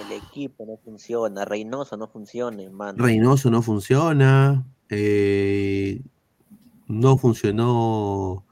[0.00, 2.98] El equipo no funciona, Reynoso no funciona, hermano.
[2.98, 4.66] Reynoso no funciona.
[4.88, 6.02] eh,
[6.86, 8.44] no funcionó.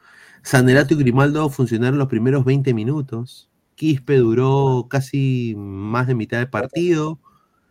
[0.43, 3.49] Sanelato y Grimaldo funcionaron los primeros 20 minutos.
[3.75, 7.19] Quispe duró casi más de mitad de partido.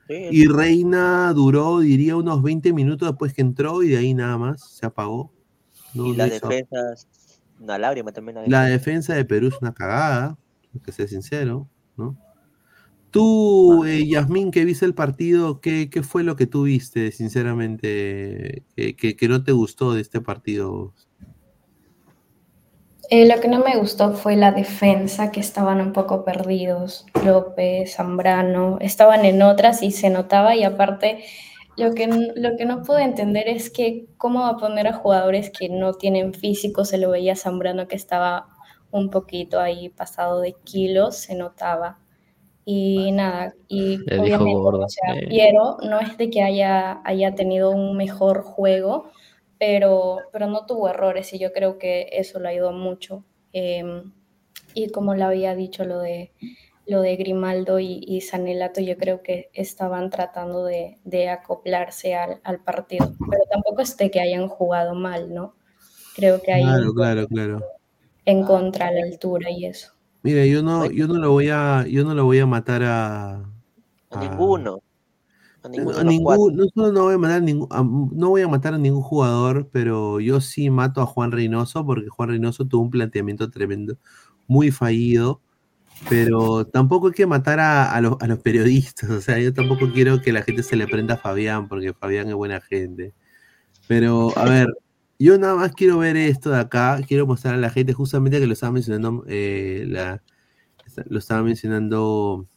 [0.08, 4.38] Sí, Y Reina duró, diría, unos 20 minutos después que entró y de ahí nada
[4.38, 5.32] más se apagó.
[5.94, 7.08] No- y hizo- defensas,
[7.60, 8.36] una lágrima también.
[8.36, 8.70] la La defensa.
[8.72, 10.38] defensa de Perú es una cagada,
[10.74, 11.68] hay que ser sincero,
[11.98, 12.18] ¿no?
[13.12, 18.66] Tú, eh, Yasmín, que viste el partido, ¿qué, qué fue lo que tú viste, sinceramente,
[18.76, 20.96] que, que- que no te gustó de este partido?
[23.10, 27.06] Eh, lo que no me gustó fue la defensa, que estaban un poco perdidos.
[27.26, 30.56] López, Zambrano, estaban en otras y se notaba.
[30.56, 31.24] Y aparte,
[31.78, 35.52] lo que, lo que no pude entender es que cómo va a poner a jugadores
[35.52, 36.86] que no tienen físico.
[36.86, 38.48] Se lo veía a Zambrano que estaba
[38.92, 42.01] un poquito ahí pasado de kilos, se notaba.
[42.74, 44.86] Y nada, y Le dijo obviamente, gordo.
[44.86, 45.28] o sea, eh.
[45.28, 49.12] Piero no es de que haya, haya tenido un mejor juego,
[49.60, 53.26] pero, pero no tuvo errores y yo creo que eso le ayudó mucho.
[53.54, 54.04] Eh,
[54.74, 56.32] y como le había dicho lo de,
[56.86, 62.40] lo de Grimaldo y, y Sanelato, yo creo que estaban tratando de, de acoplarse al,
[62.44, 65.56] al partido, pero tampoco es de que hayan jugado mal, ¿no?
[66.16, 67.60] Creo que hay Claro, claro, claro.
[68.26, 69.92] en contra a la altura y eso.
[70.24, 73.36] Mira, yo no, yo no lo voy a, yo no lo voy a matar a,
[73.36, 73.44] A
[74.12, 74.82] a- ninguno.
[75.64, 78.42] A ninguno a ningún, no solo no voy a matar a ningún, a- no voy
[78.42, 82.66] a matar a ningún jugador, pero yo sí mato a Juan Reynoso porque Juan Reynoso
[82.68, 83.98] tuvo un planteamiento tremendo,
[84.48, 85.42] muy fallido,
[86.10, 89.92] pero tampoco hay que matar a, a los, a los periodistas, o sea, yo tampoco
[89.94, 93.14] quiero que la gente se le prenda a Fabián porque Fabián es buena gente.
[93.88, 94.68] Pero, a ver,
[95.24, 98.48] yo nada más quiero ver esto de acá, quiero mostrar a la gente justamente que
[98.48, 100.24] lo estaba mencionando, eh, la,
[101.06, 102.48] lo estaba mencionando,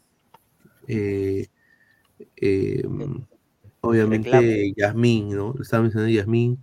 [0.89, 1.49] eh,
[2.37, 2.89] eh,
[3.81, 4.73] obviamente.
[4.77, 5.53] Yasmín, ¿no?
[5.55, 6.59] Lo estaba mencionando Yasmín.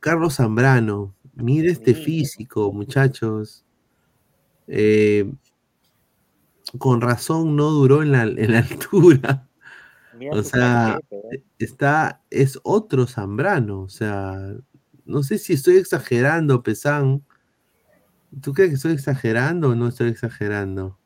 [0.00, 3.64] Carlos Zambrano, mire este físico, muchachos.
[6.78, 9.48] Con razón no duró en la, en la altura.
[10.16, 11.44] Mira O sea, paquete, ¿eh?
[11.58, 13.80] está, es otro Zambrano.
[13.82, 14.36] O sea,
[15.04, 17.24] no sé si estoy exagerando, Pesán.
[18.40, 20.98] ¿Tú crees que estoy exagerando o no estoy exagerando?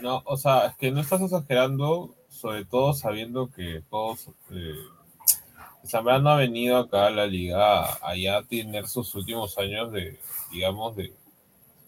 [0.00, 4.28] No, o sea, es que no estás exagerando, sobre todo sabiendo que todos.
[4.50, 4.74] Eh,
[5.86, 10.18] Zambrano ha venido acá a la liga a, a tener sus últimos años de,
[10.50, 11.12] digamos, de,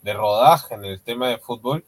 [0.03, 1.85] de rodaje en el tema de fútbol.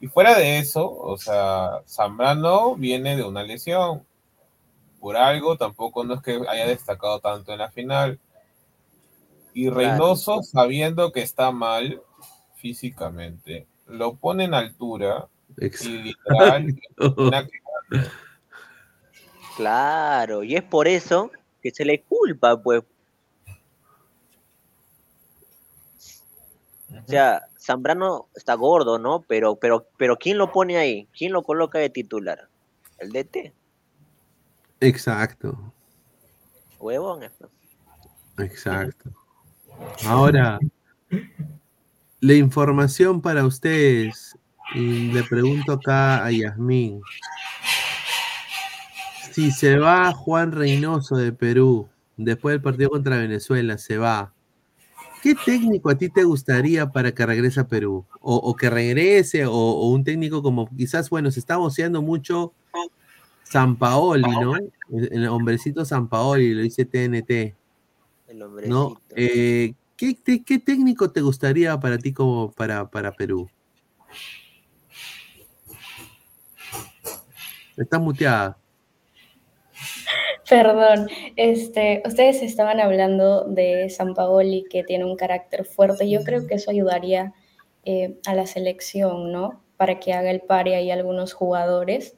[0.00, 4.06] Y fuera de eso, o sea, Zambrano viene de una lesión.
[5.00, 8.18] Por algo, tampoco no es que haya destacado tanto en la final.
[9.54, 9.76] Y Claro.
[9.76, 12.00] Reynoso, sabiendo que está mal
[12.56, 16.80] físicamente, lo pone en altura y literal.
[19.56, 22.84] Claro, y es por eso que se le culpa, pues.
[26.90, 29.24] O sea, Zambrano está gordo, ¿no?
[29.28, 31.08] Pero, pero, pero ¿quién lo pone ahí?
[31.16, 32.48] ¿Quién lo coloca de titular?
[32.98, 33.52] El DT.
[34.80, 35.72] Exacto,
[36.78, 37.24] Huevón.
[38.38, 39.10] exacto.
[40.06, 40.58] Ahora,
[42.20, 44.36] la información para ustedes.
[44.74, 47.00] Y le pregunto acá a Yasmín.
[49.32, 51.88] Si se va Juan Reynoso de Perú
[52.18, 54.34] después del partido contra Venezuela, se va.
[55.20, 58.06] ¿Qué técnico a ti te gustaría para que regrese a Perú?
[58.20, 62.52] O, o que regrese, o, o un técnico como quizás, bueno, se está voceando mucho
[63.42, 64.54] San Paoli, ¿no?
[64.90, 67.56] El, el hombrecito San Paoli, lo dice TNT.
[68.28, 68.46] El ¿no?
[68.86, 69.14] hombrecito.
[69.16, 73.48] Eh, ¿qué, te- qué técnico te gustaría para ti como para, para Perú?
[77.76, 78.58] Está muteada.
[80.48, 86.08] Perdón, este, ustedes estaban hablando de San Paoli que tiene un carácter fuerte.
[86.08, 87.34] Yo creo que eso ayudaría
[87.84, 89.62] eh, a la selección, ¿no?
[89.76, 92.16] Para que haga el pare ahí algunos jugadores,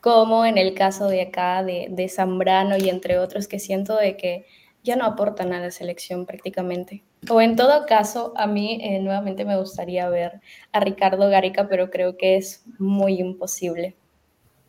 [0.00, 4.16] como en el caso de acá de, de Zambrano y entre otros que siento de
[4.16, 4.46] que
[4.82, 7.04] ya no aportan a la selección prácticamente.
[7.28, 10.40] O en todo caso, a mí eh, nuevamente me gustaría ver
[10.72, 13.96] a Ricardo Gareca, pero creo que es muy imposible.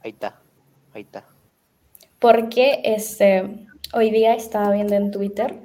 [0.02, 0.42] Ahí está,
[0.94, 1.37] ahí está.
[2.20, 5.60] Porque este, hoy día estaba viendo en Twitter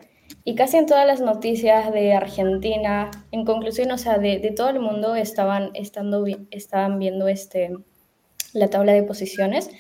[0.45, 4.81] y casi en todas las noticias de Argentina, en conclusión, o sea, de, todo el
[4.81, 7.77] mundo estaban, estando, estaban viendo este,
[8.53, 9.71] la tabla de posiciones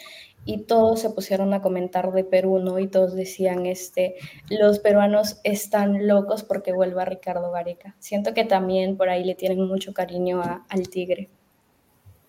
[0.45, 2.79] y todos se pusieron a comentar de Perú, ¿no?
[2.79, 4.17] Y todos decían, este,
[4.49, 7.95] los peruanos están locos porque vuelva Ricardo Gareca.
[7.99, 11.31] Siento que también por ahí le tienen mucho cariño a- al Tigre.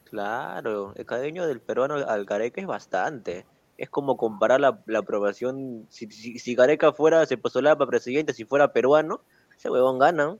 [0.03, 3.45] Claro, el cariño del peruano al Gareca es bastante.
[3.83, 5.85] Es como comparar la, la aprobación.
[5.89, 9.19] Si, si, si Gareca fuera, se postulaba para presidente, si fuera peruano,
[9.57, 10.25] ese huevón gana.
[10.25, 10.39] ¿no?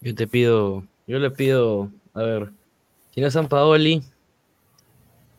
[0.00, 2.50] Yo te pido, yo le pido, a ver,
[3.12, 4.02] si no es San Paoli,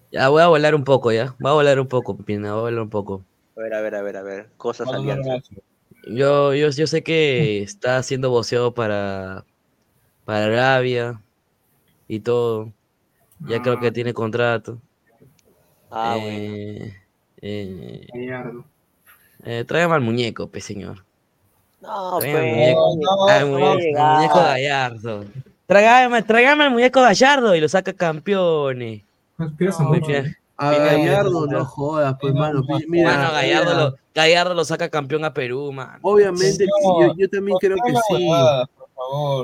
[0.10, 2.62] ya voy a volar un poco, ya, voy a volar un poco, Pipina, voy a
[2.62, 3.26] volar un poco.
[3.58, 4.50] A ver, a ver, a ver, a ver.
[4.56, 5.50] Cosas alianzas.
[6.08, 9.44] Yo, yo, yo sé que está siendo voceado para,
[10.24, 11.22] para Arabia
[12.08, 12.72] y todo.
[13.48, 14.80] Ya creo que tiene contrato.
[15.92, 16.94] Ah, Eh,
[17.42, 18.66] eh, Gallardo.
[19.44, 21.04] Eh, tráigame al muñeco, pe señor.
[21.82, 25.26] No, al pues, muñeco, no, al muñeco, muñeco Gallardo.
[25.68, 29.04] Tráigame, tráigame al muñeco Gallardo y lo saca campeones.
[30.56, 32.64] A Gallardo no jodas, pues, mano.
[32.88, 36.00] Mira, Mano, Gallardo, lo, Gallardo lo saca campeón a Perú, man.
[36.02, 38.30] obviamente, yo, yo también creo que sí.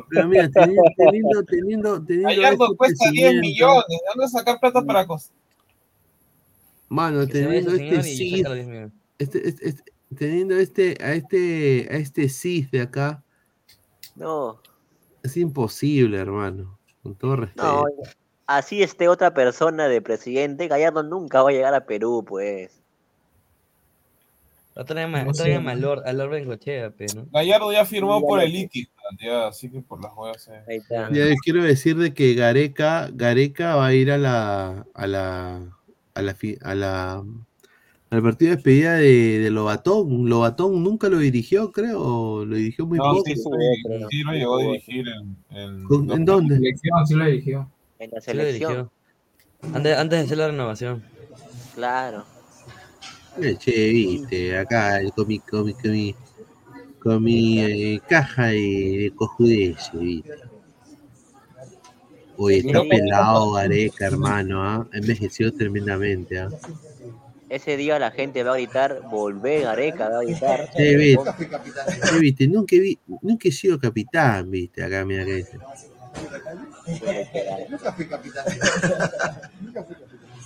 [0.10, 3.86] Pero mira, teniendo, teniendo, teniendo, teniendo Gallardo cuesta 10 crecimiento, millones.
[3.88, 5.31] ¿De dónde sacar plata para cosas?
[6.88, 8.94] Mano, teniendo este CIS, saca los 10 millones.
[9.19, 13.23] este, este, este- teniendo este, a este, a este CIS de acá,
[14.15, 14.60] No,
[15.23, 16.77] es imposible, hermano.
[17.03, 17.64] Con todo respeto.
[17.64, 17.86] no.
[18.48, 22.81] Así esté otra persona de presidente, Gallardo nunca va a llegar a Perú, pues.
[24.76, 26.03] No tráigame, No tráigame al man.
[26.03, 27.27] Lord, Bengochea, ¿no?
[27.31, 28.90] Gallardo ya firmó por el sé.
[29.19, 30.48] Ya, así que por las huevas.
[30.49, 30.64] eh.
[30.68, 31.10] Ahí está.
[31.10, 35.57] Ya les quiero decir de que Gareca, Gareca va a ir a la, a la,
[36.14, 37.23] a la, a la,
[38.11, 40.30] al partido de despedida de, de Lobatón.
[40.30, 43.23] Lobatón nunca lo dirigió, creo, lo dirigió muy No, poco.
[43.26, 43.44] sí, sí,
[44.11, 45.38] sí lo llegó a dirigir en...
[45.57, 46.56] ¿En, ¿Con- ¿En dónde?
[46.56, 47.72] Selección, sí lo dirigió.
[47.99, 48.91] En la Sí lo selección.
[49.73, 51.03] Antes, antes de hacer la renovación.
[51.76, 52.26] Claro.
[53.60, 56.15] Che, viste, acá con mi, con mi,
[57.00, 60.32] con mi, eh, caja de, de viste.
[62.38, 64.88] Oye, está pelado Gareca, hermano, ¿ah?
[64.94, 66.50] Envejeció tremendamente, ¿ah?
[67.50, 70.70] Ese día la gente va a gritar, volvé Gareca, va a gritar.
[70.70, 71.48] Che, viste,
[72.10, 75.58] che, viste, nunca, vi, nunca he sido capitán, viste, acá, mira que dice.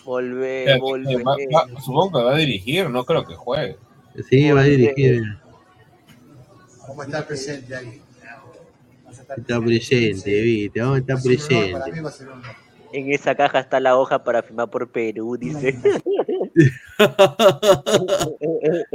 [0.06, 1.24] Volvé, Ya, volvé.
[1.24, 3.78] va- va- supongo que va a dirigir, no creo que juegue.
[4.30, 5.24] Sí, va a dirigir.
[6.84, 6.88] Mira.
[6.88, 8.02] ¿Cómo está el presente ahí?
[9.38, 11.76] Está presente, viste, vamos a estar presente.
[11.76, 11.86] a
[12.92, 15.80] En esa caja está la hoja para firmar por Perú, dice.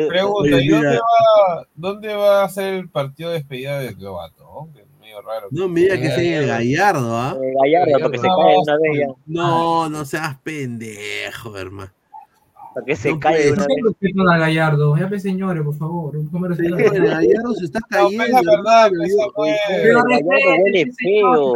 [0.08, 1.00] Pregunta, ¿y dónde mira.
[1.00, 4.68] va, dónde va a ser el partido de despedida de Lobato?
[4.74, 5.48] Que es medio raro.
[5.50, 7.36] No me digas que sea en el Gallardo, ¿ah?
[7.42, 8.32] Eh, Gallardo, para que se de
[8.62, 9.06] una vez ya.
[9.26, 11.92] No, no seas pendejo, hermano.
[12.78, 13.84] Para que se No caiga de puede una ¿Por qué vez.
[14.00, 14.96] respetan a Gallardo?
[14.96, 16.16] Ya, señores, por favor.
[16.30, 18.24] Gallardo se está No, cayendo.
[18.32, 18.90] pues, verdad,
[19.34, 21.52] pues, Pero Gallardo huele feo.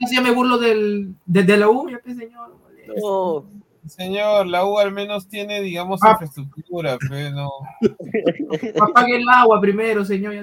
[0.00, 2.54] Casi- me burlo del, de, de la U, ya, señor.
[3.00, 3.44] No,
[3.86, 6.10] Señor, la U al menos tiene, digamos, Ah.
[6.12, 7.50] infraestructura, pero no.
[8.80, 10.34] Apague el agua primero, señor.
[10.34, 10.42] ya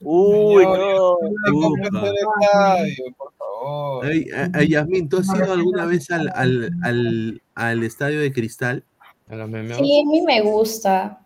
[0.00, 1.18] Uy, Señor,
[1.52, 2.06] no.
[2.06, 4.06] estadio, por favor.
[4.06, 8.32] Ay, a- a- Yasmín, ¿tú has ido alguna vez al, al, al, al estadio de
[8.32, 8.84] cristal?
[9.28, 9.78] A los memeos.
[9.78, 11.20] Sí, a mí me gusta.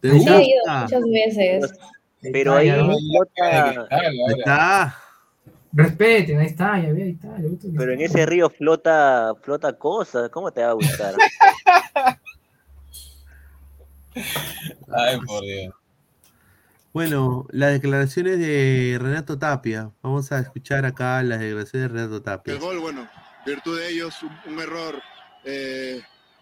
[0.00, 1.72] ¿Te Sí, he ido muchas veces.
[2.32, 2.72] Pero ahí
[4.36, 4.96] está.
[5.72, 7.36] Respeten, ahí está, ya ve, ahí está.
[7.76, 10.30] pero en ese río flota, flota cosas.
[10.30, 11.14] ¿Cómo te va a gustar?
[14.88, 15.74] Ay, por Dios.
[16.94, 19.90] Bueno, las declaraciones de Renato Tapia.
[20.00, 22.54] Vamos a escuchar acá las declaraciones de Renato Tapia.
[22.54, 23.06] El gol, bueno,
[23.44, 24.94] virtud de ellos, un, un error
[25.44, 26.00] eh,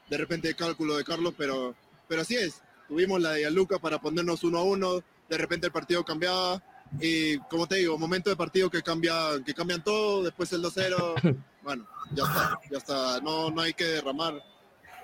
[0.09, 1.75] de repente de cálculo de Carlos, pero,
[2.09, 2.63] pero así es.
[2.89, 6.63] Tuvimos la de Luca para ponernos uno a uno, de repente el partido cambiaba
[7.01, 9.15] y como te digo, momento de partido que cambia,
[9.45, 13.85] que cambian todo, después el 2-0, bueno, ya está, ya está, no, no hay que
[13.85, 14.35] derramar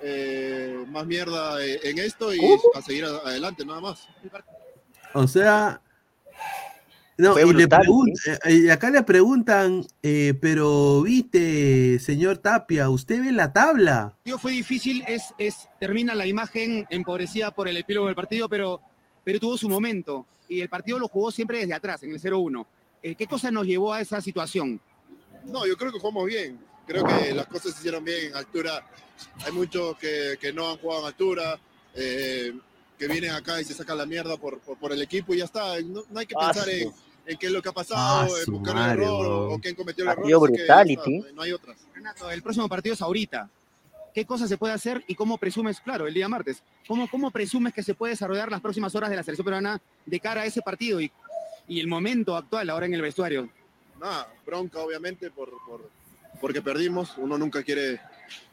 [0.01, 2.39] eh, más mierda eh, en esto y
[2.75, 4.07] a seguir adelante, nada más.
[5.13, 5.81] O sea,
[7.21, 7.83] no, y, brutal,
[8.45, 14.13] eh, y acá le preguntan, eh, pero viste, señor Tapia, ¿usted ve la tabla?
[14.17, 18.81] partido fue difícil, es, es, termina la imagen empobrecida por el epílogo del partido, pero,
[19.23, 20.25] pero tuvo su momento.
[20.49, 22.65] Y el partido lo jugó siempre desde atrás, en el 0-1.
[23.03, 24.79] Eh, ¿Qué cosa nos llevó a esa situación?
[25.45, 26.59] No, yo creo que jugamos bien.
[26.85, 28.85] Creo que las cosas se hicieron bien en altura.
[29.45, 31.59] Hay muchos que, que no han jugado en altura,
[31.95, 32.53] eh,
[32.97, 35.45] que vienen acá y se sacan la mierda por, por, por el equipo y ya
[35.45, 35.79] está.
[35.81, 36.81] No, no hay que Ah, pensar sí.
[36.83, 36.93] en,
[37.25, 39.53] en qué es lo que ha pasado, Ah, en su buscar el error o, weón.
[39.53, 40.21] o quién cometió el error.
[40.23, 41.19] Partido que está, brutality.
[41.21, 41.77] pues, no hay otras.
[41.93, 43.49] Renato, el próximo partido es ahorita.
[44.13, 47.73] ¿Qué cosa se puede hacer y cómo presumes, claro, el día martes, cómo, cómo presumes
[47.73, 50.61] que se puede desarrollar las próximas horas de la selección peruana de cara a ese
[50.61, 51.09] partido y,
[51.67, 53.47] y el momento actual ahora en el vestuario?
[54.01, 55.89] Nada, bronca obviamente por, por-
[56.41, 57.13] porque perdimos.
[57.17, 58.01] Uno nunca quiere,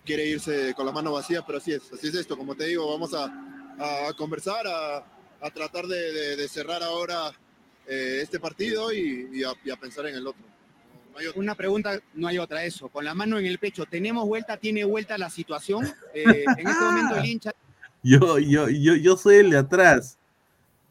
[0.05, 2.36] quiere irse con las manos vacías, pero así es, así es esto.
[2.36, 3.24] Como te digo, vamos a,
[4.09, 4.99] a conversar, a,
[5.40, 7.32] a tratar de, de- de cerrar ahora
[7.89, 10.43] eh, este partido y, y a, y a pensar en el otro.
[11.12, 11.40] No hay otra.
[11.40, 12.89] Una pregunta, no hay otra, eso.
[12.89, 15.86] Con la mano en el pecho, ¿tenemos vuelta, tiene vuelta la situación?
[16.15, 16.24] Eh,
[16.59, 17.52] en este momento el hincha
[18.02, 20.19] Yo, yo, yo, yo soy el de atrás.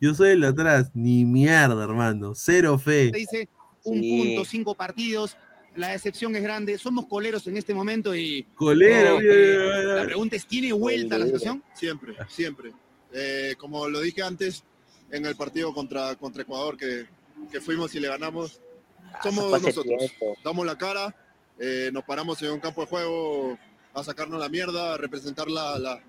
[0.02, 0.92] Yo soy el de atrás.
[0.94, 2.34] Ni mierda, hermano.
[2.36, 3.12] Cero fe.
[3.12, 3.48] dice
[3.84, 4.18] un Sí.
[4.18, 5.38] punto, cinco partidos,
[5.78, 10.46] la decepción es grande, somos coleros en este momento y Colero, eh, la pregunta es,
[10.46, 11.64] ¿tiene vuelta la situación?
[11.74, 12.74] Siempre, siempre.
[13.14, 14.64] Eh, como lo dije antes
[15.12, 17.06] en el partido contra, contra Ecuador, que,
[17.52, 18.60] que fuimos y le ganamos,
[19.24, 19.98] somos fue hace nosotros.
[19.98, 20.36] tiempo.
[20.44, 21.16] Damos la cara,
[21.60, 23.58] eh, nos paramos en un campo de juego
[23.94, 26.00] a sacarnos la mierda, a representar la, la,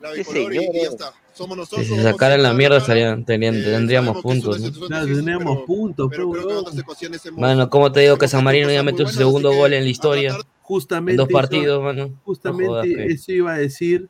[0.00, 0.74] la Sí, bicolor y, señor.
[0.76, 1.12] y ya está.
[1.34, 1.86] Somos nosotros.
[1.86, 4.60] Si se sacaran la mierda, estarían, tenían- Eh, tendríamos puntos.
[4.60, 4.86] ¿no?
[4.86, 8.28] Claro, tenemos pero- puntos, pero pues, creo que otras hemos- Mano, ¿cómo te digo que
[8.28, 10.36] San Marino ya metió su segundo gol en la historia?
[10.60, 12.08] Justamente En dos eso- partidos, mano.
[12.08, 14.08] No Justamente jodas, que- eso iba a decir.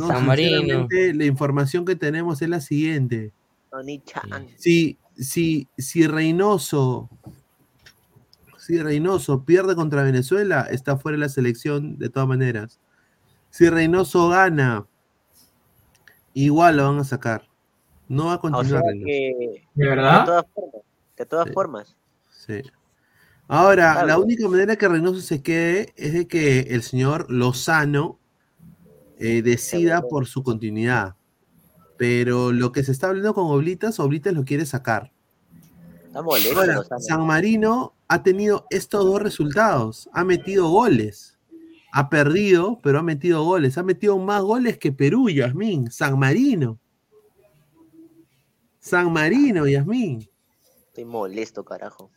[0.00, 0.58] No, San Marino.
[0.58, 3.32] sinceramente, La información que tenemos es la siguiente.
[4.56, 7.08] Si, si, si Reynoso,
[8.58, 12.80] si Reynoso pierde contra Venezuela, está fuera de la selección de todas maneras.
[13.50, 14.86] Si Reynoso gana,
[16.34, 17.48] igual lo van a sacar.
[18.08, 19.64] No va a O sea continuar que.
[19.74, 20.20] ¿De verdad?
[20.20, 20.82] De todas formas.
[21.16, 21.52] De todas Sí.
[21.52, 21.96] formas.
[22.30, 22.62] Sí.
[23.48, 24.06] Ahora, Claro.
[24.06, 28.18] la única manera que Reynoso se quede es de que el señor Lozano
[29.20, 31.14] eh, decida por su continuidad.
[31.98, 35.12] Pero lo que se está hablando con Oblitas, Oblitas lo quiere sacar.
[36.06, 36.58] Está molesto.
[36.58, 36.82] Ahora.
[36.98, 40.08] San Marino ha tenido estos dos resultados.
[40.14, 41.38] Ha metido goles.
[41.92, 43.76] Ha perdido, pero ha metido goles.
[43.76, 45.90] Ha metido más goles que Perú, Yasmín.
[45.90, 46.80] San Marino.
[48.78, 50.26] San Marino, Yasmín.
[50.86, 52.10] Estoy molesto, carajo.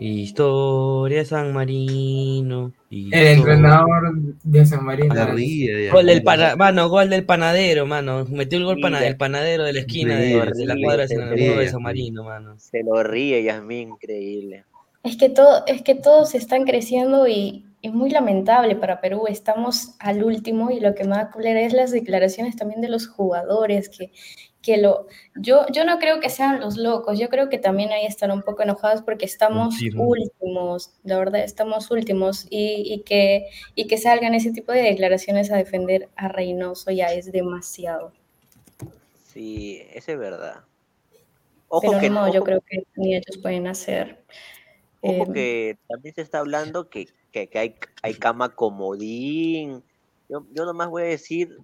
[0.00, 2.72] Historia San Marino.
[2.90, 3.32] El historia.
[3.32, 4.12] entrenador
[4.42, 5.14] de San Marino.
[5.14, 8.24] Se ríe, Gol del pana- mano, gol del panadero, mano.
[8.30, 11.68] Metió el gol pana- el panadero de la esquina de, de la cuadra de de
[11.68, 12.54] San Marino, mano.
[12.58, 14.64] Se lo ríe, Yasmín, increíble.
[15.04, 19.24] Es que, todo, es que todos están creciendo y es muy lamentable para Perú.
[19.28, 23.06] Estamos al último y lo que me da cólera es las declaraciones también de los
[23.06, 24.10] jugadores que,
[24.62, 25.06] que lo...
[25.36, 28.42] Yo, yo no creo que sean los locos, yo creo que también ahí están un
[28.42, 34.34] poco enojados porque estamos últimos, la verdad, estamos últimos y, y que, y que salgan
[34.34, 38.12] ese tipo de declaraciones a defender a Reynoso ya es demasiado.
[39.24, 40.64] Sí, eso es verdad.
[41.68, 44.18] Ojo Pero que, no, yo creo que ni ellos pueden hacer.
[45.00, 49.84] Ojo eh, que también se está hablando que, que, que hay, hay cama comodín.
[50.28, 51.58] Yo, yo nomás voy a decir,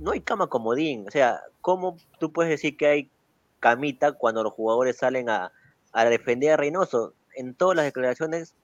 [0.00, 1.06] no hay cama comodín.
[1.06, 3.10] O sea, ¿cómo tú puedes decir que hay
[3.60, 5.52] camita cuando los jugadores salen a,
[5.92, 7.14] a defender a Reynoso?
[7.36, 8.54] En todas las declaraciones,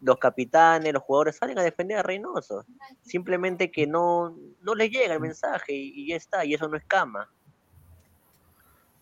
[0.00, 2.64] los capitanes, los jugadores salen a defender a Reynoso.
[3.02, 6.84] Simplemente que no, no les llega el mensaje y, ya está, y eso no es
[6.84, 7.30] cama.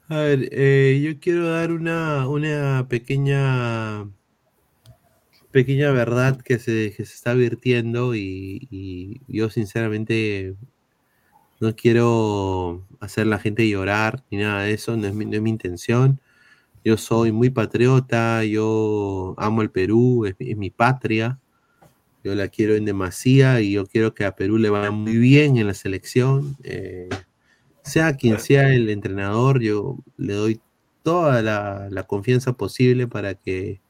[0.09, 4.07] A ver, eh, yo quiero dar una, una pequeña,
[5.51, 10.57] pequeña verdad que se, que se está virtiendo y, y yo sinceramente
[11.65, 15.43] no quiero hacer la gente llorar ni nada de eso, no es mi, no es
[15.43, 16.21] mi intención.
[16.85, 21.41] Yo soy muy patriota, yo amo el Perú, es, mi- es mi patria,
[22.25, 25.57] yo la quiero en demasía y yo quiero que a Perú le vaya muy bien
[25.59, 26.57] en la selección.
[26.65, 27.09] eh,
[27.85, 30.61] sea quien sea el entrenador, yo le doy
[31.03, 33.81] toda la, la confianza posible para que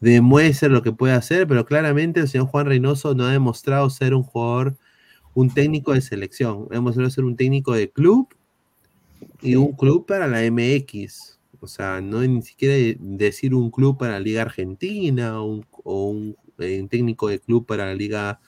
[0.00, 4.14] demuestre lo que puede hacer, pero claramente el señor Juan Reynoso no ha demostrado ser
[4.14, 4.76] un jugador,
[5.34, 8.28] un técnico de selección, ha demostrado ser un técnico de club
[9.42, 11.38] y un club para la MX.
[11.60, 15.66] O sea, no ni siquiera de- decir un club para la Liga Argentina o un,
[15.84, 18.40] o un, eh, un técnico de club para la Liga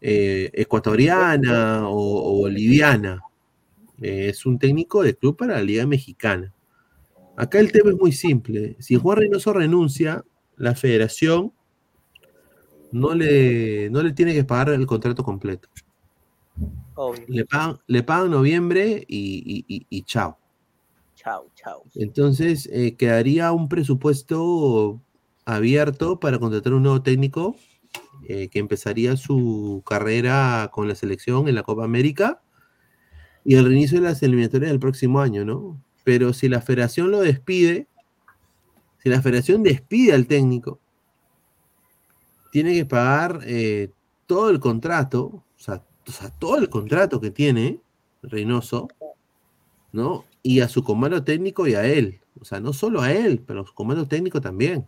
[0.00, 3.20] eh, ecuatoriana o, o boliviana.
[4.00, 6.52] Eh, es un técnico de club para la Liga Mexicana.
[7.36, 8.76] Acá el tema es muy simple.
[8.78, 10.24] Si Juan Reynoso renuncia,
[10.56, 11.52] la federación
[12.92, 15.68] no le, no le tiene que pagar el contrato completo.
[16.96, 17.24] Obvio.
[17.28, 20.38] Le pagan, le pagan noviembre y, y- y- y chao.
[21.16, 21.82] Chao, chao.
[21.94, 25.00] Entonces, eh, quedaría un presupuesto
[25.44, 27.56] abierto para contratar un nuevo técnico
[28.28, 32.42] eh, que empezaría su carrera con la selección en la Copa América
[33.44, 35.82] y el reinicio de las eliminatorias del próximo año, ¿no?
[36.04, 37.88] Pero si la federación lo despide,
[39.02, 40.80] si la federación despide al técnico,
[42.52, 43.90] tiene que pagar eh,
[44.26, 47.80] todo el contrato, o sea, o todo el contrato que tiene
[48.22, 48.88] Reynoso,
[49.92, 50.24] ¿no?
[50.42, 52.20] Y a su comando técnico y a él.
[52.40, 54.86] O sea, no solo a él, pero a su comando técnico también.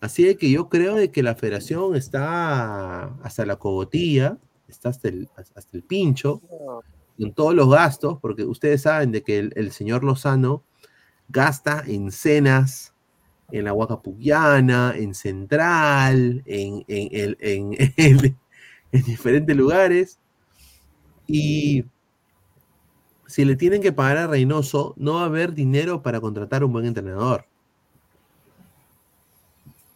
[0.00, 4.38] Así de que yo creo de que la federación está hasta la cogotilla,
[4.68, 6.42] está hasta el, hasta el pincho,
[7.18, 10.62] con todos los gastos, porque ustedes saben de que el, señor Lozano
[11.28, 12.92] gasta en cenas
[13.50, 18.36] en la Huacapuquiana, en Central, en, en, en- en-
[18.94, 20.18] en- en diferentes lugares.
[21.26, 21.84] Y
[23.26, 26.72] si le tienen que pagar a Reynoso, no va a haber dinero para contratar un
[26.72, 27.46] buen entrenador.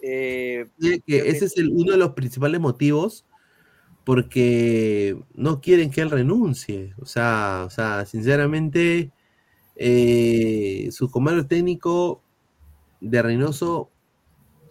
[0.00, 0.66] Eh,
[1.06, 3.24] que ese es el- uno de los principales motivos
[4.04, 6.94] porque no quieren que él renuncie.
[7.00, 9.12] O sea, o sea sinceramente,
[9.76, 12.22] eh, su comando técnico
[13.00, 13.90] de Reynoso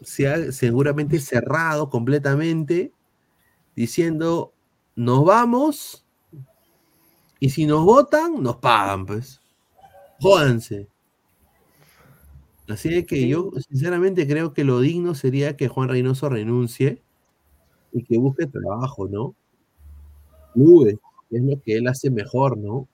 [0.03, 2.93] se ha seguramente cerrado completamente,
[3.77, 4.53] diciendo,
[4.95, 6.03] nos vamos,
[7.39, 9.39] y si nos votan, nos pagan, pues.
[10.19, 10.87] Jódanse.
[12.67, 17.03] Así que yo sinceramente creo que lo digno sería que Juan Reynoso renuncie
[17.93, 19.35] y que busque trabajo, ¿no?
[20.53, 20.97] Clubes,
[21.29, 22.87] es lo que él hace mejor, ¿no?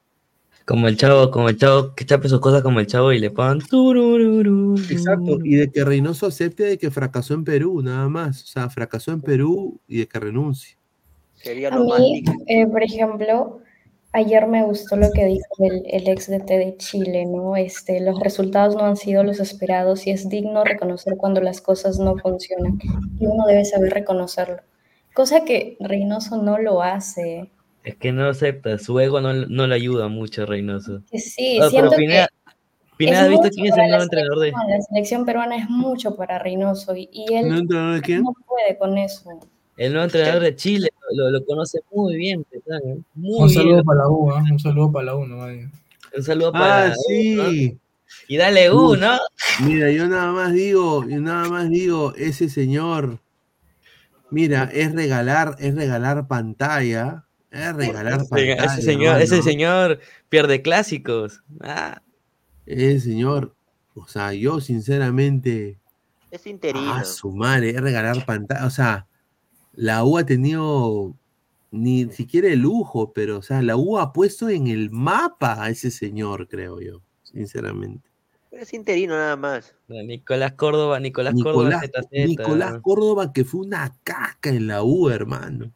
[0.66, 3.32] Como el chavo, como el chavo, que chape sus cosas como el chavo y le
[3.32, 3.60] pagan.
[3.60, 4.76] turururu.
[4.90, 8.44] Exacto, y de que Reynoso acepte de que fracasó en Perú, nada más.
[8.44, 10.78] O sea, fracasó en Perú y de que renuncie.
[11.36, 13.60] Sería A lo más mí, eh, por ejemplo,
[14.14, 17.58] ayer me gustó lo que dijo el, el ex DT de Chile, ¿no?
[17.58, 22.00] Este, los resultados no han sido los esperados y es digno reconocer cuando las cosas
[22.00, 22.80] no funcionan
[23.20, 24.62] y uno debe saber reconocerlo.
[25.14, 27.52] Cosa que Reynoso no lo hace.
[27.84, 31.02] Es que no acepta, su ego no, no le ayuda mucho a Reynoso.
[31.14, 32.54] Sí, Ah, pero siento Pineda, que
[32.98, 34.52] Pineda, es ¿has visto quién es el la nuevo entrenador de...?
[34.52, 38.24] La selección peruana es mucho para Reynoso y, y él ¿Nuevo entrenador de quién?
[38.24, 39.40] no puede con eso.
[39.76, 42.98] El nuevo entrenador de Chile, lo, lo conoce muy bien, ¿eh?
[43.16, 43.86] Muy Un saludo bien.
[43.86, 44.44] para la U, ¿ah?
[44.50, 45.70] un saludo para la U, no vaya.
[46.16, 46.86] Un saludo para...
[46.86, 47.78] Ah, sí.
[48.28, 49.18] Y dale U, ¿no?
[49.66, 53.18] Mira, yo nada más digo, yo nada más digo, ese señor,
[54.30, 57.23] mira, es regalar, es regalar pantalla,
[57.54, 58.66] es regalar Ese, pantalla.
[58.66, 60.00] ese señor, ese señor
[60.30, 61.44] pierde clásicos.
[61.62, 62.02] Ah,
[62.66, 63.56] Ese señor,
[63.96, 65.78] o sea, yo sinceramente,
[66.32, 66.94] Es interino.
[66.94, 69.08] a su madre, es regalar pantalla, o sea,
[69.74, 71.14] la U ha tenido
[71.72, 75.70] ni siquiera el lujo, pero, o sea, la U ha puesto en el mapa a
[75.70, 78.10] ese señor, creo yo, sinceramente.
[78.52, 79.74] Es interino nada más.
[79.88, 82.28] Nicolás Córdoba, Nicolás, Córdoba ZZ.
[82.28, 85.72] Nicolás Córdoba, que fue una caca en la U, hermano.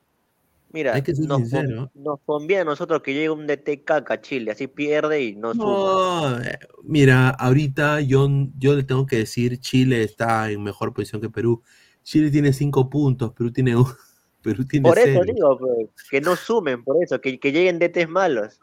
[0.72, 1.92] Mira, Hay que ser nos, con- sincero.
[1.96, 5.54] nos conviene a nosotros que llegue un DT caca a Chile, así pierde y no,
[5.54, 5.66] suma.
[5.66, 8.28] No, eh, mira, ahorita yo,
[8.58, 11.64] yo le tengo que decir, Chile está en mejor posición que Perú.
[12.04, 13.86] Chile tiene cinco puntos, Perú tiene un-
[14.44, 15.34] Perú tiene Por eso cero.
[15.34, 18.60] digo, pues, que no sumen, por eso, que, que lleguen DTs malos.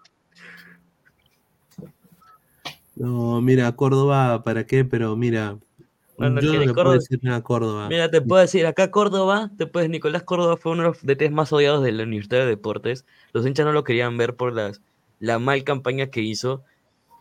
[2.97, 4.85] No, mira, Córdoba, ¿para qué?
[4.85, 5.59] Pero mira,
[6.17, 7.89] Bueno, yo que no puedo decir nada a Córdoba.
[7.89, 11.33] Mira, te puedo decir, acá Córdoba, te puedes, Nicolás Córdoba fue uno de los DTs
[11.33, 13.05] más odiados de la Universidad de Deportes.
[13.33, 14.81] Los hinchas no lo querían ver por las,
[15.19, 16.63] la mal campaña que hizo.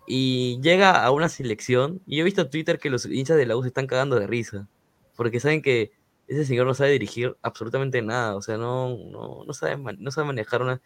[0.05, 3.45] Y llega a una selección, y yo he visto en Twitter que los hinchas de
[3.45, 4.67] la U se están cagando de risa.
[5.15, 5.91] Porque saben que
[6.27, 8.35] ese señor no sabe dirigir absolutamente nada.
[8.35, 10.81] O sea, no, no, no, sabe, no sabe manejar una...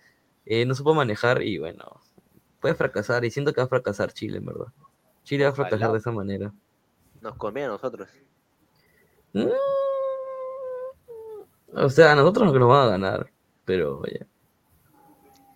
[0.46, 2.02] eh, no supo manejar y bueno,
[2.62, 3.26] puede fracasar.
[3.26, 4.68] Y siento que va a fracasar Chile, en verdad.
[5.24, 6.54] Chile va a fracasar de esa manera.
[7.28, 8.08] Nos conviene a nosotros.
[9.34, 9.48] Mm,
[11.76, 13.30] O sea, a nosotros no que nos van a ganar,
[13.66, 14.26] pero oye,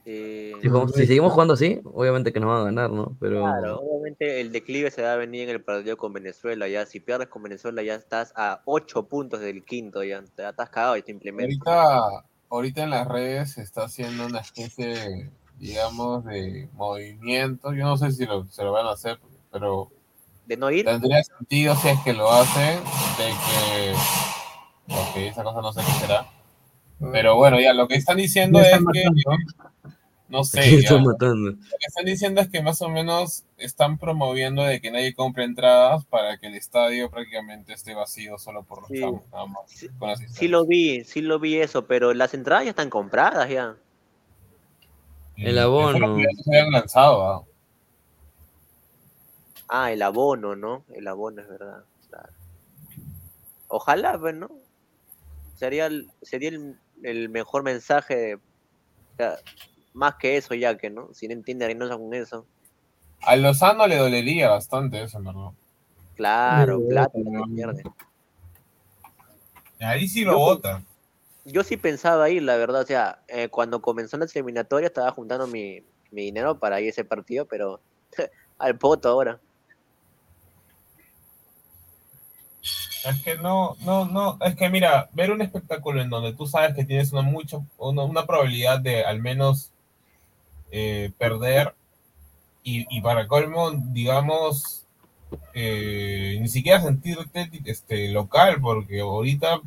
[0.04, 3.16] Eh, si, jugamos- si seguimos jugando así, obviamente que nos van a ganar, ¿no?
[3.22, 6.68] Pero Claro, obviamente el declive se va a venir en el partido con Venezuela.
[6.68, 10.04] Ya, si pierdes con Venezuela, ya estás a 8 puntos del quinto.
[10.04, 11.56] Ya, ya estás cagado y simplemente.
[11.66, 17.72] Ahorita, ahorita en las redes se está haciendo una especie de, digamos, de movimiento.
[17.74, 19.18] Yo no sé si lo, se lo van a hacer,
[19.54, 19.90] pero
[20.52, 20.84] De no ir.
[20.86, 22.78] tendría sentido si es que lo hacen,
[23.18, 23.94] de que,
[24.94, 26.26] ok, esa cosa no sé qué será.
[27.14, 29.44] Pero bueno, ya lo que están diciendo es están que, matando.
[30.28, 31.52] no sé, ¿Quién ya, está lo matando?
[31.54, 36.04] que están diciendo es que más o menos están promoviendo de que nadie compre entradas
[36.08, 39.00] para que el estadio prácticamente esté vacío solo por los Sí.
[39.00, 39.62] chavos, nada más,
[39.98, 43.50] con las Sí lo vi, sí lo vi eso, pero las entradas ya están compradas
[43.50, 43.78] ya.
[45.38, 46.18] El abono.
[46.20, 47.44] Ya se habían lanzado, ¿ah?
[49.74, 50.84] Ah, el abono, ¿no?
[50.94, 51.86] El abono es verdad.
[52.10, 52.30] claro.
[53.70, 54.50] Ojalá, pues, ¿no?
[55.56, 58.16] Sería el, sería el, el mejor mensaje.
[58.18, 59.38] de- o sea,
[59.94, 61.14] más que eso, ya que, ¿no?
[61.14, 62.46] Si no entiende Reynoso con eso.
[63.22, 65.52] A Lozano le dolería bastante eso, en verdad.
[66.16, 67.84] Claro, Sí, plata que pierde.
[69.80, 70.86] Ahí sí lo Yo- votan.
[71.46, 72.82] Yo sí pensaba ir, la verdad.
[72.82, 75.82] O sea, eh, cuando comenzó la eliminatoria estaba juntando mi,
[76.12, 77.80] mi dinero para ir a ese partido, pero
[78.60, 79.40] al poto ahora.
[83.06, 86.76] Es que no, no, no, es que mira, ver un espectáculo en donde tú sabes
[86.76, 89.72] que tienes una mucho, una, una probabilidad de al menos
[90.72, 91.74] eh, perder
[92.64, 94.86] y, y para colmo, digamos,
[95.54, 99.62] eh, ni siquiera sentirte este, local, porque ahorita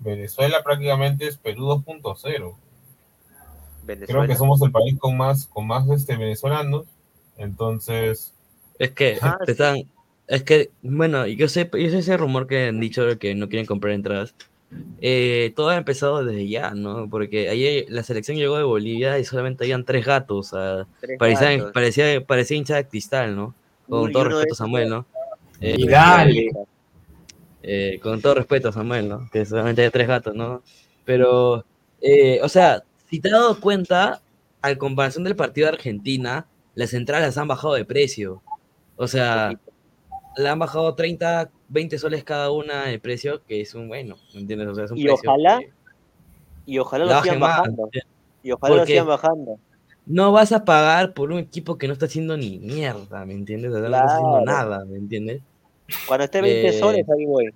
[0.00, 2.56] Venezuela prácticamente es Perú 2.0.
[4.06, 6.84] Creo que somos el país con más, con más este, venezolanos,
[7.36, 8.34] entonces...
[8.78, 9.88] Es que Ah, te están,
[10.28, 13.48] es que, bueno, yo sé, yo sé ese rumor que han dicho de que no
[13.48, 14.34] quieren comprar entradas.
[15.00, 17.08] eh, todo ha empezado desde ya, ¿no?
[17.08, 20.52] Porque ayer la selección llegó de Bolivia y solamente habían tres gatos.
[20.52, 21.72] o sea, Tres parecía, gatos.
[21.72, 23.54] parecía, parecía hincha de cristal, ¿no?
[23.88, 25.06] Con Uy, todo respeto, Samuel, ¿no?
[25.60, 26.50] Eh, Y dale.
[27.62, 29.28] eh, con todo respeto, Samuel, ¿no?
[29.30, 30.62] Que solamente hay tres gatos, ¿no?
[31.04, 31.64] Pero,
[32.00, 34.20] eh, o sea, si te has dado cuenta,
[34.62, 38.42] al comparación del partido de Argentina, las entradas han bajado de precio.
[38.96, 39.52] O sea,
[40.36, 44.40] le han bajado 30, 20 soles cada una de precio, que es un bueno, ¿me
[44.40, 44.68] entiendes?
[44.68, 45.70] O sea, es un Y precio ojalá, que
[46.66, 47.90] y ojalá lo sigan bajando.
[48.42, 49.58] Y ojalá lo sigan bajando.
[50.06, 53.70] no vas a pagar por un equipo que no está haciendo ni mierda, ¿me entiendes?
[53.72, 55.42] O sea, no está haciendo nada, ¿me entiendes?
[56.06, 57.50] Cuando esté 20 Eh, soles, ahí voy.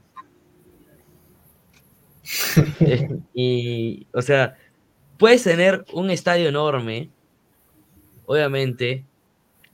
[3.35, 4.57] Y, o sea,
[5.19, 7.11] puedes tener un estadio enorme,
[8.27, 9.05] obviamente,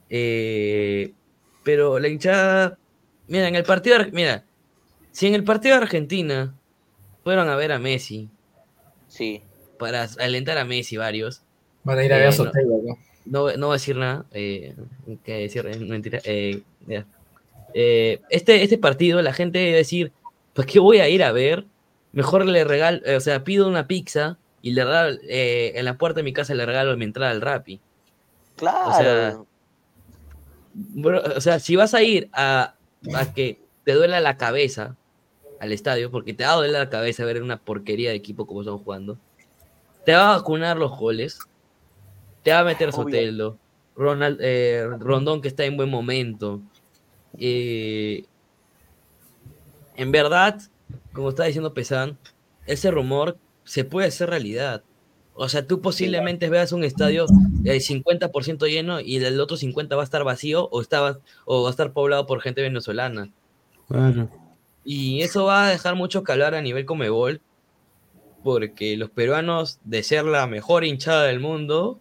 [0.09, 1.13] eh,
[1.63, 2.77] pero la hinchada,
[3.27, 4.43] mira, en el partido, mira,
[5.11, 6.53] si en el partido de Argentina
[7.23, 8.29] fueron a ver a Messi,
[9.07, 9.41] Sí.
[9.79, 11.41] para alentar a Messi varios,
[11.83, 12.97] Van a ir a ver a eh, no- Sotelo, ¿no?
[13.25, 14.75] no, no voy a decir nada, eh,
[15.23, 16.61] que decir, eh, mentira, eh.
[17.73, 20.11] Eh, este, este partido la gente va a decir,
[20.53, 21.65] pues qué voy a ir a ver,
[22.13, 25.97] mejor le regalo, eh, o sea, pido una pizza y le regalo, eh, en la
[25.97, 27.79] puerta de mi casa le regalo mi entrada al Rappi.
[28.55, 28.89] Claro.
[28.89, 29.37] O sea,
[30.73, 32.75] bro, o sea, si vas a ir a,
[33.13, 34.95] a que te duela la cabeza
[35.59, 38.61] al estadio, porque te va a doler la cabeza ver una porquería de equipo como
[38.61, 39.17] están jugando,
[40.05, 41.39] te va a vacunar los goles,
[42.43, 42.93] te va a meter.
[42.93, 43.57] Sotelo,
[43.95, 46.61] Ronald, eh, Rondón que está en buen momento.
[47.39, 48.25] eh,
[49.95, 50.61] en verdad,
[51.11, 52.17] como está diciendo Pesan,
[52.67, 54.83] ese rumor se puede hacer realidad.
[55.39, 57.25] O sea, tú posiblemente veas un estadio
[57.63, 61.69] el 50% lleno y el otro 50% va a estar vacío o, está, o va
[61.69, 63.29] a estar poblado por gente venezolana.
[63.87, 64.29] Claro.
[64.83, 67.39] Y eso va a dejar mucho que hablar a nivel Comebol,
[68.43, 71.99] porque los peruanos, de ser la mejor hinchada del mundo,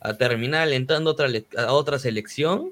[0.00, 2.70] a terminar alentando otra, a otra selección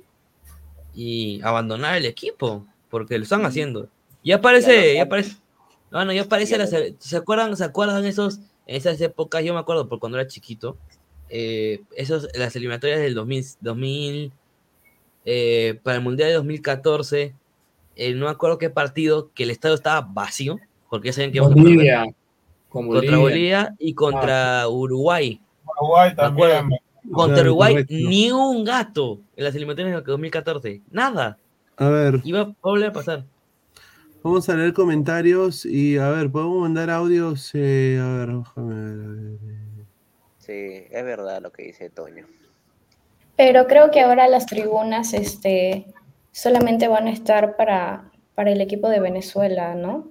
[0.95, 3.89] y abandonar el equipo, porque lo están haciendo.
[4.25, 5.37] Ya parece, ya parece,
[5.91, 9.55] no, no, ya parece, la se- ¿se acuerdan, se acuerdan esos, en esas épocas, yo
[9.55, 10.77] me acuerdo por cuando era chiquito,
[11.29, 14.33] eh, esos, las eliminatorias del 2000, 2000
[15.25, 17.35] eh, para el Mundial de 2014,
[17.97, 20.59] eh, no me acuerdo qué partido, que el estadio estaba vacío,
[20.91, 21.63] porque ya sabían que íbamos a.
[21.63, 22.05] Bolivia.
[22.69, 23.21] Con Contra Bolivia.
[23.21, 25.41] Bolivia y contra Uruguay.
[25.81, 26.69] Uruguay Me también.
[27.11, 27.95] Contra Uruguay, correcto.
[27.95, 30.83] ni un gato en las eliminatorias de 2014.
[30.91, 31.39] Nada.
[31.77, 33.25] A ver, Iba a volver a pasar.
[34.27, 37.51] Vamos a leer comentarios y a ver, podemos mandar audios.
[37.55, 39.01] eh, a ver, déjame ver.
[39.01, 39.87] a ver.
[40.39, 42.27] Sí, es verdad lo que dice Toño.
[43.37, 45.87] Pero creo que ahora las tribunas este,
[46.33, 50.11] solamente van a estar para, para el equipo de Venezuela, ¿no?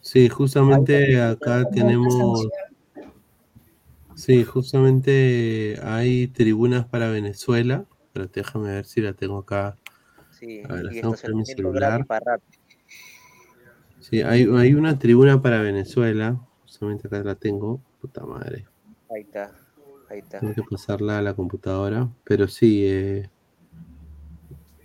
[0.00, 2.46] Sí, justamente acá tenemos.
[4.14, 7.84] Sí, justamente hay tribunas para Venezuela.
[8.12, 9.76] Pero déjame ver si la tengo acá.
[10.30, 12.06] Sí, A ver, y hacemos con mi estacionamiento celular.
[12.06, 12.38] para.
[14.08, 16.40] Sí, hay, hay una tribuna para Venezuela.
[16.62, 17.80] Justamente acá la tengo.
[18.00, 18.64] Puta madre.
[19.10, 19.50] Ahí está,
[20.08, 20.38] ahí está.
[20.38, 22.08] Tengo que pasarla a la computadora.
[22.22, 23.28] Pero sí, eh,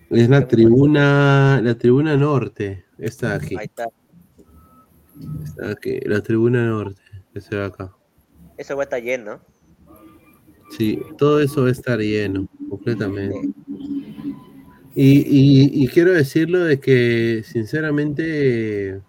[0.10, 2.86] es la tribuna, la tribuna norte.
[2.98, 3.56] Esta de aquí.
[3.58, 3.88] Ahí está.
[5.44, 7.02] Esta de aquí, la tribuna norte.
[7.32, 7.94] Que se ve acá.
[8.58, 9.40] Eso va a estar lleno.
[10.72, 13.54] Sí, todo eso va a estar lleno, completamente.
[14.96, 19.02] Y, y- y quiero decirlo de que, sinceramente,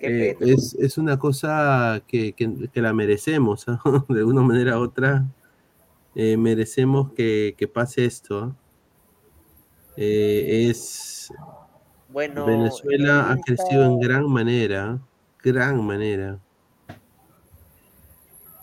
[0.00, 3.80] eh, es, es una cosa que, que- que la merecemos, ¿ah?
[4.08, 5.24] de una manera u otra.
[6.14, 8.38] eh, merecemos que, que pase esto.
[8.38, 8.56] ¿ah?
[9.96, 11.30] Eh, es
[12.08, 14.98] Bueno, Venezuela ha crecido en gran manera,
[15.42, 16.38] gran manera.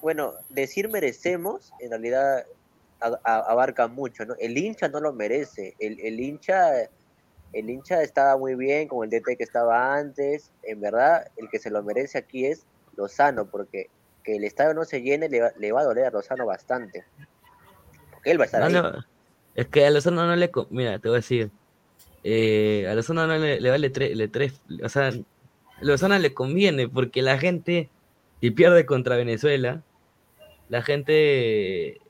[0.02, 2.46] Bueno, decir merecemos en realidad
[3.00, 4.36] a- a- abarca mucho, ¿no?
[4.40, 5.76] El hincha no lo merece.
[5.80, 6.72] El, el hincha,
[7.54, 10.52] el hincha estaba muy bien con el DT que estaba antes.
[10.64, 12.68] En verdad, el que se lo merece aquí es
[12.98, 13.88] Lozano, porque
[14.24, 17.06] que el estadio no se llene le va, le va a doler a Lozano bastante.
[18.12, 18.86] Porque él va a estar No, ahí.
[18.94, 19.06] no,
[19.56, 20.52] es que a Lozano no le.
[20.70, 21.52] Mira, te voy a decir.
[22.24, 24.16] eh, a Lozano no le, le vale tres.
[24.16, 25.14] Le o sea, a
[25.82, 27.90] Lozano le conviene porque la gente.
[28.42, 29.84] Si pierde contra Venezuela,
[30.70, 32.02] la gente.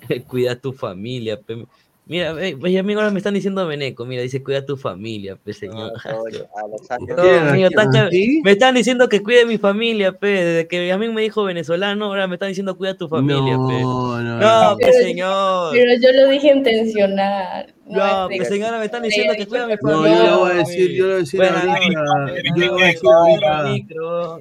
[0.28, 1.40] Cuida a tu familia.
[1.40, 1.66] pe.
[2.06, 4.04] Mira, ve, ve, amigo, ahora me están diciendo Beneco.
[4.04, 5.92] Mira, dice, cuida a tu familia, pe, señor.
[6.04, 8.40] No, que- ¿Sí?
[8.44, 10.26] me están diciendo que cuide mi familia, pe.
[10.26, 13.54] Desde que a mí me dijo venezolano, ahora me están diciendo cuida a tu familia,
[13.56, 13.80] pe.
[13.80, 15.72] No, no, No, pe, Pero- señor.
[15.72, 17.74] Pero yo lo dije intencional.
[17.86, 20.16] No, es pues señora, me están diciendo que cuida a mi No, familia.
[20.18, 22.68] yo le voy a decir, yo le voy a decir Bueno, ahorita, no, yo le
[22.68, 24.38] voy a decir ahorita,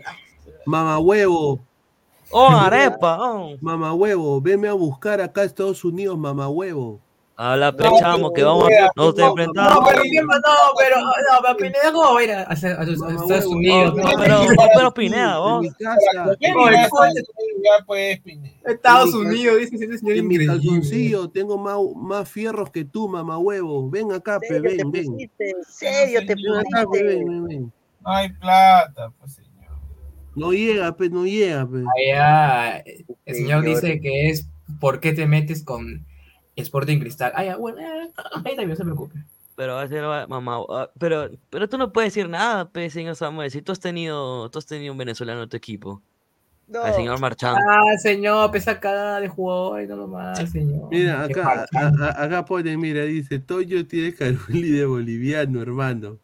[0.65, 1.59] mamá huevo.
[2.31, 3.55] Oh, arepa, oh.
[3.61, 6.99] Mamá huevo, venme a buscar acá a Estados Unidos, mamá huevo.
[7.35, 9.73] Habla, pe, chamo, que vamos, nos enfrentamos.
[9.73, 11.11] No, pero Guillermo, no, pero, no,
[11.41, 13.95] pero Pineda, ¿cómo va a ir a, a- a- a Estados Unidos?
[13.95, 15.65] No, pero, no, pero Pineda, vos.
[17.85, 18.21] Pues,
[18.65, 21.29] Estados Unidos, dice ese señor En mi increíble.
[21.33, 23.89] tengo más, más fierros que tú, mamá huevo.
[23.89, 25.17] Ven acá, pe, ven, ven.
[25.19, 27.73] ¿En serio te pe, ven, ven, ven.
[28.01, 29.53] No hay plata, pues señor.
[30.35, 31.83] No llega, pe, no llega, pe.
[31.97, 32.77] Allá,
[33.25, 33.65] el señor Señor.
[33.65, 34.47] dice que es
[34.79, 36.05] ¿por qué te metes con
[36.55, 37.31] Sporting Cristal?
[37.35, 38.11] Ah, ya, bueno, eh,
[38.45, 39.15] ahí también, no se preocupe.
[39.55, 43.15] Pero va a ser, mamá, ah, pero, pero tú no puedes decir nada, pe, señor
[43.15, 46.01] Samuel, si tú has tenido, tú has tenido un venezolano en tu equipo.
[46.81, 47.55] Al señor Marchán.
[47.55, 50.87] Ah, señor, pesa cagada de jugador y no más, señor.
[50.89, 51.79] Mira, acá, falta.
[51.79, 56.17] a- a- acá pone, mira, dice, Toyo tiene Caruli de boliviano, hermano.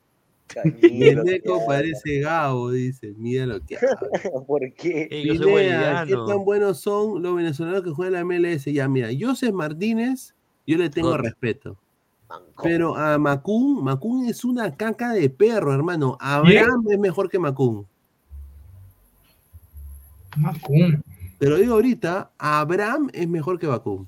[0.54, 4.00] Cañero, Beneco qué parece Gabo, dice, mira lo que habla.
[4.48, 5.08] ¿Por qué?
[5.10, 8.66] Pineda, ¿qué tan buenos son los venezolanos que juegan en la MLS?
[8.66, 10.34] Ya, mira, Joseph Martínez,
[10.66, 11.78] yo le tengo respeto.
[12.62, 16.18] Pero a Macún, Macún es una caca de perro, hermano.
[16.20, 17.88] Abraham es mejor que Macún.
[20.38, 21.04] Macún.
[21.40, 24.08] Te lo digo ahorita, Abraham es mejor que Macún.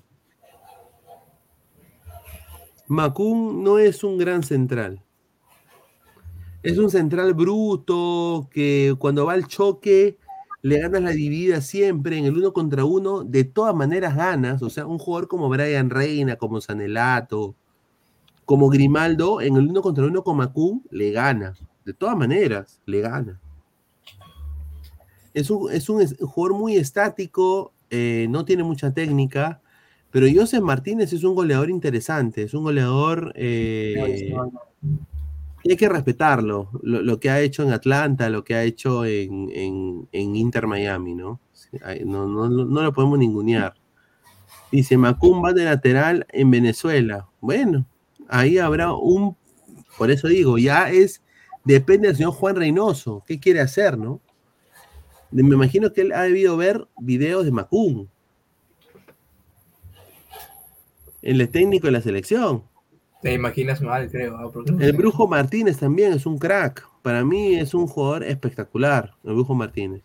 [2.88, 5.02] Macún no es un gran central.
[6.64, 10.18] Es un central bruto que cuando va al choque
[10.62, 13.24] le ganas la dividida siempre en el uno contra uno.
[13.24, 14.62] De todas maneras ganas.
[14.62, 17.56] O sea, un jugador como Brian Reina, como Sanelato,
[18.46, 21.56] como Grimaldo, en el uno contra uno con Macún le gana.
[21.84, 23.40] De todas maneras, le gana.
[25.34, 29.62] Es un, es un jugador muy estático, eh, no tiene mucha técnica,
[30.12, 34.34] pero Joseph Martínez es un goleador interesante, es un goleador eh,
[35.70, 40.68] hay que respetarlo, lo, que ha hecho en Atlanta, lo que ha hecho en, Inter
[40.68, 41.40] Miami, no,
[42.06, 43.76] no lo podemos ningunear.
[44.72, 47.28] Dice, Macum va de lateral en Venezuela.
[47.42, 47.86] Bueno,
[48.30, 49.36] ahí habrá un,
[49.98, 51.22] por eso digo, ya es,
[51.66, 54.22] depende del señor Juan Reynoso, qué quiere hacer, ¿no?
[55.32, 58.08] Me imagino que él ha debido ver videos de Macum.
[61.22, 62.64] El técnico de la selección.
[63.22, 64.38] Te imaginas mal, creo.
[64.38, 66.88] ah, El Brujo Martínez también es un crack.
[67.02, 70.04] Para mí es un jugador espectacular, el Brujo Martínez.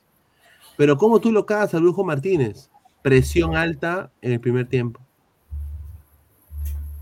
[0.76, 2.70] Pero ¿cómo tú lo cagas al Brujo Martínez?
[3.02, 5.00] Presión alta en el primer tiempo.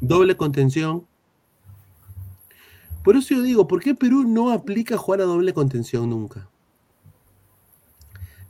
[0.01, 1.07] Doble contención.
[3.03, 6.49] Por eso yo digo, ¿por qué Perú no aplica jugar a doble contención nunca?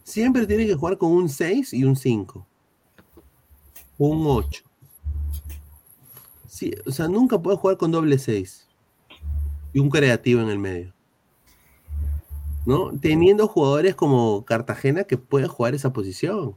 [0.02, 2.46] Siempre tiene que jugar con un 6 y un 5.
[3.98, 4.64] O un 8.
[6.54, 8.68] Sí, o sea, nunca puede jugar con doble 6
[9.72, 10.94] y un creativo en el medio.
[12.64, 12.92] ¿No?
[13.00, 16.54] Teniendo jugadores como Cartagena que pueden jugar esa posición.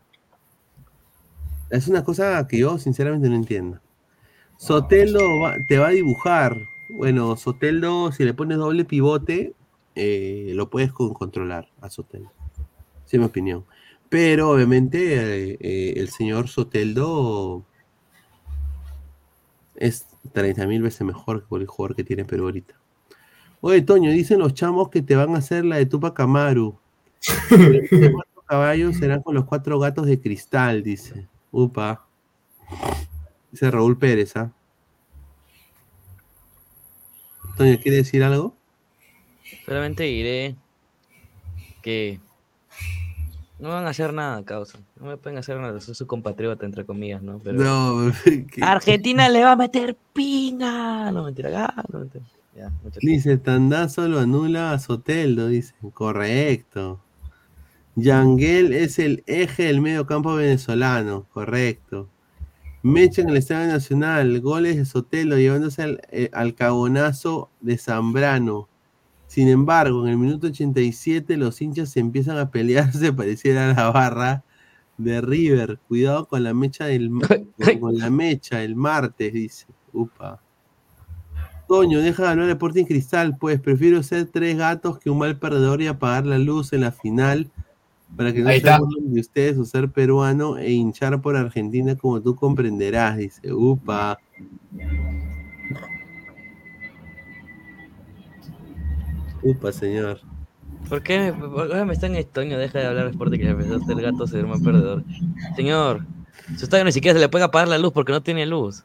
[1.71, 3.79] Es una cosa que yo sinceramente no entiendo.
[4.57, 6.55] Soteldo va- te va a dibujar.
[6.89, 9.55] Bueno, Soteldo, si le pones doble pivote,
[9.95, 12.31] eh, lo puedes con- controlar a Soteldo.
[13.03, 13.65] Esa es mi opinión.
[14.09, 17.65] Pero obviamente eh, eh, el señor Soteldo
[19.77, 22.75] es 30 mil veces mejor que el jugador que tiene Perú ahorita.
[23.61, 26.77] Oye, Toño, dicen los chamos que te van a hacer la de Tupac Amaru.
[27.49, 31.27] Los cuatro caballos serán con los cuatro gatos de cristal, dice.
[31.51, 32.05] Upa.
[33.51, 34.51] Dice Raúl Pérez, ¿ah?
[37.55, 38.55] Toño, ¿quiere decir algo?
[39.65, 40.55] Solamente diré
[41.81, 42.19] que
[43.59, 44.77] no van a hacer nada, causa.
[44.99, 47.39] No me pueden hacer nada, soy su compatriota, entre comillas, ¿no?
[47.39, 48.13] Pero No,
[48.61, 51.11] Argentina le va a meter pinga.
[51.11, 52.25] No, mentira, ah, no, mentira.
[52.55, 52.71] Ya,
[53.01, 55.75] Dice, Tandazo lo anula a Soteldo, dice.
[55.93, 56.99] Correcto.
[57.95, 62.09] Yangel es el eje del medio campo venezolano, correcto.
[62.83, 68.69] Mecha en el Estadio Nacional, goles de Soteldo llevándose al, eh, al cagonazo de Zambrano.
[69.37, 73.91] Sin embargo, en el minuto 87 los hinchas se empiezan a pelear, se pareciera la
[73.91, 74.43] barra
[74.97, 75.77] de River.
[75.87, 77.11] Cuidado con la mecha del
[77.79, 79.67] con, la mecha el martes, dice.
[79.93, 80.41] Upa.
[81.67, 85.37] Toño, deja de hablar de Sporting Cristal, pues prefiero ser tres gatos que un mal
[85.37, 87.51] perdedor y apagar la luz en la final
[88.15, 92.35] para que no se de ustedes o ser peruano e hinchar por Argentina como tú
[92.35, 93.53] comprenderás, dice.
[93.53, 94.17] Upa.
[99.43, 100.19] Upa, señor.
[100.89, 101.31] ¿Por qué?
[101.31, 104.01] me- por- me está en estonio, deja de hablar de deporte que le empezaste el
[104.01, 105.03] gato se duerme perdedor.
[105.55, 106.05] Señor,
[106.57, 108.83] su estadio ni siquiera se le puede apagar la luz porque no tiene luz.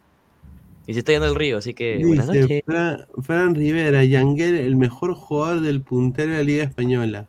[0.86, 2.62] Y se está yendo el río, así que buenas Dice noches.
[2.66, 7.28] Fran, Fran Rivera, Yanguel, el mejor jugador del puntero de la Liga Española.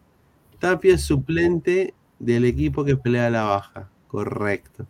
[0.60, 3.90] Tapia es suplente del equipo que pelea a la baja.
[4.08, 4.88] Correcto.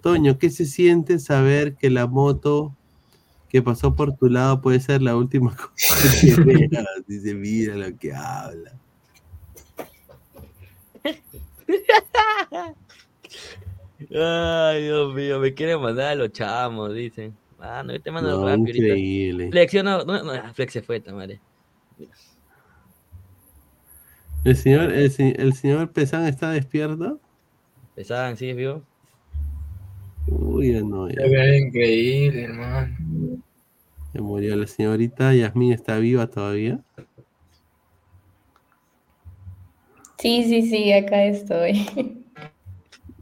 [0.00, 2.74] Toño, ¿qué se siente saber que la moto
[3.52, 6.86] que pasó por tu lado puede ser la última cosa que veas?
[7.06, 8.72] Dice, mira lo que habla.
[14.14, 17.36] Ay, Dios mío, me quieren mandar a los chamos, dicen.
[17.60, 18.84] Ah, no, yo te mando No, rápido ahorita.
[18.86, 19.50] increíble.
[19.50, 21.40] Flexión, no, no, no, Flex se fue, madre.
[24.44, 27.20] ¿El señor, el, el señor Pesán está despierto?
[27.94, 28.82] Pesaban, ¿sigues vivo?
[30.26, 31.22] Uy, ya no, ya.
[31.22, 33.42] Se ve increíble, hermano.
[34.12, 35.34] Se murió la señorita.
[35.34, 36.80] Yasmín está viva todavía.
[40.18, 42.24] Sí, sí, sí, acá estoy.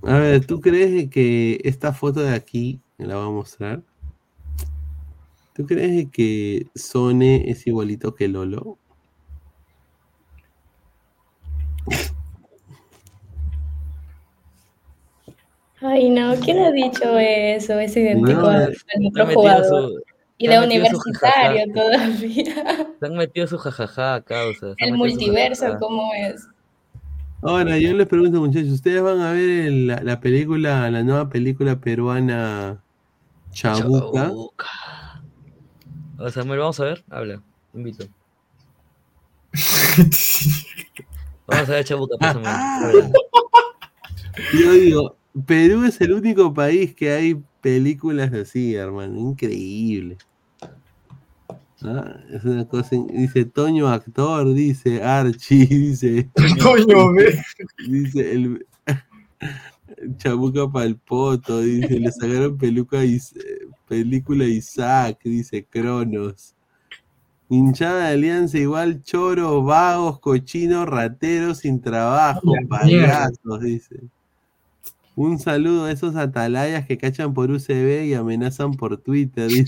[0.03, 3.83] A ver, ¿tú crees que esta foto de aquí, la voy a mostrar?
[5.55, 8.79] ¿Tú crees que Sone es igualito que Lolo?
[15.82, 17.78] Ay, no, ¿quién ha dicho eso?
[17.81, 18.74] Es idéntico No, a- al
[19.09, 19.65] otro jugador.
[19.66, 20.02] su-
[20.39, 21.73] Y de universitario jajaja.
[21.74, 22.86] todavía.
[23.01, 24.74] Se han metido su jajaja, causa.
[24.78, 25.78] El multiverso, jajaja.
[25.81, 26.47] ¿cómo es?
[27.43, 31.31] Ahora, yo les pregunto, muchachos, ¿ustedes van a ver el- la, la película, la nueva
[31.31, 32.85] película peruana
[33.52, 34.31] Chabuca?
[34.32, 34.52] O
[36.19, 37.43] sea, Samuel, vamos a ver, habla,
[37.73, 38.05] invito.
[41.47, 42.47] Vamos a ver Chabuca, Samuel.
[42.47, 43.11] habla.
[44.62, 45.16] Yo digo,
[45.47, 50.19] Perú es el único país que hay películas así, hermano, increíble.
[51.83, 57.43] Ah, Es una cosa, dice Toño actor, dice Archie, dice Toño, ve.
[57.89, 58.67] dice el
[60.19, 63.19] Chabuca pa'l poto, dice, le sacaron peluca y
[63.89, 66.55] película Isaac, dice Cronos.
[67.49, 74.01] Hinchada de alianza igual choros, vagos, cochinos, rateros sin trabajo, payasos, dice.
[75.16, 79.51] Un saludo a esos atalayas que cachan por UCB y amenazan por Twitter.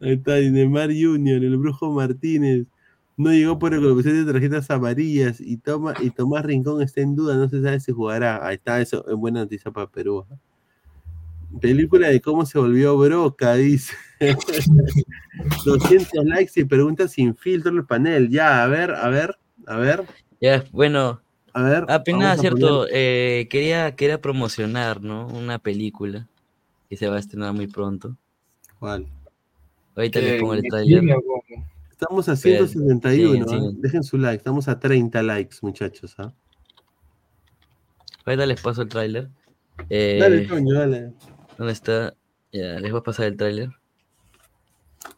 [0.00, 2.66] Ahí está, Dinemar Junior, el brujo Martínez.
[3.16, 7.36] No llegó por recolocación de tarjetas amarillas y, toma, y Tomás Rincón está en duda,
[7.36, 8.44] no se sabe si jugará.
[8.44, 10.26] Ahí está, eso es buena noticia para Perú.
[10.28, 10.36] ¿ah?
[11.60, 13.94] Película de cómo se volvió Broca, dice.
[15.64, 18.30] 200 likes y preguntas sin filtro en el panel.
[18.30, 19.36] Ya, a ver, a ver,
[19.66, 20.04] a ver.
[20.40, 21.20] Ya, bueno.
[21.54, 21.84] A ver.
[21.88, 25.26] Apenas, cierto, eh, quería, quería promocionar, ¿no?
[25.26, 26.28] Una película
[26.88, 28.16] que se va a estrenar muy pronto.
[28.78, 29.06] ¿Cuál?
[29.94, 31.44] Ahorita les ¿Qué, pongo el cómo?
[31.90, 33.76] Estamos a Espera, 171, sí, sí.
[33.80, 36.14] dejen su like, estamos a 30 likes, muchachos.
[36.18, 36.32] ¿ah?
[38.24, 39.28] Ahorita les paso el tráiler.
[39.88, 41.12] Eh, Dale, Toño, dale.
[41.58, 42.14] ¿Dónde está?
[42.50, 43.70] Ya, les voy a pasar el tráiler.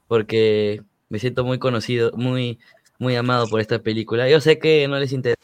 [0.09, 2.59] Porque me siento muy conocido, muy,
[2.99, 4.29] muy amado por esta película.
[4.29, 5.41] Yo sé que no les interesa.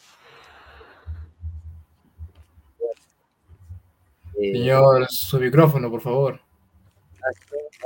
[4.41, 6.41] Señor, su micrófono, por favor.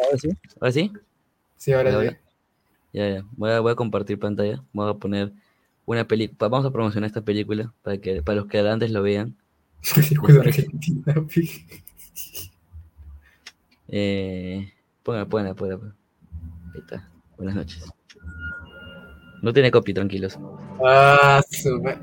[0.02, 0.28] ¿Ahora sí?
[0.60, 0.92] ¿Ahora sí?
[1.56, 2.16] Sí, ahora Ya, sí.
[2.92, 3.24] ya.
[3.36, 4.62] Voy a, voy a compartir pantalla.
[4.72, 5.32] Voy a poner
[5.86, 6.48] una película.
[6.48, 9.36] Vamos a promocionar esta película para que para los que antes lo vean.
[9.94, 11.02] Película argentina.
[13.88, 14.72] Eh,
[15.02, 15.76] ponga, ponga, ponga.
[16.74, 17.08] Ahí está.
[17.36, 17.84] Buenas noches.
[19.42, 20.38] No tiene copy, tranquilos.
[20.82, 22.00] Ah, su ma-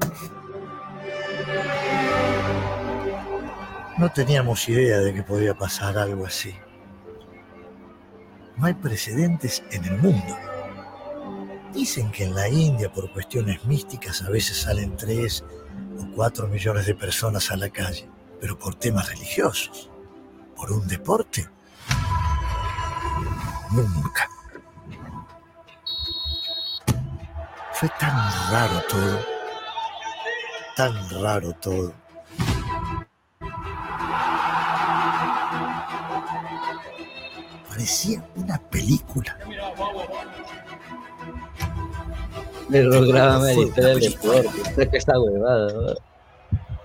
[4.01, 6.55] No teníamos idea de que podía pasar algo así.
[8.57, 10.35] No hay precedentes en el mundo.
[11.71, 15.45] Dicen que en la India, por cuestiones místicas, a veces salen tres
[15.99, 18.09] o cuatro millones de personas a la calle,
[18.39, 19.91] pero por temas religiosos,
[20.55, 21.47] por un deporte,
[23.69, 24.27] nunca.
[27.73, 29.25] Fue tan raro todo,
[30.75, 32.01] tan raro todo.
[37.81, 39.35] Parecía una película.
[42.69, 44.49] De fue la historia del deporte.
[44.69, 45.73] Está que esta huevada.
[45.73, 45.81] ¿no?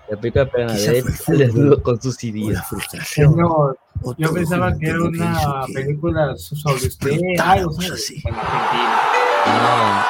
[0.08, 1.04] La pica de
[1.36, 2.64] desnudo con sus ideas.
[3.04, 3.78] Señor,
[4.16, 8.22] yo pensaba que era una película sobre usted, algo así.
[8.24, 10.00] No.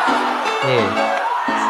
[0.68, 0.88] Eh,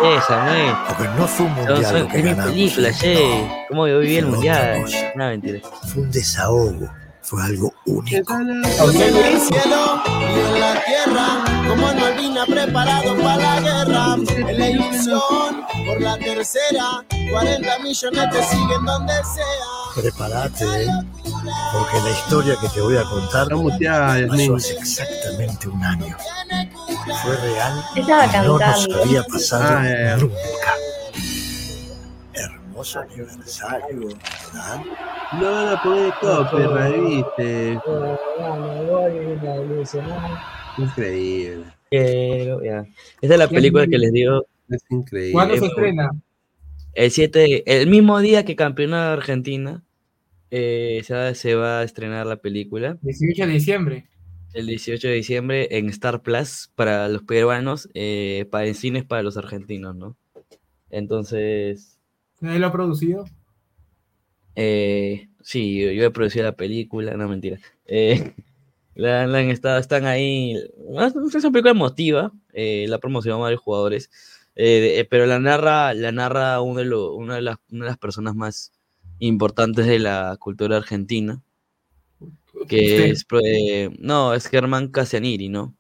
[0.04, 0.74] eh, Samuel.
[0.88, 3.48] Porque no fue un No, mundial son- lo que película, che.
[3.70, 4.82] ¿Cómo yo viví el mundial?
[4.82, 4.98] cosa.
[5.14, 5.60] No, mentira.
[5.86, 6.90] Fue un desahogo.
[7.26, 8.34] Fue algo único.
[8.34, 14.16] En el cielo y en la tierra, como Malvina preparado para la guerra.
[14.48, 20.02] En la ilusión, por la tercera, 40 millones te siguen donde sea.
[20.02, 20.88] Prepárate, ¿eh?
[21.72, 26.16] porque la historia que te voy a contar pasó hace exactamente un año.
[27.22, 30.36] Fue real y no nos había pasado Ah, nunca.
[32.76, 34.84] Hermoso aniversario, ¿verdad?
[35.40, 37.80] No van a poner copyright, viste.
[40.76, 41.64] Increíble.
[41.88, 42.84] Pero, ya.
[43.22, 44.46] Esta es la película que les digo.
[44.68, 45.32] Es increíble.
[45.32, 46.10] ¿Cuándo se estrena?
[46.92, 49.82] El 7, el mismo día que campeonó Argentina,
[50.50, 52.98] eh, se, va, se va a estrenar la película.
[53.00, 54.06] 18 de diciembre.
[54.52, 59.22] El 18 de diciembre en Star Plus para los peruanos, eh, para en cines para
[59.22, 60.14] los argentinos, ¿no?
[60.90, 61.95] Entonces,
[62.40, 63.26] ¿Nadie lo ha producido?
[64.54, 67.58] eh, sí, yo, yo he producido la película, no mentira.
[67.86, 68.34] Eh,
[68.94, 70.54] la, la han estado, están ahí.
[70.56, 71.14] Es
[71.44, 74.10] una película emotiva, eh, la ha promocionado varios jugadores,
[74.56, 77.98] eh, pero la narra, la narra uno de lo- una, de las, una de las
[77.98, 78.72] personas más
[79.18, 81.42] importantes de la cultura argentina,
[82.68, 85.76] que es, eh, no, es Germán Casianiri, ¿no?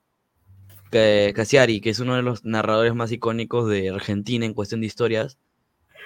[0.90, 5.38] Casiari, que es uno de los narradores más icónicos de Argentina en cuestión de historias,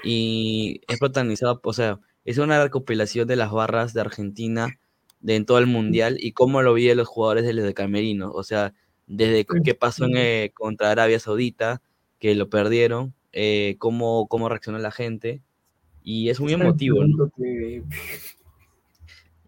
[0.03, 4.79] y es protagonizado, o sea, es una recopilación de las barras de Argentina
[5.21, 8.43] de en todo el mundial y cómo lo viven los jugadores desde el camerino, o
[8.43, 8.75] sea,
[9.07, 11.83] desde qué pasó en, eh, contra Arabia Saudita,
[12.19, 15.43] que lo perdieron, eh, cómo, cómo reaccionó la gente,
[16.03, 17.31] y es muy emotivo, ¿no?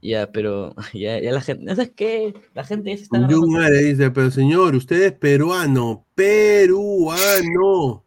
[0.03, 2.35] Ya, pero ya, ya la gente, ¿no sabes qué?
[2.55, 8.05] La gente ya se está dice, pero señor, usted es peruano, peruano.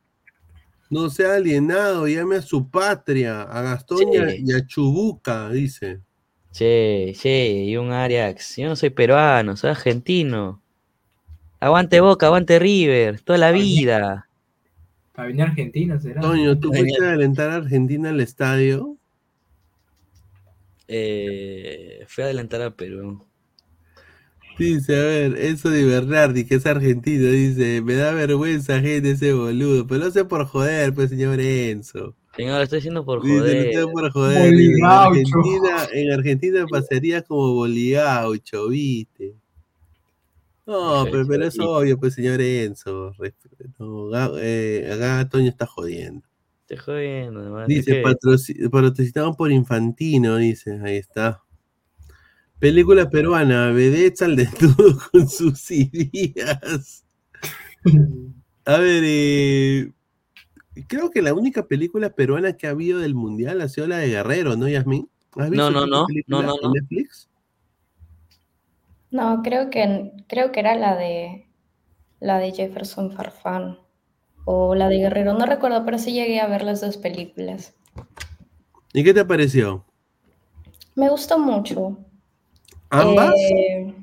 [0.90, 4.44] No sea alienado, llame a su patria, a Gastón y a- Sí.
[4.46, 6.00] y a Chubuca, dice.
[6.52, 8.58] Che, che, y un Ariax.
[8.58, 10.62] Yo no soy peruano, soy argentino.
[11.60, 14.28] Aguante Boca, aguante River, toda la vida.
[15.14, 16.22] Para venir a Argentina será.
[16.22, 18.96] Toño, ¿tú fuiste a alentar a Argentina al estadio?
[20.88, 23.26] Eh, fui a adelantar a Perú.
[24.58, 29.34] Dice, a ver, eso de Bernardi, que es argentino, dice, me da vergüenza, gente, ese
[29.34, 29.86] boludo.
[29.86, 32.16] Pero no sé por joder, pues, señor Enzo.
[32.38, 33.68] Señor, lo estoy haciendo por Dice, lo joder.
[33.68, 34.52] estoy por joder.
[34.56, 34.86] dice, En.
[34.86, 39.36] Argentina, en Argentina pasaría como boligaucho, ¿viste?
[40.66, 43.14] No, pero, pero es obvio, pues, señor Enzo.
[43.78, 46.26] No, eh, acá Toño está jodiendo.
[46.62, 47.68] Estoy jodiendo, además.
[47.68, 51.44] Dice, Es que- patroci- patrocinado por Infantino, dice, ahí está.
[52.60, 57.06] Película peruana, vedettes al desnudo con sus ideas.
[58.66, 59.92] A ver, eh,
[60.88, 64.08] creo que la única película peruana que ha habido del mundial ha sido la de
[64.08, 65.10] Guerrero, ¿no, Yasmin?
[65.36, 66.74] ¿Has visto No, no, no, no, no, en no.
[66.74, 67.30] Netflix?
[69.12, 71.46] No, creo que, creo que era la de
[72.20, 73.78] la de Jefferson Farfán
[74.46, 77.76] o la de Guerrero, no recuerdo, pero sí llegué a ver las dos películas.
[78.94, 79.86] ¿Y qué te pareció?
[80.96, 81.98] Me gustó mucho.
[82.90, 83.34] ¿Ambas?
[83.36, 83.94] Eh,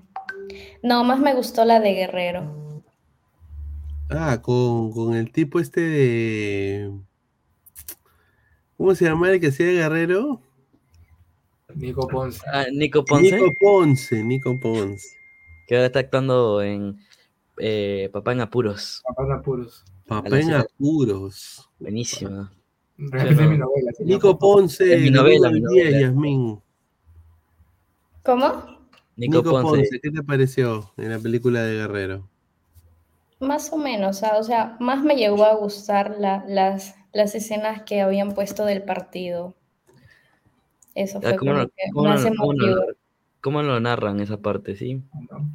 [0.82, 2.82] no, más me gustó la de Guerrero.
[4.10, 6.90] Ah, con, con el tipo este de...
[8.76, 10.40] ¿Cómo se llama el que hacía de Guerrero?
[11.74, 12.40] Nico Ponce.
[12.52, 15.08] Ah, Nico Ponce, Nico Ponce, Nico Ponce.
[15.66, 16.98] que ahora está actuando en
[17.58, 19.02] eh, Papá en Apuros.
[19.06, 19.84] Papá en apuros.
[20.06, 21.70] Papá en apuros.
[21.78, 22.52] Buenísima.
[24.00, 26.00] Nico Ponce, Es mi novela, mi 10, novela.
[26.00, 26.60] Yasmín.
[28.22, 28.46] ¿Cómo?
[29.16, 29.62] Nico, Nico Ponce.
[29.82, 32.28] Ponce, ¿qué te pareció en la película de Guerrero?
[33.40, 37.82] Más o menos, ah, o sea, más me llegó a gustar la- las, las escenas
[37.82, 39.54] que habían puesto del partido.
[40.94, 42.92] Eso Ah, fue ¿Cómo, como lo, que cómo más lo- cómo lo- emotivo.
[43.40, 44.76] cómo lo narran esa parte?
[44.76, 45.02] Sí,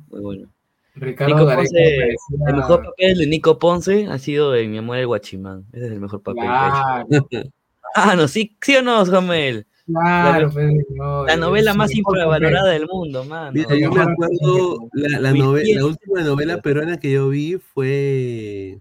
[0.10, 0.50] muy bueno.
[0.96, 4.78] Ricardo Nico Gareca Ponce, parecía- el mejor papel de Nico Ponce ha sido en Mi
[4.80, 5.66] amor el Guachimán.
[5.72, 6.42] Ese es el mejor papel.
[6.44, 7.28] que ha hecho.
[7.30, 7.50] Claro,
[7.96, 9.66] Ah, no, sí, sí o no, Samuel.
[9.88, 13.52] Claro, La, pues, señor, la novela más infravalorada del mundo, mano.
[13.54, 18.80] Mira, yo me acuerdo, la, la, la última novela peruana que yo vi fue...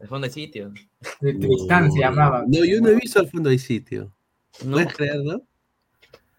[0.00, 0.72] El fondo de sitio.
[1.20, 2.44] De Tristán se llamaba.
[2.46, 4.12] No, yo no he visto Al fondo hay sitio.
[4.64, 4.72] ¿No?
[4.72, 5.42] ¿Puedes creerlo?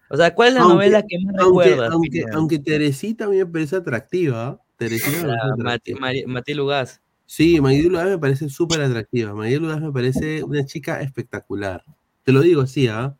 [0.08, 1.92] O sea, ¿cuál es la Aunque- novela que más Aunque, recuerdas?
[1.92, 4.46] aunque, aunque Teresita a mí me parece atractiva.
[4.46, 4.60] ¿ah?
[4.76, 5.98] Teresita me Ah, parece Mati, atractiva.
[6.00, 7.00] Mari- Mati Lugaz.
[7.24, 9.34] Sí, Maydi Lugaz me parece súper atractiva.
[9.34, 11.82] Maydi Lugaz me parece una chica espectacular.
[12.22, 13.16] Te lo digo así, ¿ah?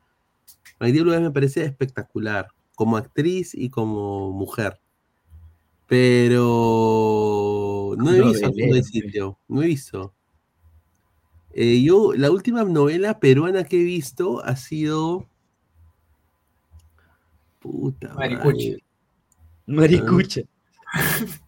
[0.81, 4.81] Maydi Lugaz me parece espectacular, como actriz y como mujer.
[6.67, 8.85] Pero no he No, visto Belén.
[8.85, 10.13] sitio, no he visto.
[11.55, 15.27] Eh, yo, la última novela peruana que he visto ha sido.
[17.61, 18.71] Puta Maricuchi.
[18.71, 18.83] madre.
[19.67, 20.41] Maricucha.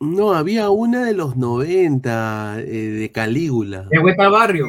[0.00, 3.84] No, había una de los 90, eh, de Calígula.
[3.90, 4.66] De vuelta al barrio.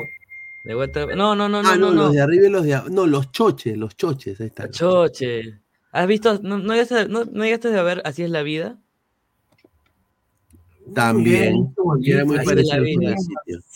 [0.66, 1.06] De vuelta.
[1.06, 1.94] No, no, no, ah, no, no.
[1.94, 2.90] los de arriba y los de abajo.
[2.90, 4.70] No, los choches, los choches, ahí está.
[4.72, 5.60] Choche.
[5.92, 6.40] ¿Has visto?
[6.42, 8.80] ¿No, no, llegaste, no, no llegaste a ver Así es la vida?
[10.96, 11.72] También.
[12.02, 13.16] Y era muy Así es parecido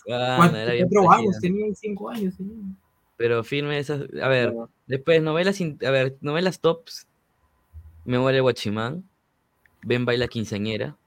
[0.06, 2.36] Cuatro, años, tenía cinco años.
[2.38, 2.56] tenía.
[3.18, 4.02] Pero firme esas.
[4.22, 4.52] A ver,
[4.88, 5.62] después novelas.
[5.62, 7.08] in- A ver, novelas tops.
[8.04, 9.04] Memoria de Guachimán.
[9.84, 10.98] Ven baila quinceañera.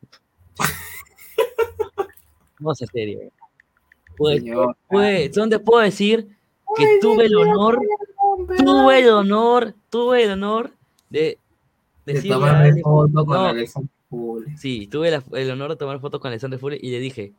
[2.61, 3.19] Vamos a serio.
[4.17, 4.43] Pues,
[4.89, 6.29] pues, ¿dónde puedo decir
[6.77, 7.79] que tuve el honor,
[8.59, 10.71] tuve el honor, tuve el honor
[11.11, 11.39] de
[12.07, 14.59] De Ale- foto con No, Alexander Fuller.
[14.59, 17.33] Sí, tuve la- el honor de tomar fotos con Alexander Fuller y le dije,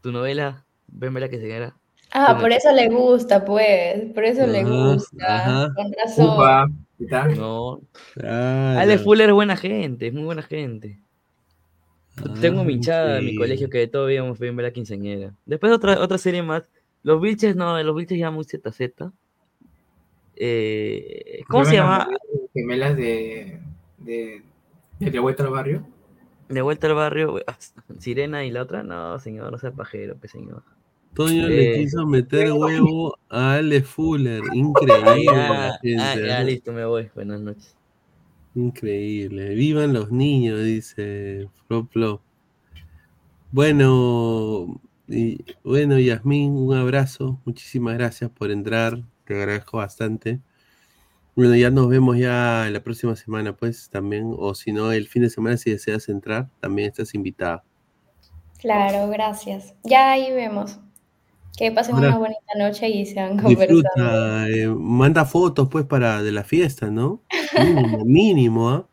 [0.00, 1.74] tu novela, ven baila quinceañera.
[2.12, 2.40] Ah, Bueno.
[2.42, 4.12] por eso le gusta, pues.
[4.14, 5.36] Por eso le gusta.
[5.36, 5.74] ajá.
[5.74, 6.26] Con razón.
[6.28, 7.36] Upa, ¿qué tal?
[7.38, 7.80] No.
[8.22, 8.98] Ah, Ale.
[8.98, 11.00] Fuller es buena gente, es muy buena gente.
[12.40, 15.34] Tengo mi hinchada en mi colegio que todo veíamos bien ver la quinceañera.
[15.46, 16.70] Después otra, otra serie más.
[17.02, 19.10] Los Vilches, no, los Vilches ya muy ZZ.
[20.36, 22.08] Eh, ¿Cómo Yo se llama?
[22.52, 23.60] Gemelas de,
[23.98, 24.42] de,
[24.98, 25.86] de, de vuelta al barrio.
[26.48, 27.56] De vuelta al barrio, ah,
[27.98, 30.62] Sirena y la otra, no, señor, no sea pajero, pues señor.
[31.14, 34.42] Toño le Eh, quiso meter huevo a Ale Fuller.
[34.52, 35.26] Increíble.
[35.30, 36.46] ah, ah, gente, ya, ¿no?
[36.46, 37.10] listo, me voy.
[37.14, 37.76] Buenas noches.
[38.54, 39.54] Increíble.
[39.54, 42.22] Vivan los niños, dice Flo Flo.
[43.50, 44.80] Bueno,
[45.62, 47.40] bueno, Yasmín, un abrazo.
[47.44, 49.02] Muchísimas gracias por entrar.
[49.24, 50.40] Te agradezco bastante.
[51.36, 54.32] Bueno, ya nos vemos ya la próxima semana, pues también.
[54.36, 57.64] O si no, el fin de semana, si deseas entrar, también estás invitada.
[58.58, 59.74] Claro, gracias.
[59.82, 60.78] Ya ahí vemos.
[61.56, 63.74] Que pasen Ahora- una bonita noche y sean conversando.
[63.82, 67.22] Disfruta, eh, manda fotos, pues, para de la fiesta, ¿no?
[67.56, 68.88] Mínimo, mínimo, ¿ah?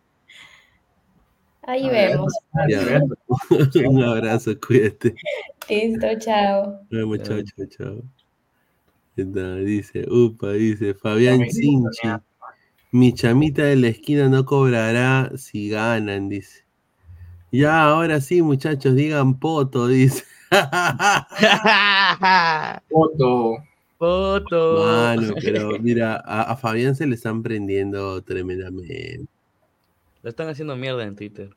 [1.63, 2.33] Ahí vemos.
[3.88, 5.15] Un abrazo, cuídate.
[5.69, 6.81] Listo, chao.
[6.89, 8.03] Nos vemos, chao, chao, chao.
[9.63, 12.07] Dice, upa, dice Fabián Sinchi.
[12.91, 16.65] Mi chamita de la esquina no cobrará si ganan, dice.
[17.51, 20.23] Ya, ahora sí, muchachos, digan poto, dice.
[22.89, 23.57] Foto.
[23.97, 24.85] Foto.
[24.85, 29.25] Mano, pero mira, a, a Fabián se le están prendiendo tremendamente.
[30.23, 31.49] Lo están haciendo mierda en Twitter.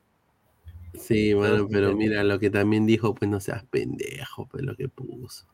[0.93, 4.87] Sí, mano, pero mira lo que también dijo, pues no seas pendejo, pues lo que
[4.87, 5.45] puso.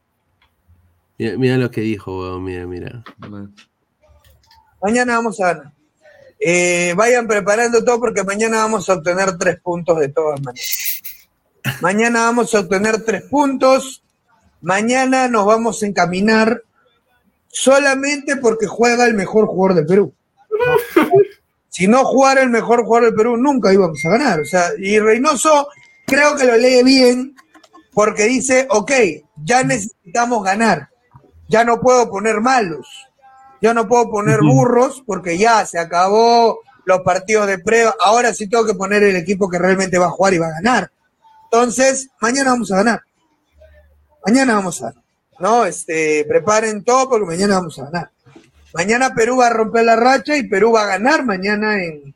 [1.17, 3.03] Mira, mira lo que dijo, weón, mira, mira.
[4.81, 5.73] Mañana vamos a ganar.
[6.39, 11.01] Eh, vayan preparando todo porque mañana vamos a obtener tres puntos de todas maneras.
[11.81, 14.03] Mañana vamos a obtener tres puntos.
[14.61, 16.63] Mañana nos vamos a encaminar
[17.47, 20.13] solamente porque juega el mejor jugador del Perú.
[21.69, 24.41] Si no jugara el mejor jugador del Perú, nunca íbamos a ganar.
[24.41, 25.67] O sea, y Reynoso
[26.05, 27.35] creo que lo lee bien
[27.93, 28.91] porque dice, ok,
[29.43, 30.89] ya necesitamos ganar.
[31.47, 32.87] Ya no puedo poner malos.
[33.61, 37.95] Ya no puedo poner burros porque ya se acabó los partidos de prueba.
[38.03, 40.61] Ahora sí tengo que poner el equipo que realmente va a jugar y va a
[40.61, 40.91] ganar.
[41.51, 43.01] Entonces, mañana vamos a ganar.
[44.25, 45.03] Mañana vamos a ganar.
[45.37, 48.11] No, este, preparen todo porque mañana vamos a ganar.
[48.73, 52.15] Mañana Perú va a romper la racha y Perú va a ganar mañana en,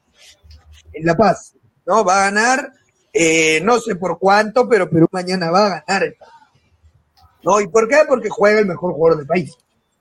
[0.94, 1.54] en La Paz.
[1.86, 2.72] No, va a ganar,
[3.12, 6.16] eh, no sé por cuánto, pero Perú mañana va a ganar.
[7.44, 7.60] ¿No?
[7.60, 8.04] ¿Y por qué?
[8.08, 9.54] Porque juega el mejor jugador del país.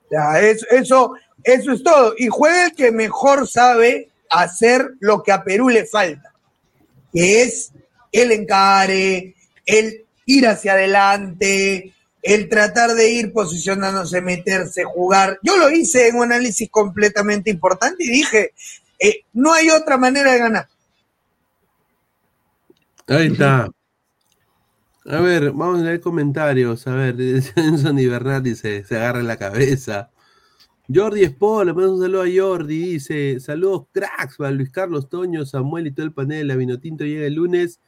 [0.04, 2.14] O sea, eso, eso, eso es todo.
[2.16, 6.32] Y juega el que mejor sabe hacer lo que a Perú le falta,
[7.12, 7.72] que es
[8.14, 9.34] el encare,
[9.66, 15.38] el ir hacia adelante, el tratar de ir posicionándose, meterse, jugar.
[15.42, 18.52] Yo lo hice en un análisis completamente importante y dije,
[18.98, 20.68] eh, no hay otra manera de ganar.
[23.08, 23.68] Ahí está.
[25.06, 26.86] A ver, vamos a leer comentarios.
[26.86, 27.16] A ver,
[27.56, 30.10] Enson y Bernard dice, se agarra la cabeza.
[30.92, 35.46] Jordi Sport, le mando un saludo a Jordi, dice, saludos cracks para Luis Carlos Toño,
[35.46, 37.80] Samuel y todo el panel, la Vinotinto llega el lunes,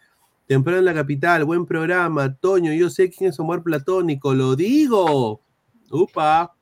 [0.47, 5.41] temprano en la capital, buen programa, Toño, yo sé quién es Omar Platónico, lo digo.
[5.91, 6.55] Upa.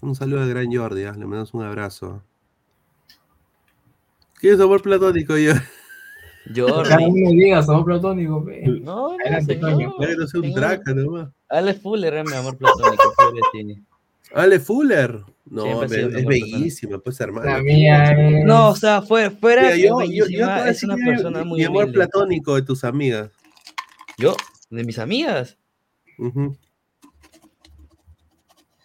[0.00, 2.22] Un saludo al gran Jordi, ah, le mandamos un abrazo.
[4.34, 5.34] ¿Quién es Omar Platónico?
[6.52, 6.66] Yo.
[6.82, 8.44] Cada uno diga, somos platónicos.
[8.44, 8.66] pe.
[8.82, 9.94] No, no, señor.
[10.34, 11.30] Un traca nomás.
[11.48, 13.14] Ale Fuller es mi amor platónico.
[14.34, 15.24] Ale Fuller.
[15.46, 17.50] No, es bellísima, pues hermano.
[17.50, 20.64] La mía es- No, o sea, fue, fuera Mira, de yo, yo, yo es una
[20.64, 21.98] decir mi- persona muy Mi amor humilde.
[21.98, 23.30] platónico de tus amigas.
[24.16, 24.34] ¿Yo?
[24.70, 25.58] ¿De mis amigas?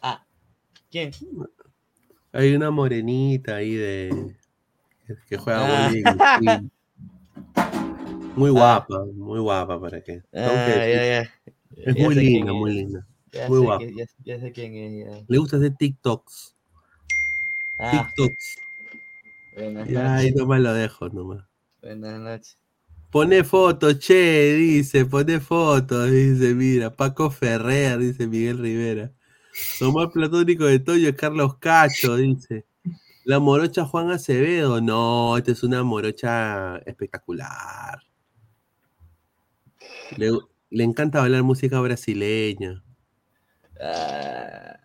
[0.02, 0.24] Ah.
[0.92, 1.12] ¿Quién?
[2.32, 4.36] Hay una morenita ahí de
[5.28, 5.90] que juega Ah.
[6.40, 6.72] sí.
[8.36, 10.22] Muy guapa, muy guapa para qué.
[10.34, 11.32] Ah, ya, decir.
[11.76, 11.84] ya.
[11.86, 13.08] Es Ya muy linda, muy linda.
[13.32, 15.06] Ya Muy sé que- ya, ya sé quién es.
[15.06, 15.26] ya.
[15.28, 16.56] Le gusta hacer TikToks.
[17.78, 18.56] Ah, TikToks.
[19.56, 21.46] buenas Ya, ahí nomás lo dejo nomás.
[21.82, 22.58] Buenas noches.
[23.12, 29.12] Pone foto, che, dice, pone foto, dice, mira, Paco Ferrer, dice Miguel Rivera.
[29.82, 32.66] Lo más platónico de Toyo es Carlos Cacho, dice.
[33.26, 38.00] La morocha Juan Acevedo, no, esta es una morocha espectacular.
[40.18, 40.32] Le,
[40.70, 42.84] le encanta bailar música brasileña.
[43.82, 44.78] Ah,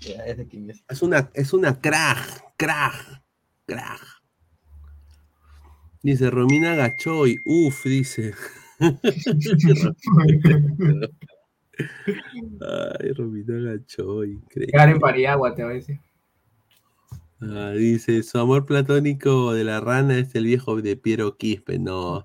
[0.00, 0.84] ya, quién es.
[0.88, 3.22] Es una, es una crack, crack,
[3.66, 4.00] crack.
[6.02, 8.34] Dice Romina Gachoy, uff, dice.
[12.60, 14.72] Ay, Romina Gachoy, increíble.
[14.72, 16.00] Karen Pariagua, te voy a decir.
[17.40, 22.24] Ah, dice, su amor platónico de la rana es el viejo de Piero Quispe, no.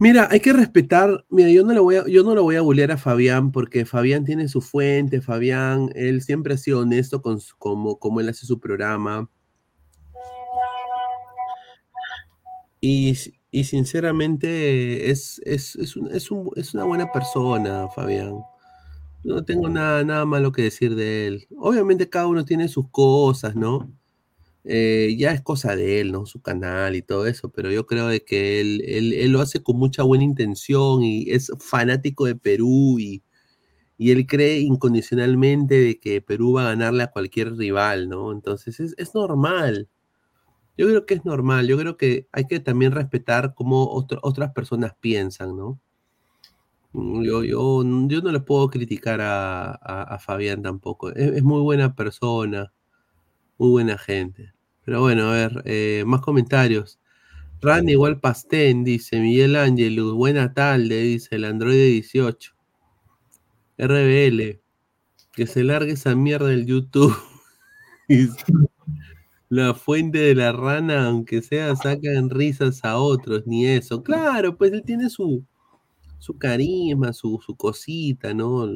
[0.00, 2.60] Mira, hay que respetar, mira, yo no le voy a, yo no lo voy a
[2.62, 7.40] bullear a Fabián porque Fabián tiene su fuente, Fabián, él siempre ha sido honesto con
[7.58, 9.28] como, como él hace su programa.
[12.80, 13.16] Y,
[13.50, 18.40] y sinceramente es, es, es, un- es un- es una buena persona, Fabián.
[19.24, 21.48] No tengo nada, nada malo que decir de él.
[21.58, 23.92] Obviamente cada uno tiene sus cosas, ¿no?
[24.70, 26.26] Eh, ya es cosa de él, ¿no?
[26.26, 29.78] Su canal y todo eso, pero yo creo de que él, él- lo hace con
[29.78, 33.22] mucha buena intención y es fanático de Perú y,
[33.98, 38.32] y él cree incondicionalmente de que Perú va a ganarle a cualquier rival, ¿no?
[38.32, 39.88] Entonces es, es normal.
[40.78, 41.68] Yo creo que es normal.
[41.68, 43.90] Yo creo que hay que también respetar cómo
[44.22, 45.80] otras personas piensan, ¿no?
[46.92, 51.10] Mm, Yo, yo, yo no le puedo criticar a, a- a Fabián tampoco.
[51.10, 52.72] Es, es muy buena persona,
[53.58, 54.52] muy buena gente.
[54.88, 56.98] Pero bueno, a ver, eh, más comentarios.
[57.60, 60.14] Ran igual Pastén, dice Miguel Ángelus.
[60.14, 62.54] Buena tarde, dice el Android 18.
[63.76, 64.62] RBL.
[65.34, 67.14] Que se largue esa mierda del YouTube.
[69.50, 74.02] La fuente de la rana, aunque sea, sacan risas a otros, ni eso.
[74.02, 75.44] Claro, pues él tiene su,
[76.18, 78.66] su carisma, su, su cosita, ¿no?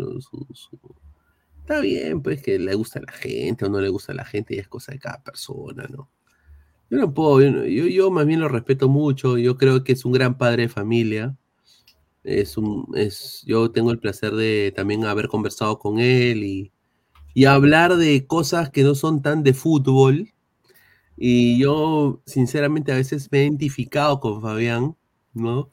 [1.63, 4.25] Está bien, pues que le gusta a la gente o no le gusta a la
[4.25, 6.11] gente, y es cosa de cada persona, ¿no?
[6.91, 10.05] Yo no puedo, yo, yo, yo más bien lo respeto mucho, yo creo que es
[10.05, 11.37] un gran padre de familia.
[12.25, 16.73] Es un, es, yo tengo el placer de también haber conversado con él y,
[17.35, 20.33] y hablar de cosas que no son tan de fútbol.
[21.17, 24.97] Y yo, sinceramente, a veces me he identificado con Fabián,
[25.35, 25.71] ¿no?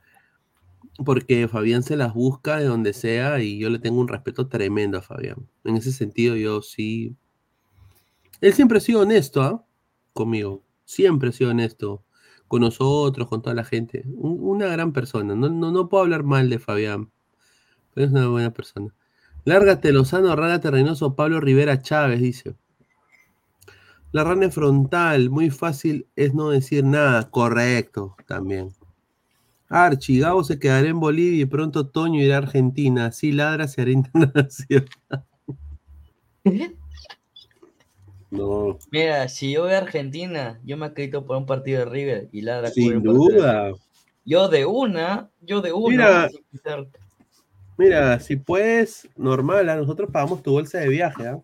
[1.06, 4.98] Porque Fabián se las busca de donde sea y yo le tengo un respeto tremendo
[4.98, 5.48] a Fabián.
[5.64, 7.16] En ese sentido, yo sí.
[8.42, 9.66] Él siempre ha sido honesto, ¿ah?
[10.14, 10.64] Conmigo.
[10.86, 12.04] Siempre ha sido honesto.
[12.48, 14.04] Con nosotros, con toda la gente.
[14.08, 15.36] Un- una gran persona.
[15.36, 17.12] No, no, no puedo hablar mal de Fabián.
[17.94, 18.94] Pero es una buena persona.
[19.46, 21.16] Lárgate, Lozano, rárgate, Reynoso.
[21.16, 22.56] Pablo Rivera Chávez dice.
[24.12, 27.30] La rana frontal, muy fácil es no decir nada.
[27.30, 28.74] Correcto, también.
[29.70, 33.06] Archie, Gabo se quedará en Bolivia y pronto Toño irá a Argentina.
[33.06, 34.90] Así ladra se hará internacional.
[38.32, 42.30] No, Mira, si yo voy a Argentina, yo me acredito por un partido de River
[42.32, 43.74] y Ladra sin duda.
[44.24, 46.30] Yo de una, yo de una.
[46.52, 46.86] Mira.
[47.76, 51.40] Mira, si puedes, normal, a nosotros pagamos tu bolsa de viaje, ¿ah?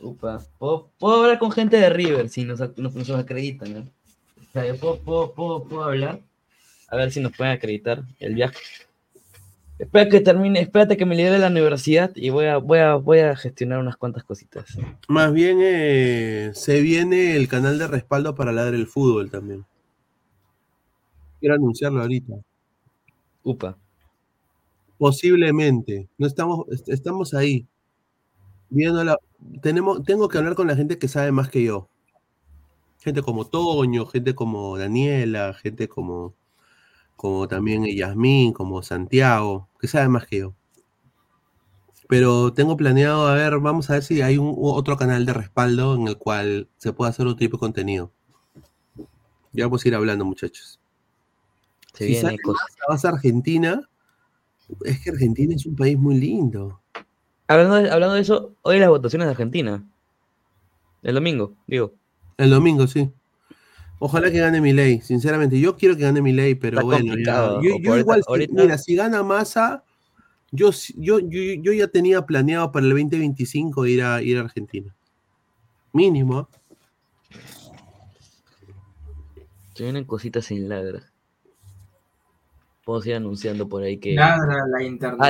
[0.00, 3.80] Upa, puedo, puedo hablar con gente de River si nos, nos, nos acreditan, ¿no?
[3.80, 6.20] O sea, yo puedo, puedo, puedo, puedo hablar,
[6.88, 8.56] a ver si nos pueden acreditar el viaje.
[9.78, 12.94] Espera que termine, espérate que me libere de la universidad y voy a, voy a,
[12.94, 14.64] voy a gestionar unas cuantas cositas.
[15.06, 19.66] Más bien eh, se viene el canal de respaldo para Ladre el Fútbol también.
[21.40, 22.34] Quiero anunciarlo ahorita.
[23.42, 23.76] Upa.
[24.96, 26.08] Posiblemente.
[26.16, 27.66] No estamos, est- estamos ahí.
[28.70, 29.18] Viendo la,
[29.60, 31.88] tenemos, tengo que hablar con la gente que sabe más que yo.
[33.00, 36.32] Gente como Toño, gente como Daniela, gente como,
[37.16, 40.54] como también Yasmín, como Santiago, que sabe más que yo.
[42.08, 45.96] Pero tengo planeado, a ver, vamos a ver si hay un, otro canal de respaldo
[45.96, 48.12] en el cual se pueda hacer otro tipo de contenido.
[49.52, 50.78] Ya vamos a ir hablando, muchachos.
[51.94, 52.36] Se si viene
[52.88, 53.88] vas a Argentina,
[54.84, 56.80] es que Argentina es un país muy lindo.
[57.48, 59.84] Hablando de, hablando de eso, hoy las votaciones de Argentina.
[61.02, 61.94] El domingo, digo.
[62.36, 63.10] El domingo, sí.
[63.98, 65.58] Ojalá que gane mi ley, sinceramente.
[65.58, 67.14] Yo quiero que gane mi ley, pero Está bueno.
[67.16, 67.60] ya.
[67.62, 69.84] Yo, o yo ahorita- igual, si- mira, si gana Massa,
[70.52, 74.42] yo, sí- yo, yo, yo ya tenía planeado para el 2025 ir a, ir a
[74.42, 74.94] Argentina.
[75.92, 76.48] Mínimo.
[79.74, 81.02] Se vienen cositas sin ladra.
[82.84, 84.14] Puedo ir anunciando por ahí que.
[84.14, 85.20] Ladra la internet.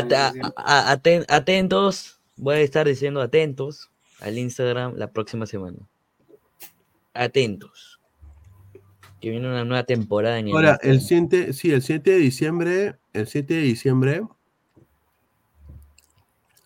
[0.56, 2.20] Aten- atentos.
[2.36, 5.78] Voy a estar diciendo atentos al Instagram la próxima semana.
[7.14, 7.95] Atentos.
[9.20, 11.28] Que viene una nueva temporada en el Ahora, el Instagram.
[11.30, 14.22] 7, sí, el 7 de diciembre, el 7 de diciembre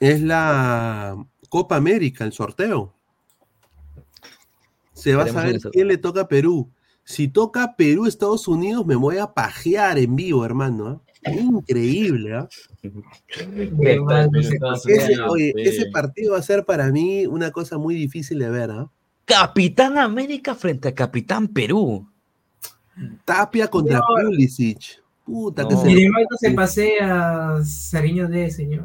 [0.00, 1.16] es la
[1.48, 2.94] Copa América, el sorteo.
[4.94, 6.70] Se va a saber el quién le toca a Perú.
[7.04, 11.02] Si toca Perú, Estados Unidos, me voy a pajear en vivo, hermano.
[11.24, 11.30] ¿ah?
[11.30, 12.48] Increíble, ¿ah?
[14.86, 18.70] Ese, oye, ese partido va a ser para mí una cosa muy difícil de ver,
[18.70, 18.90] ¿ah?
[19.24, 22.08] Capitán América frente a Capitán Perú.
[23.24, 24.30] Tapia contra Señor.
[24.30, 25.02] Pulisic.
[25.24, 25.82] Puta, que No.
[25.82, 28.84] se Grimaldo se pasea Sariño de señor.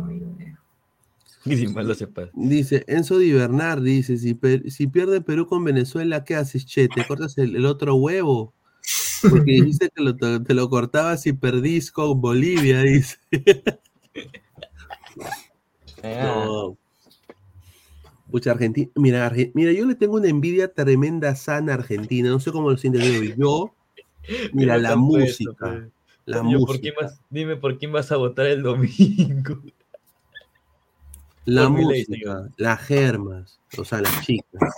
[1.44, 2.32] Grimaldo se pasa.
[2.34, 6.88] Dice Enzo Di Bernard, dice, si, per- si pierde Perú con Venezuela, ¿qué haces, che?
[6.88, 8.54] ¿Te cortas el, el otro huevo?
[9.22, 13.18] Porque dijiste que lo- te, te lo cortabas si perdís con Bolivia, dice.
[16.04, 16.78] No.
[18.32, 18.90] Pucha, Argentina.
[18.96, 22.30] Mira, Arge- mira, yo le tengo una envidia tremenda sana a Argentina.
[22.30, 23.00] No sé cómo lo siente.
[23.38, 23.74] Yo,
[24.54, 25.88] mira, la música.
[26.26, 26.92] La ¿por música.
[27.00, 29.62] vas- dime por quién vas a votar el domingo.
[31.46, 34.74] La Por música, las germas, o sea, las chicas,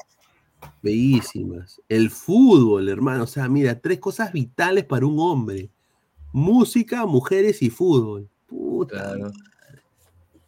[0.82, 1.82] bellísimas.
[1.88, 5.70] El fútbol, hermano, o sea, mira, tres cosas vitales para un hombre.
[6.34, 8.28] Música, mujeres y fútbol.
[8.48, 9.14] Puta.
[9.16, 9.32] Claro.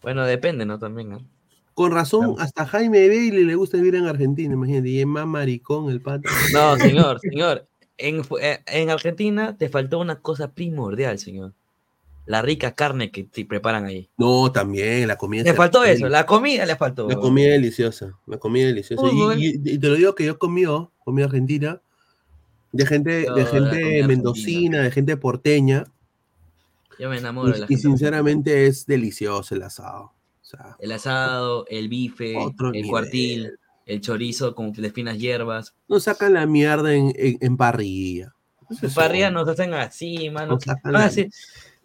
[0.02, 0.78] Bueno, depende, ¿no?
[0.80, 1.26] También, ¿no?
[1.74, 5.90] Con razón, hasta Jaime Bailey le gusta vivir en Argentina, imagínate, y es más maricón
[5.90, 6.30] el pato.
[6.54, 7.69] No, señor, señor.
[8.00, 11.54] En, eh, en Argentina te faltó una cosa primordial, señor.
[12.26, 14.08] La rica carne que te preparan ahí.
[14.18, 15.44] No, también, la comida.
[15.44, 17.10] Le faltó eso, la comida le faltó.
[17.10, 19.04] La comida deliciosa, la comida deliciosa.
[19.06, 19.44] Y- Fútbol.
[19.44, 21.82] Y, y te lo digo que yo he comido, comida argentina,
[22.72, 25.86] de gente, de gente mendocina, de gente porteña,
[27.00, 27.82] Yo me enamoro de la y, gente.
[27.82, 30.04] sinceramente es delicioso el asado.
[30.42, 32.90] O sea, El asado, el bife, el nivel.
[32.90, 33.60] cuartil,
[33.90, 35.74] el chorizo con de finas hierbas.
[35.88, 38.34] no sacan la mierda en, en, en parrilla.
[38.82, 40.54] En parrilla nos hacen así, mano.
[40.54, 41.30] Nos sacan Van a la- decir,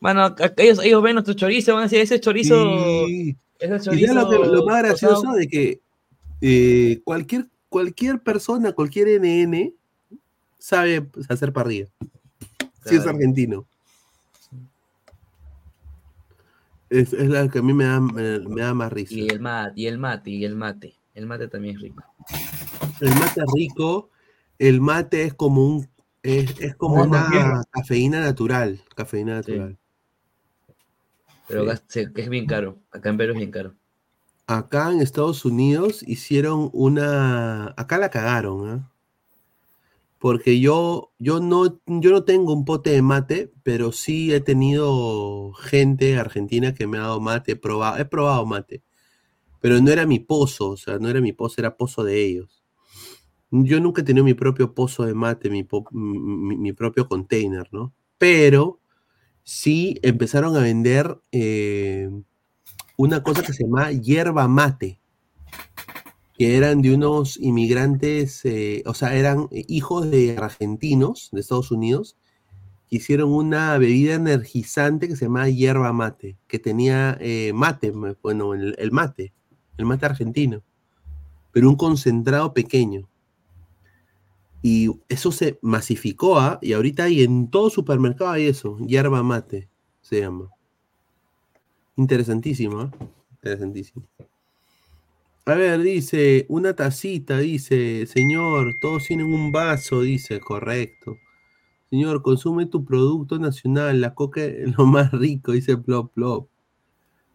[0.00, 3.06] mano, a- ellos, ellos ven nuestro chorizo, van a decir, ese chorizo.
[3.06, 3.36] Sí.
[3.58, 4.12] Ese Y chorizo.
[4.14, 5.36] sabes lo, que- lo más gracioso tostado".
[5.36, 5.80] de que
[6.42, 9.72] eh, cualquier, cualquier persona, cualquier NN
[10.58, 11.86] sabe hacer parrilla.
[12.84, 13.66] Si es argentino.
[16.90, 19.14] Es, es la que a mí me da, me, me da más risa.
[19.14, 20.94] Y el mate, y el mate, y el mate.
[21.14, 22.02] El mate también es rico.
[23.00, 24.10] El mate es rico.
[24.58, 25.88] El mate es como un
[26.22, 28.82] es, es como una cafeína natural.
[28.94, 29.78] Cafeína natural.
[31.46, 32.06] Pero Sí.
[32.16, 32.78] es bien caro.
[32.90, 33.74] Acá en Perú es bien caro.
[34.46, 37.74] Acá en Estados Unidos hicieron una.
[37.76, 38.90] Acá la cagaron, ¿ah?
[40.18, 45.52] Porque yo, yo, no, yo no tengo un pote de mate, pero sí he tenido
[45.52, 48.82] gente argentina que me ha dado mate, he probado, he probado mate.
[49.64, 52.62] Pero no era mi pozo, o sea, no era mi pozo, era pozo de ellos.
[53.50, 57.94] Yo nunca he tenido mi propio pozo de mate, mi, mi- mi propio container, ¿no?
[58.18, 58.80] Pero
[59.44, 62.10] sí empezaron a vender eh,
[62.98, 65.00] una cosa que se llama hierba mate,
[66.36, 72.16] que eran de unos inmigrantes, eh, o sea, eran hijos de argentinos de Estados Unidos,
[72.88, 78.54] que hicieron una bebida energizante que se llama hierba mate, que tenía eh, mate, bueno,
[78.54, 79.32] el mate,
[79.76, 80.62] el mate argentino,
[81.52, 83.08] pero un concentrado pequeño.
[84.62, 86.58] Y eso se masificó, ¿ah?
[86.62, 89.68] y ahorita hay en todo supermercado hay eso, hierba mate,
[90.00, 90.48] se llama.
[91.96, 92.90] Interesantísimo, ¿ah?
[93.32, 94.06] Interesantísimo.
[95.46, 101.18] A ver, dice, una tacita, dice, señor, todos tienen un vaso, dice, correcto.
[101.90, 106.48] Señor, consume tu producto nacional, la coca es lo más rico, dice Plop Plop.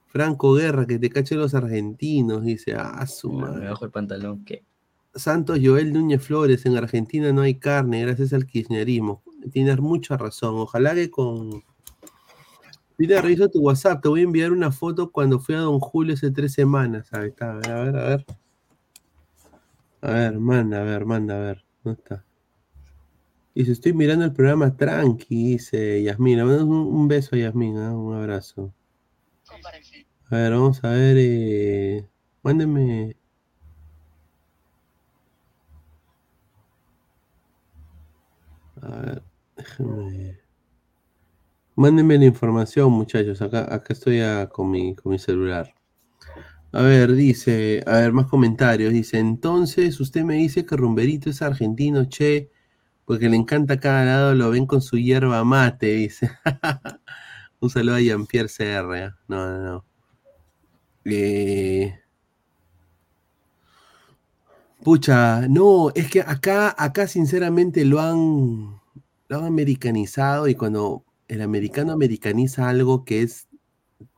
[0.09, 3.69] Franco Guerra, que te cachen los argentinos, dice, ah, su Me madre.
[3.69, 4.43] bajo el pantalón.
[4.43, 4.63] ¿qué?
[5.13, 9.21] Santos Joel Núñez Flores, en Argentina no hay carne, gracias al kirchnerismo.
[9.51, 10.55] Tienes mucha razón.
[10.57, 11.63] Ojalá que con.
[12.97, 16.15] Mira, revisa tu WhatsApp, te voy a enviar una foto cuando fui a Don Julio
[16.15, 17.13] hace tres semanas.
[17.13, 18.25] Ahí está, a ver, a ver, a ver.
[20.01, 21.65] A ver, manda, a ver, manda, a ver.
[21.83, 22.25] ¿Dónde está?
[23.55, 26.45] Dice, estoy mirando el programa tranqui, dice Yasmina.
[26.45, 28.73] Un, un beso a Yasmina, un abrazo.
[30.31, 31.17] A ver, vamos a ver.
[31.19, 32.07] Eh,
[32.43, 33.15] mándenme.
[38.81, 39.23] A ver,
[39.57, 40.39] déjenme.
[41.75, 43.41] Mándenme la información, muchachos.
[43.41, 45.73] Acá, acá estoy ah, con, mi, con mi celular.
[46.71, 48.93] A ver, dice, a ver, más comentarios.
[48.93, 52.51] Dice, entonces usted me dice que Rumberito es argentino, che,
[53.05, 56.29] porque le encanta cada lado, lo ven con su hierba mate, dice.
[57.61, 59.15] Un saludo a Jean-Pierre CR.
[59.27, 59.88] No, no, no.
[61.05, 61.99] Eh,
[64.83, 68.79] Pucha, no, es que acá, acá sinceramente lo han,
[69.27, 73.49] lo han americanizado y cuando el americano americaniza algo que es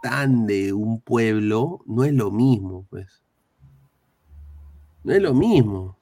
[0.03, 3.23] tan de un pueblo, no es lo mismo, pues.
[5.03, 5.97] No es lo mismo.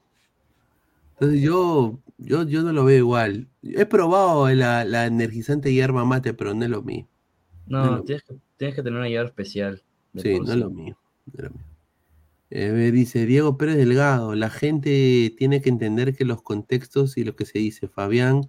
[1.14, 3.48] Entonces yo, yo, yo no lo veo igual.
[3.62, 7.08] He probado la, la energizante hierba mate, pero no es lo mismo.
[7.66, 9.82] No tienes que, tienes que tener una llave especial.
[10.16, 10.98] Sí, no es lo no mismo.
[12.52, 17.36] Eh, dice Diego Pérez Delgado, la gente tiene que entender que los contextos y lo
[17.36, 17.86] que se dice.
[17.86, 18.42] Fabián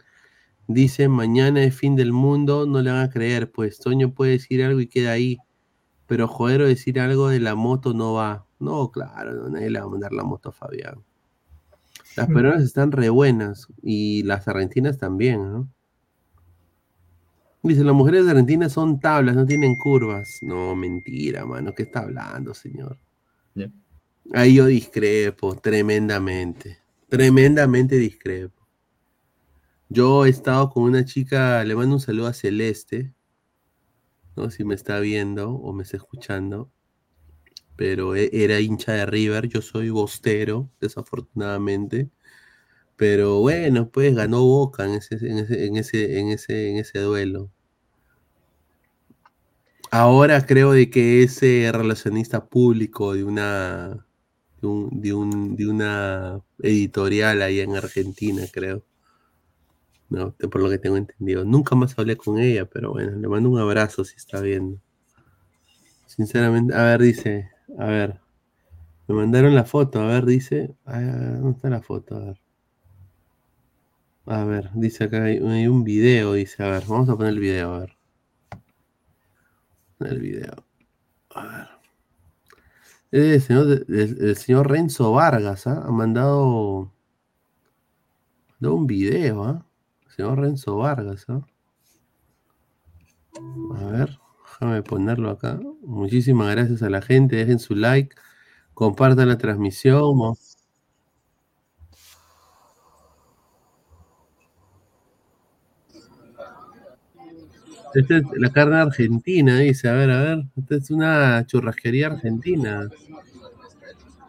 [0.67, 4.63] dice, mañana es fin del mundo, no le van a creer, pues Toño puede decir
[4.63, 5.37] algo y queda ahí,
[6.07, 8.45] pero Joero decir algo de la moto no va.
[8.59, 11.03] No, claro, no, nadie le va a mandar la moto a Fabián.
[12.15, 15.69] Las peruanas están re buenas y las argentinas también, ¿no?
[17.63, 20.39] Dice, las mujeres argentinas son tablas, no tienen curvas.
[20.43, 22.97] No, mentira, mano, ¿qué está hablando, señor?
[24.33, 26.79] Ahí yo discrepo, tremendamente.
[27.07, 28.67] Tremendamente discrepo.
[29.89, 33.13] Yo he estado con una chica, le mando un saludo a Celeste,
[34.35, 36.69] no sé si me está viendo o me está escuchando,
[37.75, 42.09] pero e- era hincha de River, yo soy bostero, desafortunadamente.
[42.97, 46.99] Pero bueno, pues ganó Boca en ese, en ese, en ese, en ese, en ese
[46.99, 47.51] duelo.
[49.91, 54.05] Ahora creo de que ese relacionista público de una
[54.61, 58.83] de, un- de un- de una editorial ahí en Argentina, creo.
[60.09, 61.43] No, por lo que tengo entendido.
[61.43, 64.79] Nunca más hablé con ella, pero bueno, le mando un abrazo si está viendo.
[66.05, 68.19] Sinceramente, a ver, dice, a ver.
[69.07, 70.75] Me mandaron la foto, a ver, dice.
[70.85, 72.17] ah, ¿Dónde está la foto?
[72.17, 72.40] A ver.
[74.25, 77.73] A ver, dice acá hay, un video, dice, a ver, vamos a poner el video,
[77.75, 77.97] a ver.
[79.99, 80.65] El video.
[81.35, 81.67] A ver.
[83.11, 85.83] Del señor, del- del señor Renzo Vargas, ¿ah?
[85.85, 86.91] Ha mandado,
[88.59, 89.65] mandado un video, ¿ah?
[90.15, 91.41] Señor Renzo Vargas, ¿ah?
[93.75, 94.19] A ver,
[94.59, 95.59] déjame ponerlo acá.
[95.81, 98.15] Muchísimas gracias a la gente, dejen su like,
[98.73, 100.15] compartan la transmisión.
[100.17, 100.37] mo-
[107.93, 109.89] Esta es la carne argentina, dice.
[109.89, 110.43] A ver, a ver.
[110.57, 112.89] Esta es una churrasquería argentina.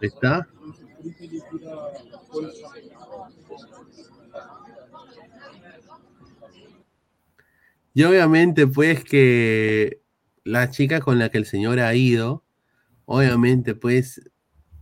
[0.01, 0.47] ¿Está?
[7.93, 10.01] Y obviamente, pues, que
[10.43, 12.43] la chica con la que el señor ha ido,
[13.05, 14.21] obviamente, pues,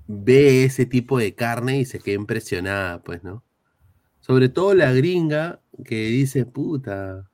[0.07, 3.43] ve ese tipo de carne y se queda impresionada, pues, ¿no?
[4.21, 7.30] Sobre todo la gringa que dice, puta,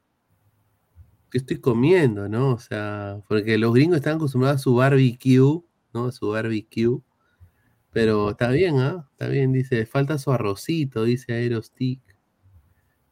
[1.31, 2.53] ¿qué estoy comiendo, no?
[2.53, 6.05] O sea, porque los gringos están acostumbrados a su barbecue, ¿no?
[6.05, 7.01] A su barbecue.
[7.91, 9.07] Pero está bien, ¿ah?
[9.11, 12.01] Está bien, dice, falta su arrocito, dice Aerostick.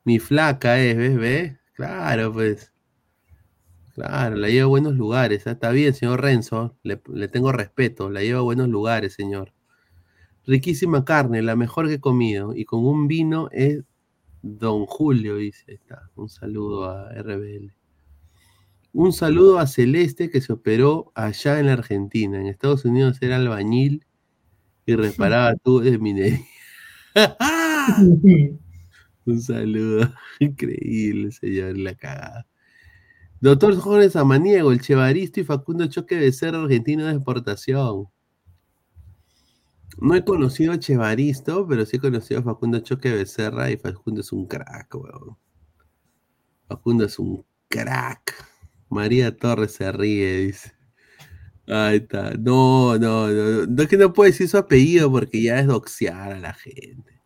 [0.04, 1.18] Mi flaca es, ¿ves?
[1.18, 1.58] ¿Ves?
[1.74, 2.72] Claro, pues.
[3.96, 5.48] Claro, la lleva a buenos lugares.
[5.48, 5.52] ¿ah?
[5.52, 6.78] Está bien, señor Renzo.
[6.84, 6.98] Le,
[7.30, 8.10] tengo respeto.
[8.10, 9.54] La lleva a buenos lugares, señor.
[10.46, 12.54] Riquísima carne, la mejor que he comido.
[12.56, 13.84] Y con un vino es
[14.44, 15.74] Don Julio, dice.
[15.74, 16.12] Está.
[16.16, 17.74] Un saludo a RBL.
[18.98, 22.40] Un saludo a Celeste que se operó allá en la Argentina.
[22.40, 24.06] En Estados Unidos era albañil
[24.86, 26.40] y reparaba tubos de minería.
[29.26, 30.14] Un saludo.
[30.40, 32.48] Increíble, señor, la cagada.
[33.42, 38.08] Doctor Jorge Samaniego, el Chevaristo y Facundo Choque de Cerro Argentino de Exportación.
[40.00, 44.22] No he conocido a Chevaristo, pero sí he conocido a Facundo Choque Becerra y Facundo
[44.22, 45.38] es un crack, weón.
[46.70, 48.55] Facundo es un crack.
[48.90, 50.74] María Torres se ríe, dice.
[51.68, 52.32] Ahí está.
[52.32, 53.66] No, no, no.
[53.66, 57.22] No es que no puede decir su apellido porque ya es doxear a la gente.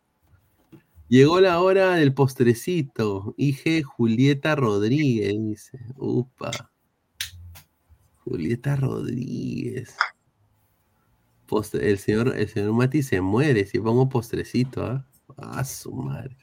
[1.10, 3.34] Llegó la hora del postrecito.
[3.38, 5.80] IG Julieta Rodríguez, dice.
[5.98, 6.72] Upa.
[8.24, 9.96] Julieta Rodríguez.
[11.48, 15.06] Postre- el, señor, el señor Mati se muere si pongo postrecito, ¿ah?
[15.38, 16.38] Ah, su madre.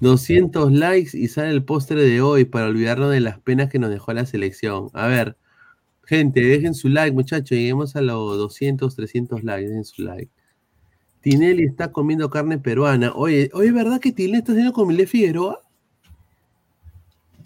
[0.00, 3.90] 200 likes y sale el postre de hoy para olvidarnos de las penas que nos
[3.90, 4.88] dejó la selección.
[4.94, 5.36] A ver,
[6.04, 7.50] gente, dejen su like, muchachos.
[7.50, 9.68] Lleguemos a los 200, 300 likes.
[9.68, 10.30] Dejen su like.
[11.20, 13.12] Tinelli está comiendo carne peruana.
[13.14, 15.62] Oye, oye, ¿verdad que Tinelli está haciendo con Figueroa?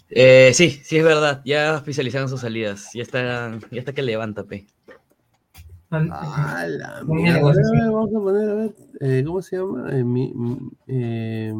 [0.09, 1.41] Eh, sí, sí es verdad.
[1.45, 2.91] Ya oficializaron sus salidas.
[2.93, 4.65] Ya está, ya está que levanta, pe.
[5.91, 7.39] Ah, la mierda.
[7.39, 9.91] A ver, vamos a poner, a ver, eh, ¿cómo se llama?
[9.93, 11.53] Eh, mi- mi- eh,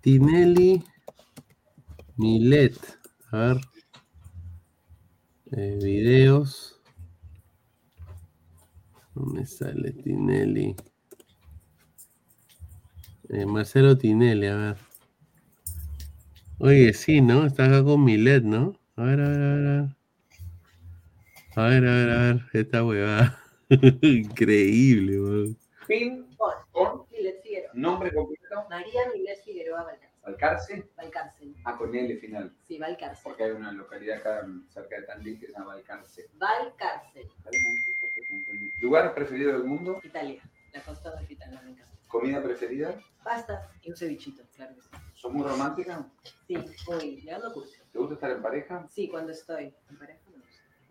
[0.00, 0.82] Tinelli
[2.16, 2.76] Milet.
[3.32, 3.60] A ver.
[5.52, 6.80] Eh, videos.
[9.14, 10.74] ¿Dónde sale Tinelli?
[13.28, 14.76] Eh, Marcelo Tinelli, a ver.
[16.58, 17.46] Oye, sí, ¿no?
[17.46, 18.74] Está acá con Milet, ¿no?
[18.96, 19.66] A ver, a ver, a ver.
[19.66, 20.00] A ver.
[21.56, 23.42] A ver, a ver, a ver, esta huevada.
[24.02, 25.58] Increíble, weón.
[27.74, 28.39] Nombre completo.
[28.68, 30.10] María Milet Figueroa Valcárcel.
[30.22, 30.88] Valcarce.
[30.96, 31.56] Valcárcel.
[31.64, 32.54] Ah, con L final.
[32.62, 33.22] Sí, Valcárcel.
[33.24, 36.28] Porque hay una localidad acá cerca de Tandil que se llama Valcarce.
[36.34, 37.28] Valcárcel.
[38.80, 40.00] ¿Lugar preferido del mundo?
[40.02, 40.42] Italia.
[40.72, 41.90] La costa amalfitana me encanta.
[42.06, 42.98] ¿Comida preferida?
[43.22, 44.88] Pasta y un cevichito, claro que sí.
[45.14, 46.06] ¿Sos muy romántica?
[46.46, 46.56] Sí.
[47.22, 47.82] Llegando a curso.
[47.92, 48.86] ¿Te gusta estar en pareja?
[48.90, 50.20] Sí, cuando estoy en pareja.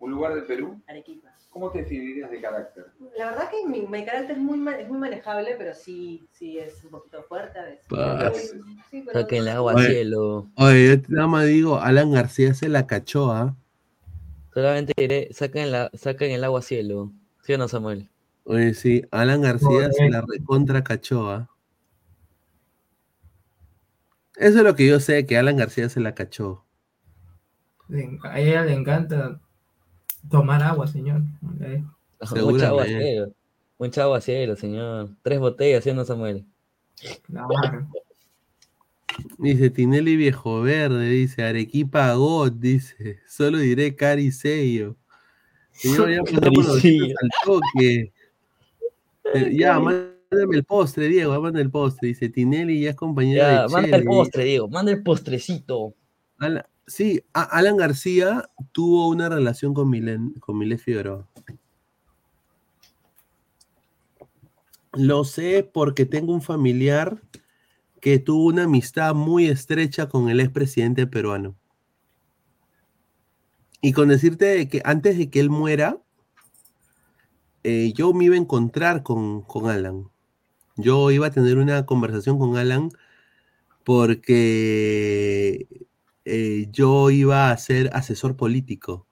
[0.00, 0.80] ¿Un lugar del Perú?
[0.88, 1.28] Arequipa.
[1.50, 2.86] ¿Cómo te definirías de carácter?
[3.18, 6.82] La verdad que mi, mi carácter es muy, es muy manejable, pero sí, sí es
[6.84, 7.86] un poquito fuerte a veces.
[7.86, 8.54] Paz.
[8.90, 10.48] Sí, pero Saquen el agua Oye, cielo.
[10.56, 13.56] Oye, yo nada más digo, Alan García se la cachó, ¿ah?
[14.54, 17.12] Solamente diré, saquen, la, saquen el agua cielo.
[17.42, 18.08] ¿Sí o no, Samuel?
[18.44, 21.50] Oye, sí, Alan García se la recontra cachó, ¿ah?
[24.36, 26.64] Eso es lo que yo sé, que Alan García se la cachó.
[28.22, 29.40] A ella le encanta
[30.28, 31.22] tomar agua, señor.
[31.60, 31.82] Eh,
[32.42, 33.32] Mucha agua cielo.
[33.78, 35.10] Mucha agua cielo, señor.
[35.22, 36.44] Tres botellas, ¿sí no, Samuel?
[37.22, 37.48] Claro.
[39.38, 43.18] Dice Tinelli Viejo Verde, dice Arequipa God, dice.
[43.26, 44.96] Solo diré Cari Sello.
[45.72, 47.14] Señor, ya los Caricello.
[47.20, 48.12] al toque.
[49.34, 52.08] Eh, Ya, mándame el postre, Diego, mándame el postre.
[52.08, 54.68] Dice Tinelli ya es compañero Ya, de manda el postre, Diego.
[54.68, 55.94] Manda el postrecito.
[56.90, 61.26] Sí, Alan García tuvo una relación con Milen, con Milet Figueroa.
[64.92, 67.22] Lo sé porque tengo un familiar
[68.00, 71.54] que tuvo una amistad muy estrecha con el expresidente peruano.
[73.80, 76.02] Y con decirte de que antes de que él muera,
[77.62, 80.10] eh, yo me iba a encontrar con, con Alan.
[80.76, 82.90] Yo iba a tener una conversación con Alan
[83.84, 85.66] porque
[86.32, 89.08] eh, yo iba a ser asesor político.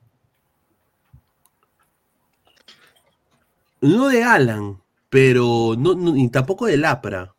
[3.81, 7.35] No de Alan, pero no, ni tampoco de Lapra.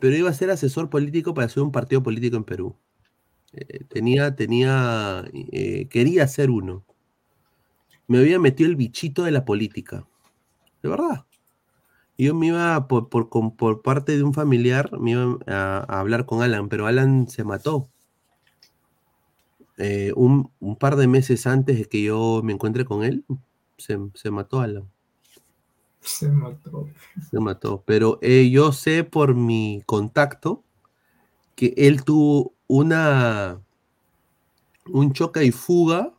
[0.00, 2.76] Pero iba a ser asesor político para hacer un partido político en Perú.
[3.52, 6.84] Eh, tenía, tenía, eh, quería ser uno.
[8.08, 10.06] Me había metido el bichito de la política.
[10.82, 11.26] De verdad.
[12.18, 16.68] Yo me iba por, por, parte de un familiar, me iba a hablar con Alan,
[16.68, 17.90] pero Alan se mató.
[19.78, 23.24] Eh, un, un par de meses antes de que yo me encuentre con él,
[23.76, 24.90] se, se mató Alan.
[26.00, 26.88] Se mató.
[27.30, 27.82] Se mató.
[27.84, 30.62] Pero eh, yo sé por mi contacto
[31.56, 33.60] que él tuvo una
[34.86, 36.12] un choque y fuga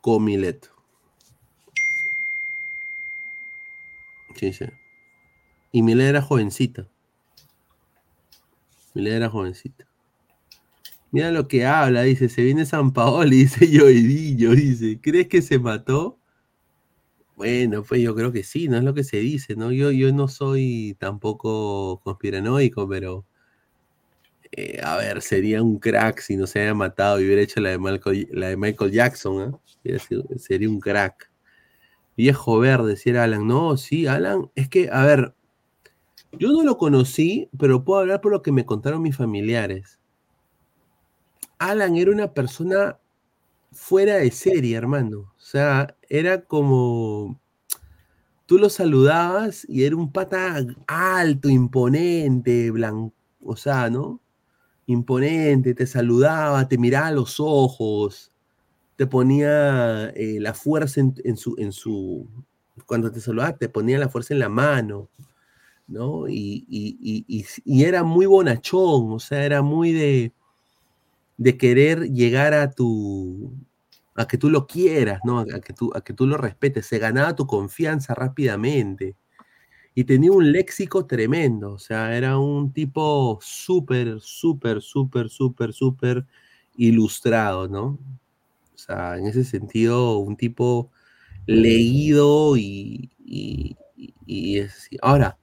[0.00, 0.70] con Milet.
[4.34, 4.64] Sí, sí.
[5.70, 6.88] Y Milet era jovencita.
[8.94, 9.91] Milet era jovencita.
[11.12, 15.42] Mira lo que habla, dice, se viene San Paolo y dice Lloidillo, dice, ¿crees que
[15.42, 16.18] se mató?
[17.36, 19.72] Bueno, pues yo creo que sí, no es lo que se dice, ¿no?
[19.72, 23.26] Yo, yo no soy tampoco conspiranoico, pero
[24.52, 27.70] eh, a ver, sería un crack si no se haya matado y hubiera hecho la
[27.70, 29.58] de Michael, la de Michael Jackson, ¿ah?
[30.38, 31.30] Sería un crack.
[32.16, 33.46] Viejo verde, si era Alan.
[33.46, 35.34] No, sí, Alan, es que, a ver,
[36.32, 39.98] yo no lo conocí, pero puedo hablar por lo que me contaron mis familiares.
[41.70, 42.98] Alan era una persona
[43.72, 45.20] fuera de serie, hermano.
[45.36, 47.40] O sea, era como.
[48.46, 54.20] Tú lo saludabas y era un pata alto, imponente, blanco, o sea, ¿no?
[54.86, 58.32] Imponente, te saludaba, te miraba a los ojos,
[58.96, 62.28] te ponía eh, la fuerza en, en su, en su.
[62.86, 65.08] Cuando te saludaba, te ponía la fuerza en la mano,
[65.88, 66.28] ¿no?
[66.28, 70.32] Y, y- y- y- y era muy bonachón, o sea, era muy de
[71.42, 73.52] de querer llegar a tu
[74.14, 75.40] a que tú lo quieras, ¿no?
[75.40, 79.16] A, que tú a que tú lo respetes, se ganaba tu confianza rápidamente
[79.94, 86.26] y tenía un léxico tremendo, o sea, era un tipo súper, súper, súper, súper, súper
[86.76, 87.98] ilustrado, ¿no?
[88.74, 90.90] O sea, en ese sentido, un tipo
[91.46, 95.38] leído y, y, y- y es- ahora,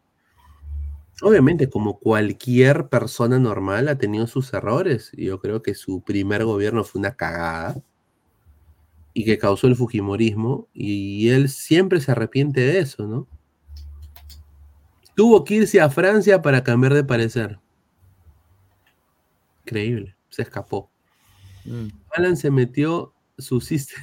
[1.22, 5.12] Obviamente, como cualquier persona normal, ha tenido sus errores.
[5.18, 7.82] Yo creo que su primer gobierno fue una cagada.
[9.12, 13.28] y que causó el Fujimorismo, y él siempre se arrepiente de eso, ¿no?
[15.16, 17.60] Tuvo que irse a Francia para cambiar de parecer.
[19.64, 20.90] Increíble, se escapó.
[21.66, 21.88] Mm.
[22.16, 23.98] Alan se metió su sister.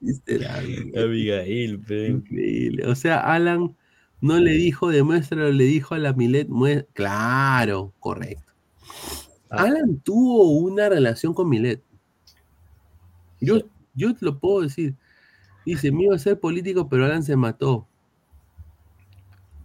[0.00, 0.46] Sister
[0.96, 1.84] Abigail.
[1.90, 2.86] Increíble.
[2.86, 3.76] O sea, Alan
[4.20, 6.48] no le dijo, demuéstralo, le dijo a la Milet,
[6.92, 8.52] claro, correcto.
[9.48, 11.82] Alan tuvo una relación con Milet.
[13.40, 13.60] Yo,
[13.94, 14.96] yo te lo puedo decir.
[15.64, 17.86] Dice, me iba a ser político, pero Alan se mató.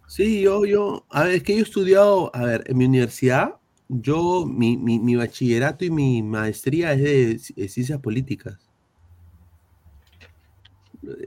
[0.08, 3.56] Sí, yo, yo, a ver, es que yo he estudiado, a ver, en mi universidad,
[3.88, 8.73] yo, mi, mi, mi bachillerato y mi maestría es de de ciencias políticas.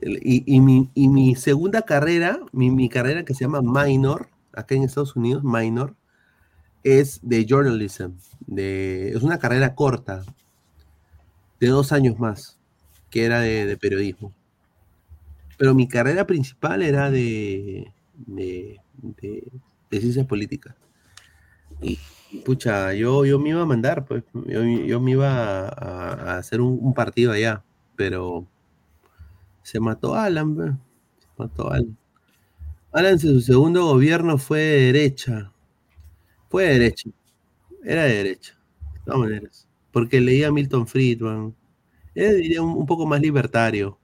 [0.03, 4.75] Y, y mi, y mi segunda carrera, mi, mi carrera que se llama minor, acá
[4.75, 5.95] en Estados Unidos, minor,
[6.85, 8.13] es de journalism.
[8.47, 10.25] De, es una carrera corta,
[11.61, 12.59] de dos años más,
[13.11, 14.33] que era de, de periodismo.
[15.59, 17.93] Pero mi carrera principal era de,
[18.27, 18.81] de,
[19.21, 19.53] de-
[20.01, 20.75] ciencias políticas.
[21.81, 21.99] Y
[22.45, 26.61] pucha, yo, yo me iba a mandar, pues, yo, yo me iba a- a hacer
[26.61, 27.63] un, un partido allá,
[27.97, 28.47] pero
[29.67, 30.65] se mató Alan, pe,
[31.19, 31.99] se mató Alan.
[32.93, 35.53] Alan su segundo gobierno fue de derecha,
[36.49, 37.11] fue de derecha,
[37.83, 38.57] era de derecha,
[38.95, 41.53] de todas maneras, porque leía a Milton Friedman,
[42.15, 43.99] era diría un, poco más libertario.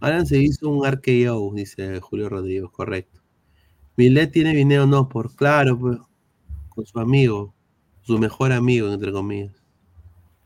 [0.00, 3.20] Alan se hizo un RKO, dice Julio Rodríguez, correcto.
[3.94, 5.98] Milet tiene video no por claro, pues,
[6.70, 7.54] con su amigo,
[8.00, 9.52] su mejor amigo, entre comillas.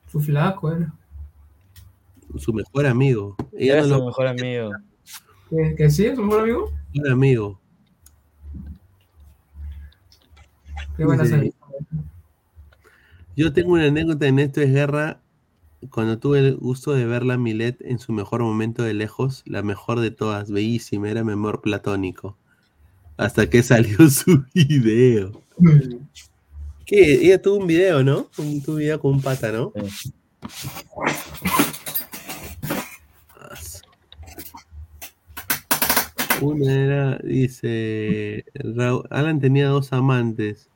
[0.08, 0.92] Su flaco era.
[2.38, 3.36] Su mejor amigo.
[3.52, 4.70] Ella Era no su lo mejor amigo.
[5.50, 6.06] ¿Que, que sí?
[6.06, 6.72] ¿Es su mejor amigo?
[6.94, 7.60] mejor amigo.
[10.96, 11.54] Qué buena salida.
[13.36, 15.20] Yo tengo una anécdota en esto es guerra.
[15.90, 19.62] Cuando tuve el gusto de verla a Milet en su mejor momento de lejos, la
[19.62, 22.36] mejor de todas, bellísima, era mi amor platónico.
[23.16, 25.42] Hasta que salió su video.
[26.84, 27.14] ¿Qué?
[27.26, 28.28] Ella tuvo un video, ¿no?
[28.38, 29.72] Un, tuvo un video con un pata, ¿no?
[36.42, 38.44] Una era, dice,
[39.10, 40.68] Alan tenía dos amantes.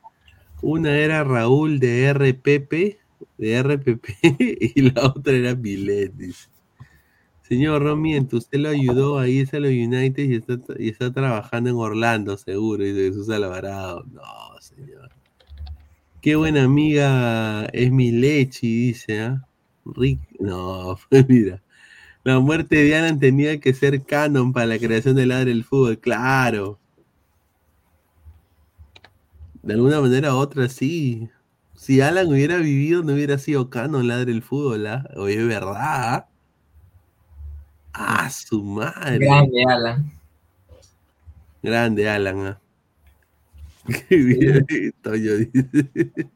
[0.62, 2.98] Una era Raúl de RPP,
[3.36, 4.06] de RPP,
[4.76, 6.48] y la otra era Milet, dice.
[7.42, 11.70] Señor Romiento, usted lo ayudó a irse a los United y está, y está trabajando
[11.70, 14.04] en Orlando, seguro, dice Jesús Alvarado.
[14.12, 14.22] No,
[14.60, 15.10] señor.
[16.20, 19.46] Qué buena amiga es mi lechi, dice, ¿ah?
[19.84, 20.96] Rick, no,
[21.28, 21.62] mira.
[22.26, 26.00] La muerte de Alan tenía que ser canon para la creación del ladre del fútbol,
[26.00, 26.80] claro.
[29.62, 31.30] De alguna manera u otra, sí.
[31.76, 35.08] Si Alan hubiera vivido, no hubiera sido canon ladre del fútbol, ¿ah?
[35.14, 36.26] O es verdad.
[37.92, 38.28] ¿ah?
[38.28, 39.24] Su madre.
[39.24, 40.12] Grande, Alan.
[41.62, 42.60] Grande Alan, ¿ah?
[44.08, 44.66] Qué bien,
[45.00, 46.28] Toño dice.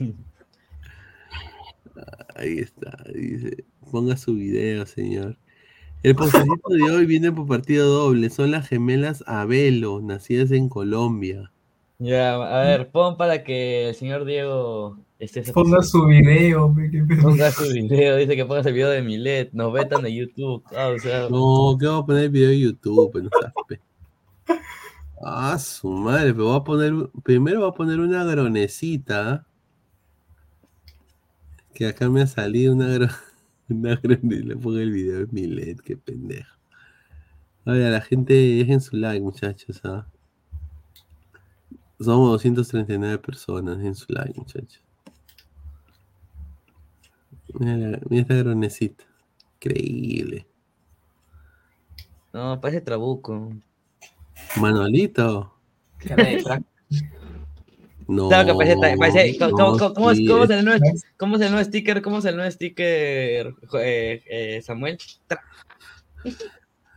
[2.36, 3.66] Ahí está, dice.
[3.90, 5.36] Ponga su video, señor.
[6.02, 8.30] El postrecito de hoy viene por partido doble.
[8.30, 11.50] Son las gemelas Abelo, nacidas en Colombia.
[11.98, 17.02] Ya, a ver, pon para que el señor Diego esté Ponga su video, pe, qué.
[17.20, 20.62] Ponga su video, dice que pongas el video de Milet, nos vetan de YouTube.
[20.76, 23.30] Ah, o sea, No, que voy a poner video de YouTube, pero no
[25.20, 26.92] Ah, su madre, pero voy a poner,
[27.24, 29.32] primero voy a poner una gronecita.
[29.32, 29.46] ¿ah?
[31.74, 33.08] Que acá me ha salido una gro,
[33.74, 36.56] una le pongo el video de Milet, qué pendejo.
[37.66, 40.06] Oye, la gente, dejen su like, muchachos, ¿ah?
[42.00, 44.82] Somos 239 personas, dejen su like, muchachos.
[47.54, 49.04] Mira, mira esta gronecita.
[49.56, 50.46] Increíble.
[52.32, 53.52] no, parece trabuco.
[54.60, 55.52] Manolito.
[58.08, 58.28] No.
[58.28, 60.84] Claro que parece, parece- ¿cómo, no, cómo- cómo es- cómo es el nuevo,
[61.18, 62.02] cómo es el nuevo sticker?
[62.02, 64.98] ¿Cómo es el nuevo sticker, eh, eh, Samuel?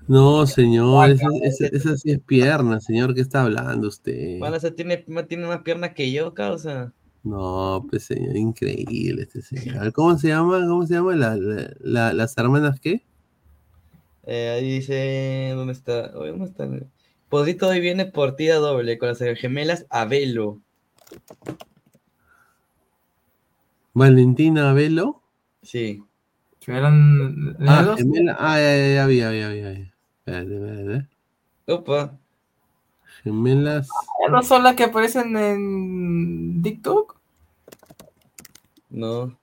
[0.08, 4.40] No, señor, esa, esa- esa sí es pierna, señor, ¿qué está hablando usted?
[4.40, 6.92] Bueno, ese tiene, tiene más piernas que yo, causa.
[7.24, 9.94] No, pues señor, increíble este señor.
[9.94, 10.66] ¿Cómo se llama?
[10.68, 11.16] ¿Cómo se llama?
[11.16, 13.04] La, la- la- ¿Las hermanas qué?
[14.26, 16.10] Eh, ahí dice, ¿dónde está?
[16.10, 16.68] ¿Dónde está?
[17.30, 20.62] Podrito hoy viene partida doble con las gemelas Abelo.
[23.94, 25.22] Valentina Velo.
[25.62, 26.04] Sí.
[26.60, 28.38] Que eran Ah, gemela.
[28.40, 29.72] Ah, ya, ya, ya, vi, ya, ya.
[30.20, 31.08] Espérate, espérate.
[31.68, 32.18] Opa.
[33.24, 33.88] Gemelas.
[34.30, 37.20] ¿No son las que aparecen en TikTok?
[38.90, 39.38] No.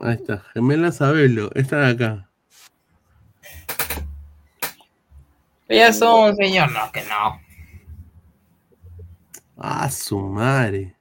[0.00, 2.30] Ahí está, gemela Sabelo, esta de acá.
[5.68, 7.40] Ellas son, señor, no, que no.
[9.66, 10.96] Ah, su madre.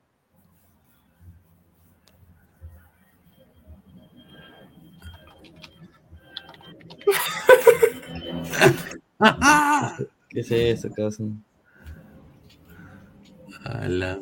[10.29, 10.89] ¿Qué es eso?
[13.65, 14.19] A la-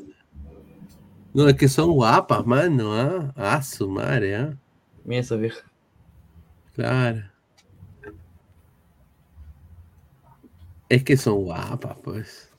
[1.34, 3.34] No, es que son guapas, mano, ¿ah?
[3.36, 4.58] Ah, su madre, ¿ah?
[5.06, 5.62] Mira esa vieja.
[6.76, 7.22] Claro.
[10.90, 12.51] Es que son guapas, pues.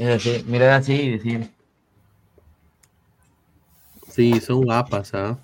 [0.00, 1.50] Es así, mirar así y decir.
[4.08, 5.38] Sí, son guapas, ¿ah?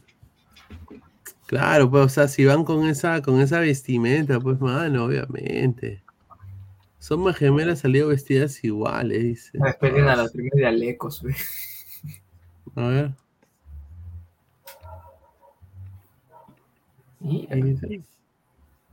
[1.44, 6.02] Claro, pues, o sea, si van con esa, con esa vestimenta, pues, mano, obviamente.
[6.98, 9.58] Son más gemelas salido vestidas iguales, dice.
[9.62, 11.34] Despiden a las primeras de Alecos, güey.
[12.76, 13.12] A ver.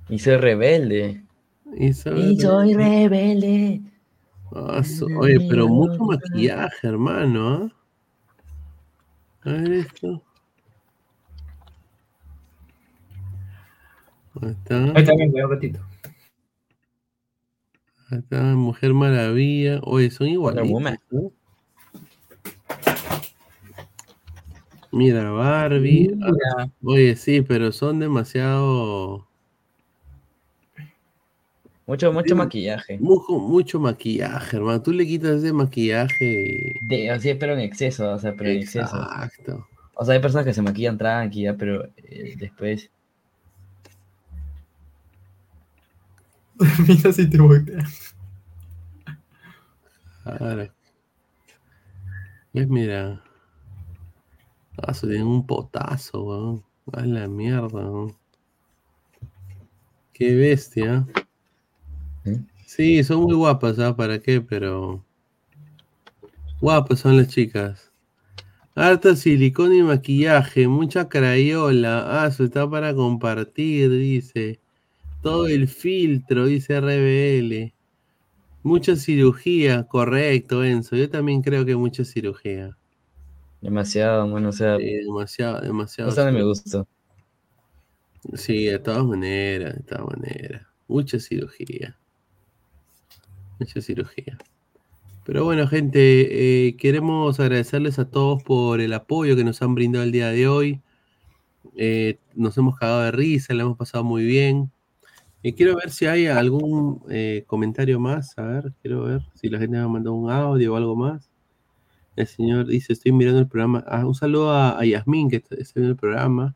[0.10, 1.24] Y soy rebelde.
[1.78, 3.82] Y soy Y soy rebelde.
[4.56, 7.72] Ah, su- Oye, pero mucho maquillaje, hermano,
[9.44, 9.50] ¿ah?
[9.50, 10.22] A ver esto.
[14.42, 14.84] Ahí está.
[14.96, 15.80] Ahí también, un ratito.
[18.10, 19.80] Ahí está, Mujer Maravilla.
[19.84, 20.70] Oye, son igualitos.
[20.70, 20.98] Woman.
[21.12, 21.32] ¿no?
[24.92, 26.10] Mira, Barbie.
[26.16, 26.28] Mira.
[26.60, 29.28] Ah, Oye, sí, pero son demasiado.
[31.86, 32.98] Mucho, mucho maquillaje.
[33.00, 34.82] Mucho, mucho maquillaje, hermano.
[34.82, 36.76] Tú le quitas ese maquillaje.
[36.88, 38.96] De, así, pero en exceso, o sea, pero en exceso.
[38.96, 39.68] Exacto.
[39.96, 42.90] O sea, hay personas que se maquillan tranqui, ya, pero eh, después.
[46.88, 47.84] Mira si te voltea.
[50.24, 50.72] Claro.
[52.54, 53.22] Pues mira.
[54.78, 56.64] Ah, se tienen un potazo, weón.
[56.94, 58.16] A la mierda, weón.
[60.14, 61.06] Qué bestia.
[62.66, 63.96] Sí, son muy guapas, ¿ah?
[63.96, 64.42] ¿Para qué?
[64.42, 65.04] Pero.
[66.60, 67.92] Guapas son las chicas.
[68.76, 72.24] Harta silicona y maquillaje, mucha crayola.
[72.24, 74.60] Ah, eso está para compartir, dice.
[75.22, 77.74] Todo el filtro, dice RBL.
[78.64, 80.96] Mucha cirugía, correcto, Enzo.
[80.96, 82.76] Yo también creo que mucha cirugía.
[83.62, 84.78] Demasiado, bueno, o sea.
[84.78, 86.10] demasiado, demasiado.
[86.10, 86.86] O sea, no me gusta.
[88.34, 90.66] Sí, de todas maneras, de todas maneras.
[90.88, 91.98] Mucha cirugía.
[93.60, 94.38] Mucha cirugía.
[95.26, 100.04] Pero bueno, gente, eh, queremos agradecerles a todos por el apoyo que nos han brindado
[100.04, 100.82] el día de hoy.
[101.76, 104.72] Eh, nos hemos cagado de risa, la hemos pasado muy bien.
[105.44, 108.38] Eh, quiero ver si hay algún eh, comentario más.
[108.38, 111.30] A ver, quiero ver si la gente me ha mandado un audio o algo más.
[112.16, 113.84] El señor dice, estoy mirando el programa.
[113.88, 116.56] Ah, un saludo a, a Yasmín, que está, está viendo el programa.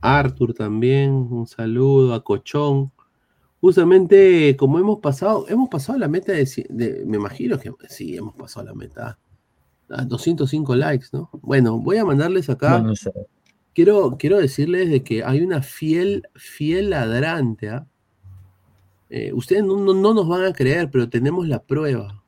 [0.00, 2.92] Arthur también, un saludo a Cochón.
[3.60, 8.66] Justamente como hemos pasado, hemos pasado la meta de, me imagino que sí, hemos pasado
[8.66, 9.18] la meta.
[9.90, 11.30] A 205 likes, ¿no?
[11.42, 12.78] Bueno, voy a mandarles acá.
[13.74, 17.70] Quiero, quiero decirles de que hay una fiel, fiel ladrante.
[17.70, 17.86] ¿ah?
[19.08, 22.22] Eh, ustedes no, no- no nos van a creer, pero tenemos la prueba.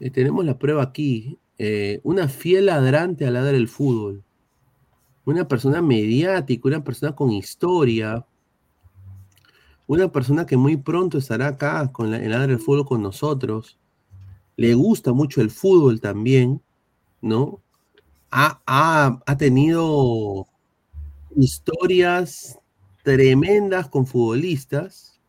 [0.00, 1.38] Eh, tenemos la prueba aquí.
[1.56, 4.24] Eh, una fiel ladrante al ladrar el fútbol.
[5.24, 8.26] Una persona mediática, una persona con historia.
[9.86, 13.78] Una persona que muy pronto estará acá con la, en ladrar el fútbol con nosotros.
[14.56, 16.62] Le gusta mucho el fútbol también,
[17.20, 17.60] ¿no?
[18.30, 20.46] ha, ha- ha tenido
[21.36, 22.58] historias
[23.04, 25.20] tremendas con futbolistas,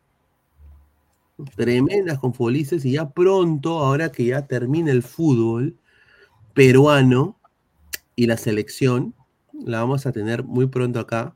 [1.56, 5.78] tremendas con futbolistas, y ya pronto, ahora que ya termina el fútbol
[6.54, 7.38] peruano
[8.16, 9.14] y la selección,
[9.54, 11.36] la vamos a tener muy pronto acá,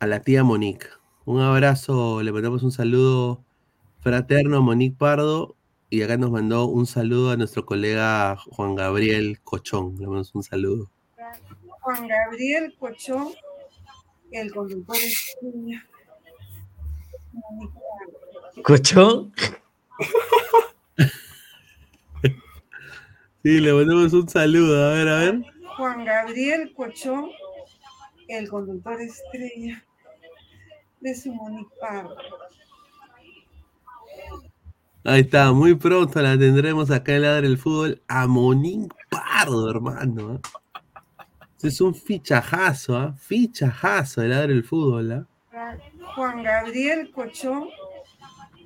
[0.00, 0.88] a la tía Monique.
[1.26, 3.42] Un abrazo, le mandamos un saludo
[4.00, 5.56] fraterno a Monique Pardo
[5.88, 9.94] y acá nos mandó un saludo a nuestro colega Juan Gabriel Cochón.
[9.94, 10.90] Le mandamos un saludo.
[11.80, 13.28] Juan Gabriel Cochón,
[14.32, 15.86] el conductor estrella.
[18.62, 19.32] ¿Cochón?
[23.42, 24.88] Sí, le mandamos un saludo.
[24.88, 25.42] A ver, a ver.
[25.76, 27.28] Juan Gabriel Cochón,
[28.28, 29.84] el conductor estrella
[31.04, 32.16] de su Monique Pardo.
[35.04, 40.40] Ahí está, muy pronto la tendremos acá en Ladra el Fútbol a Monique Pardo, hermano.
[41.58, 43.14] Ese Es un fichajazo, ¿ah?
[43.18, 45.76] Fichajazo de Ladra el Fútbol, ¿ah?
[46.14, 47.68] Juan Gabriel Cochón,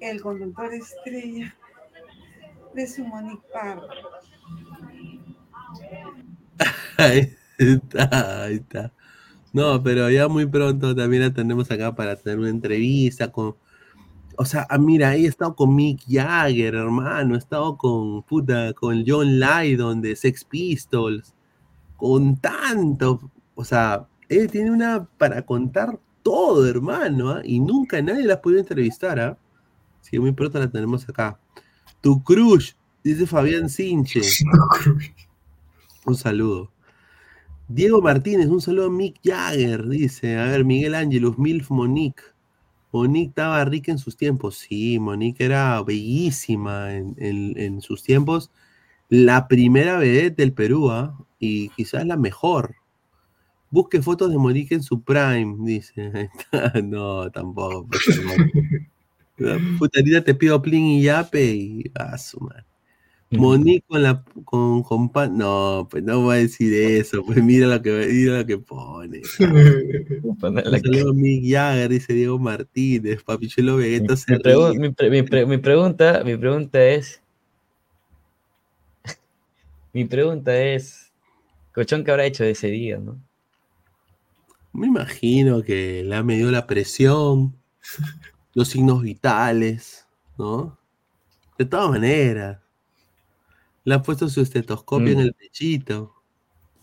[0.01, 1.57] el conductor estrella
[2.73, 3.89] de su Monique Pardo.
[6.99, 8.93] Ahí está, ahí está.
[9.53, 13.57] No, pero ya muy pronto también la tenemos acá para tener una entrevista con.
[14.37, 17.35] O sea, ah, mira, ahí he estado con Mick Jagger, hermano.
[17.35, 21.35] He estado con puta, con John Lydon de Sex Pistols.
[21.97, 23.21] Con tanto.
[23.55, 27.31] O sea, él tiene una para contar todo, hermano.
[27.31, 27.41] ¿ah?
[27.45, 29.39] Y nunca nadie la ha podido entrevistar, ¿ah?
[30.01, 31.39] Sí, muy pronto la tenemos acá.
[32.01, 34.21] Tu crush, dice Fabián Sinche.
[36.07, 36.71] Un saludo.
[37.69, 40.37] Diego Martínez, un saludo a Mick Jagger, dice.
[40.39, 42.23] A ver, Miguel Ángelus, Milf Monique.
[42.93, 44.59] Monique estaba rica en sus tiempos.
[44.59, 48.51] Sí, Monique era bellísima en, en- en sus tiempos.
[49.11, 51.19] La primera vedette del Perú, ¿ah?
[51.41, 52.77] Y quizás la mejor.
[53.71, 56.31] Busque fotos de Monique en su prime, dice.
[56.85, 57.87] No, tampoco.
[57.89, 58.51] pues, hermano.
[59.79, 62.65] Puta, ahorita te pido plin y yape y a su madre.
[63.31, 67.23] Monique con la con, con pan- No, pues no voy a decir eso.
[67.27, 69.21] Pues mira lo que mira lo que pone.
[70.23, 75.11] Un saludo a Mick Jagger, dice Diego Martínez, Papichuelo Vegeta se Mi, pregu- mi pre-
[75.11, 77.21] mi pre- mi pregunta, mi pregunta es.
[79.93, 81.13] Mi pregunta es.
[81.75, 83.21] Cochón, ¿qué habrá hecho de ese día, no?
[84.73, 87.55] Me imagino que le ha medido la presión,
[88.55, 90.07] los signos vitales,
[90.39, 90.79] ¿no?
[91.59, 92.59] De todas maneras.
[93.89, 95.21] Le ha puesto su estetoscopio en Mm.
[95.23, 96.13] el pechito.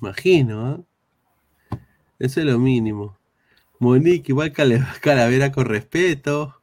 [0.01, 1.77] Imagino, ¿ah?
[2.17, 3.15] Eso es lo mínimo.
[3.77, 4.51] Monique, igual
[5.01, 6.55] calavera con respeto.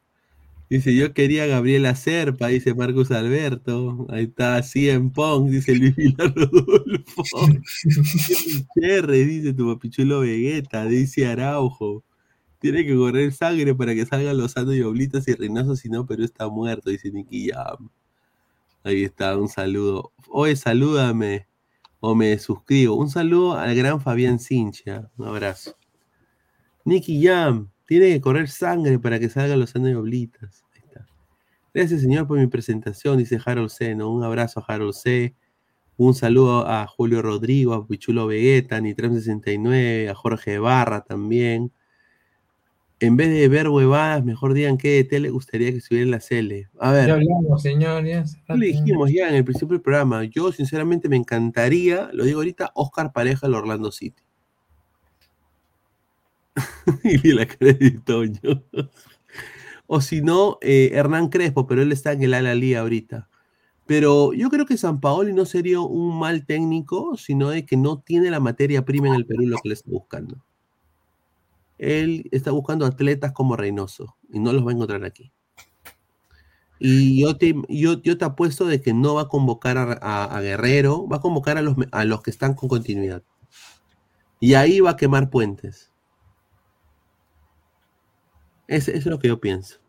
[0.68, 4.04] Dice, yo quería a Gabriela Serpa, dice Marcus Alberto.
[4.10, 7.22] Ahí está, en Pong, dice Luis Vilar Rodolfo.
[8.74, 12.02] Cherry, dice tu papichuelo Vegeta, dice Araujo.
[12.58, 16.04] Tiene que correr sangre para que salgan los sanos y oblitas y Reynoso, si no,
[16.04, 17.90] Perú está muerto, dice Nicky Jam.
[18.84, 20.12] Ahí está, un saludo.
[20.28, 21.46] Oye, salúdame
[22.00, 22.96] o me suscribo.
[22.96, 25.08] Un saludo al gran Fabián Cincha.
[25.16, 25.76] Un abrazo.
[26.84, 30.64] Nicky Jam, tiene que correr sangre para que salgan los sanos y oblitas.
[30.74, 31.06] Ahí está.
[31.72, 33.94] Gracias, señor, por mi presentación, dice Harold C.
[33.94, 34.10] ¿no?
[34.10, 35.36] Un abrazo a Harold C.
[35.96, 41.70] Un saludo a Julio Rodrigo, a Pichulo Vegeta, a Nitram69, a Jorge Barra también.
[43.02, 46.20] En vez de ver huevadas, mejor digan qué de tele gustaría que estuviera en la
[46.20, 46.68] Cele.
[46.78, 47.08] A ver.
[47.08, 48.04] Ya hablamos, señor.
[48.04, 50.22] Ya hace Ya le dijimos ya en el principio del programa.
[50.22, 54.22] Yo, sinceramente, me encantaría, lo digo ahorita, Oscar Pareja al Orlando City.
[57.02, 58.62] y la cara de Toño.
[59.88, 63.28] o si no, eh, Hernán Crespo, pero él está en el Ala Lía ahorita.
[63.84, 67.98] Pero yo creo que San Paoli no sería un mal técnico, sino de que no
[67.98, 70.36] tiene la materia prima en el Perú lo que le está buscando.
[71.82, 75.32] Él está buscando atletas como Reynoso y no los va a encontrar aquí.
[76.78, 81.58] Y yo te, apuesto de que no va a convocar a, Guerrero, va a convocar
[81.58, 83.24] a los, que están con continuidad.
[84.38, 85.92] Y ahí va a quemar puentes.
[88.68, 89.80] Es- Eso es lo que yo pienso.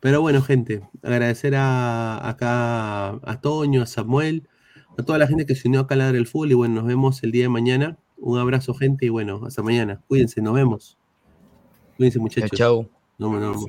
[0.00, 4.48] Pero bueno, gente, agradecer a, acá a Toño, a Samuel,
[4.96, 6.86] a toda la gente que se unió acá a Ladra el Fútbol y bueno, nos
[6.86, 7.98] vemos el día de mañana.
[8.20, 10.00] Un abrazo, gente, y bueno, hasta mañana.
[10.06, 10.98] Cuídense, nos vemos.
[11.96, 12.50] Cuídense, muchachos.
[12.58, 12.86] chao.
[13.18, 13.66] Nos vemos.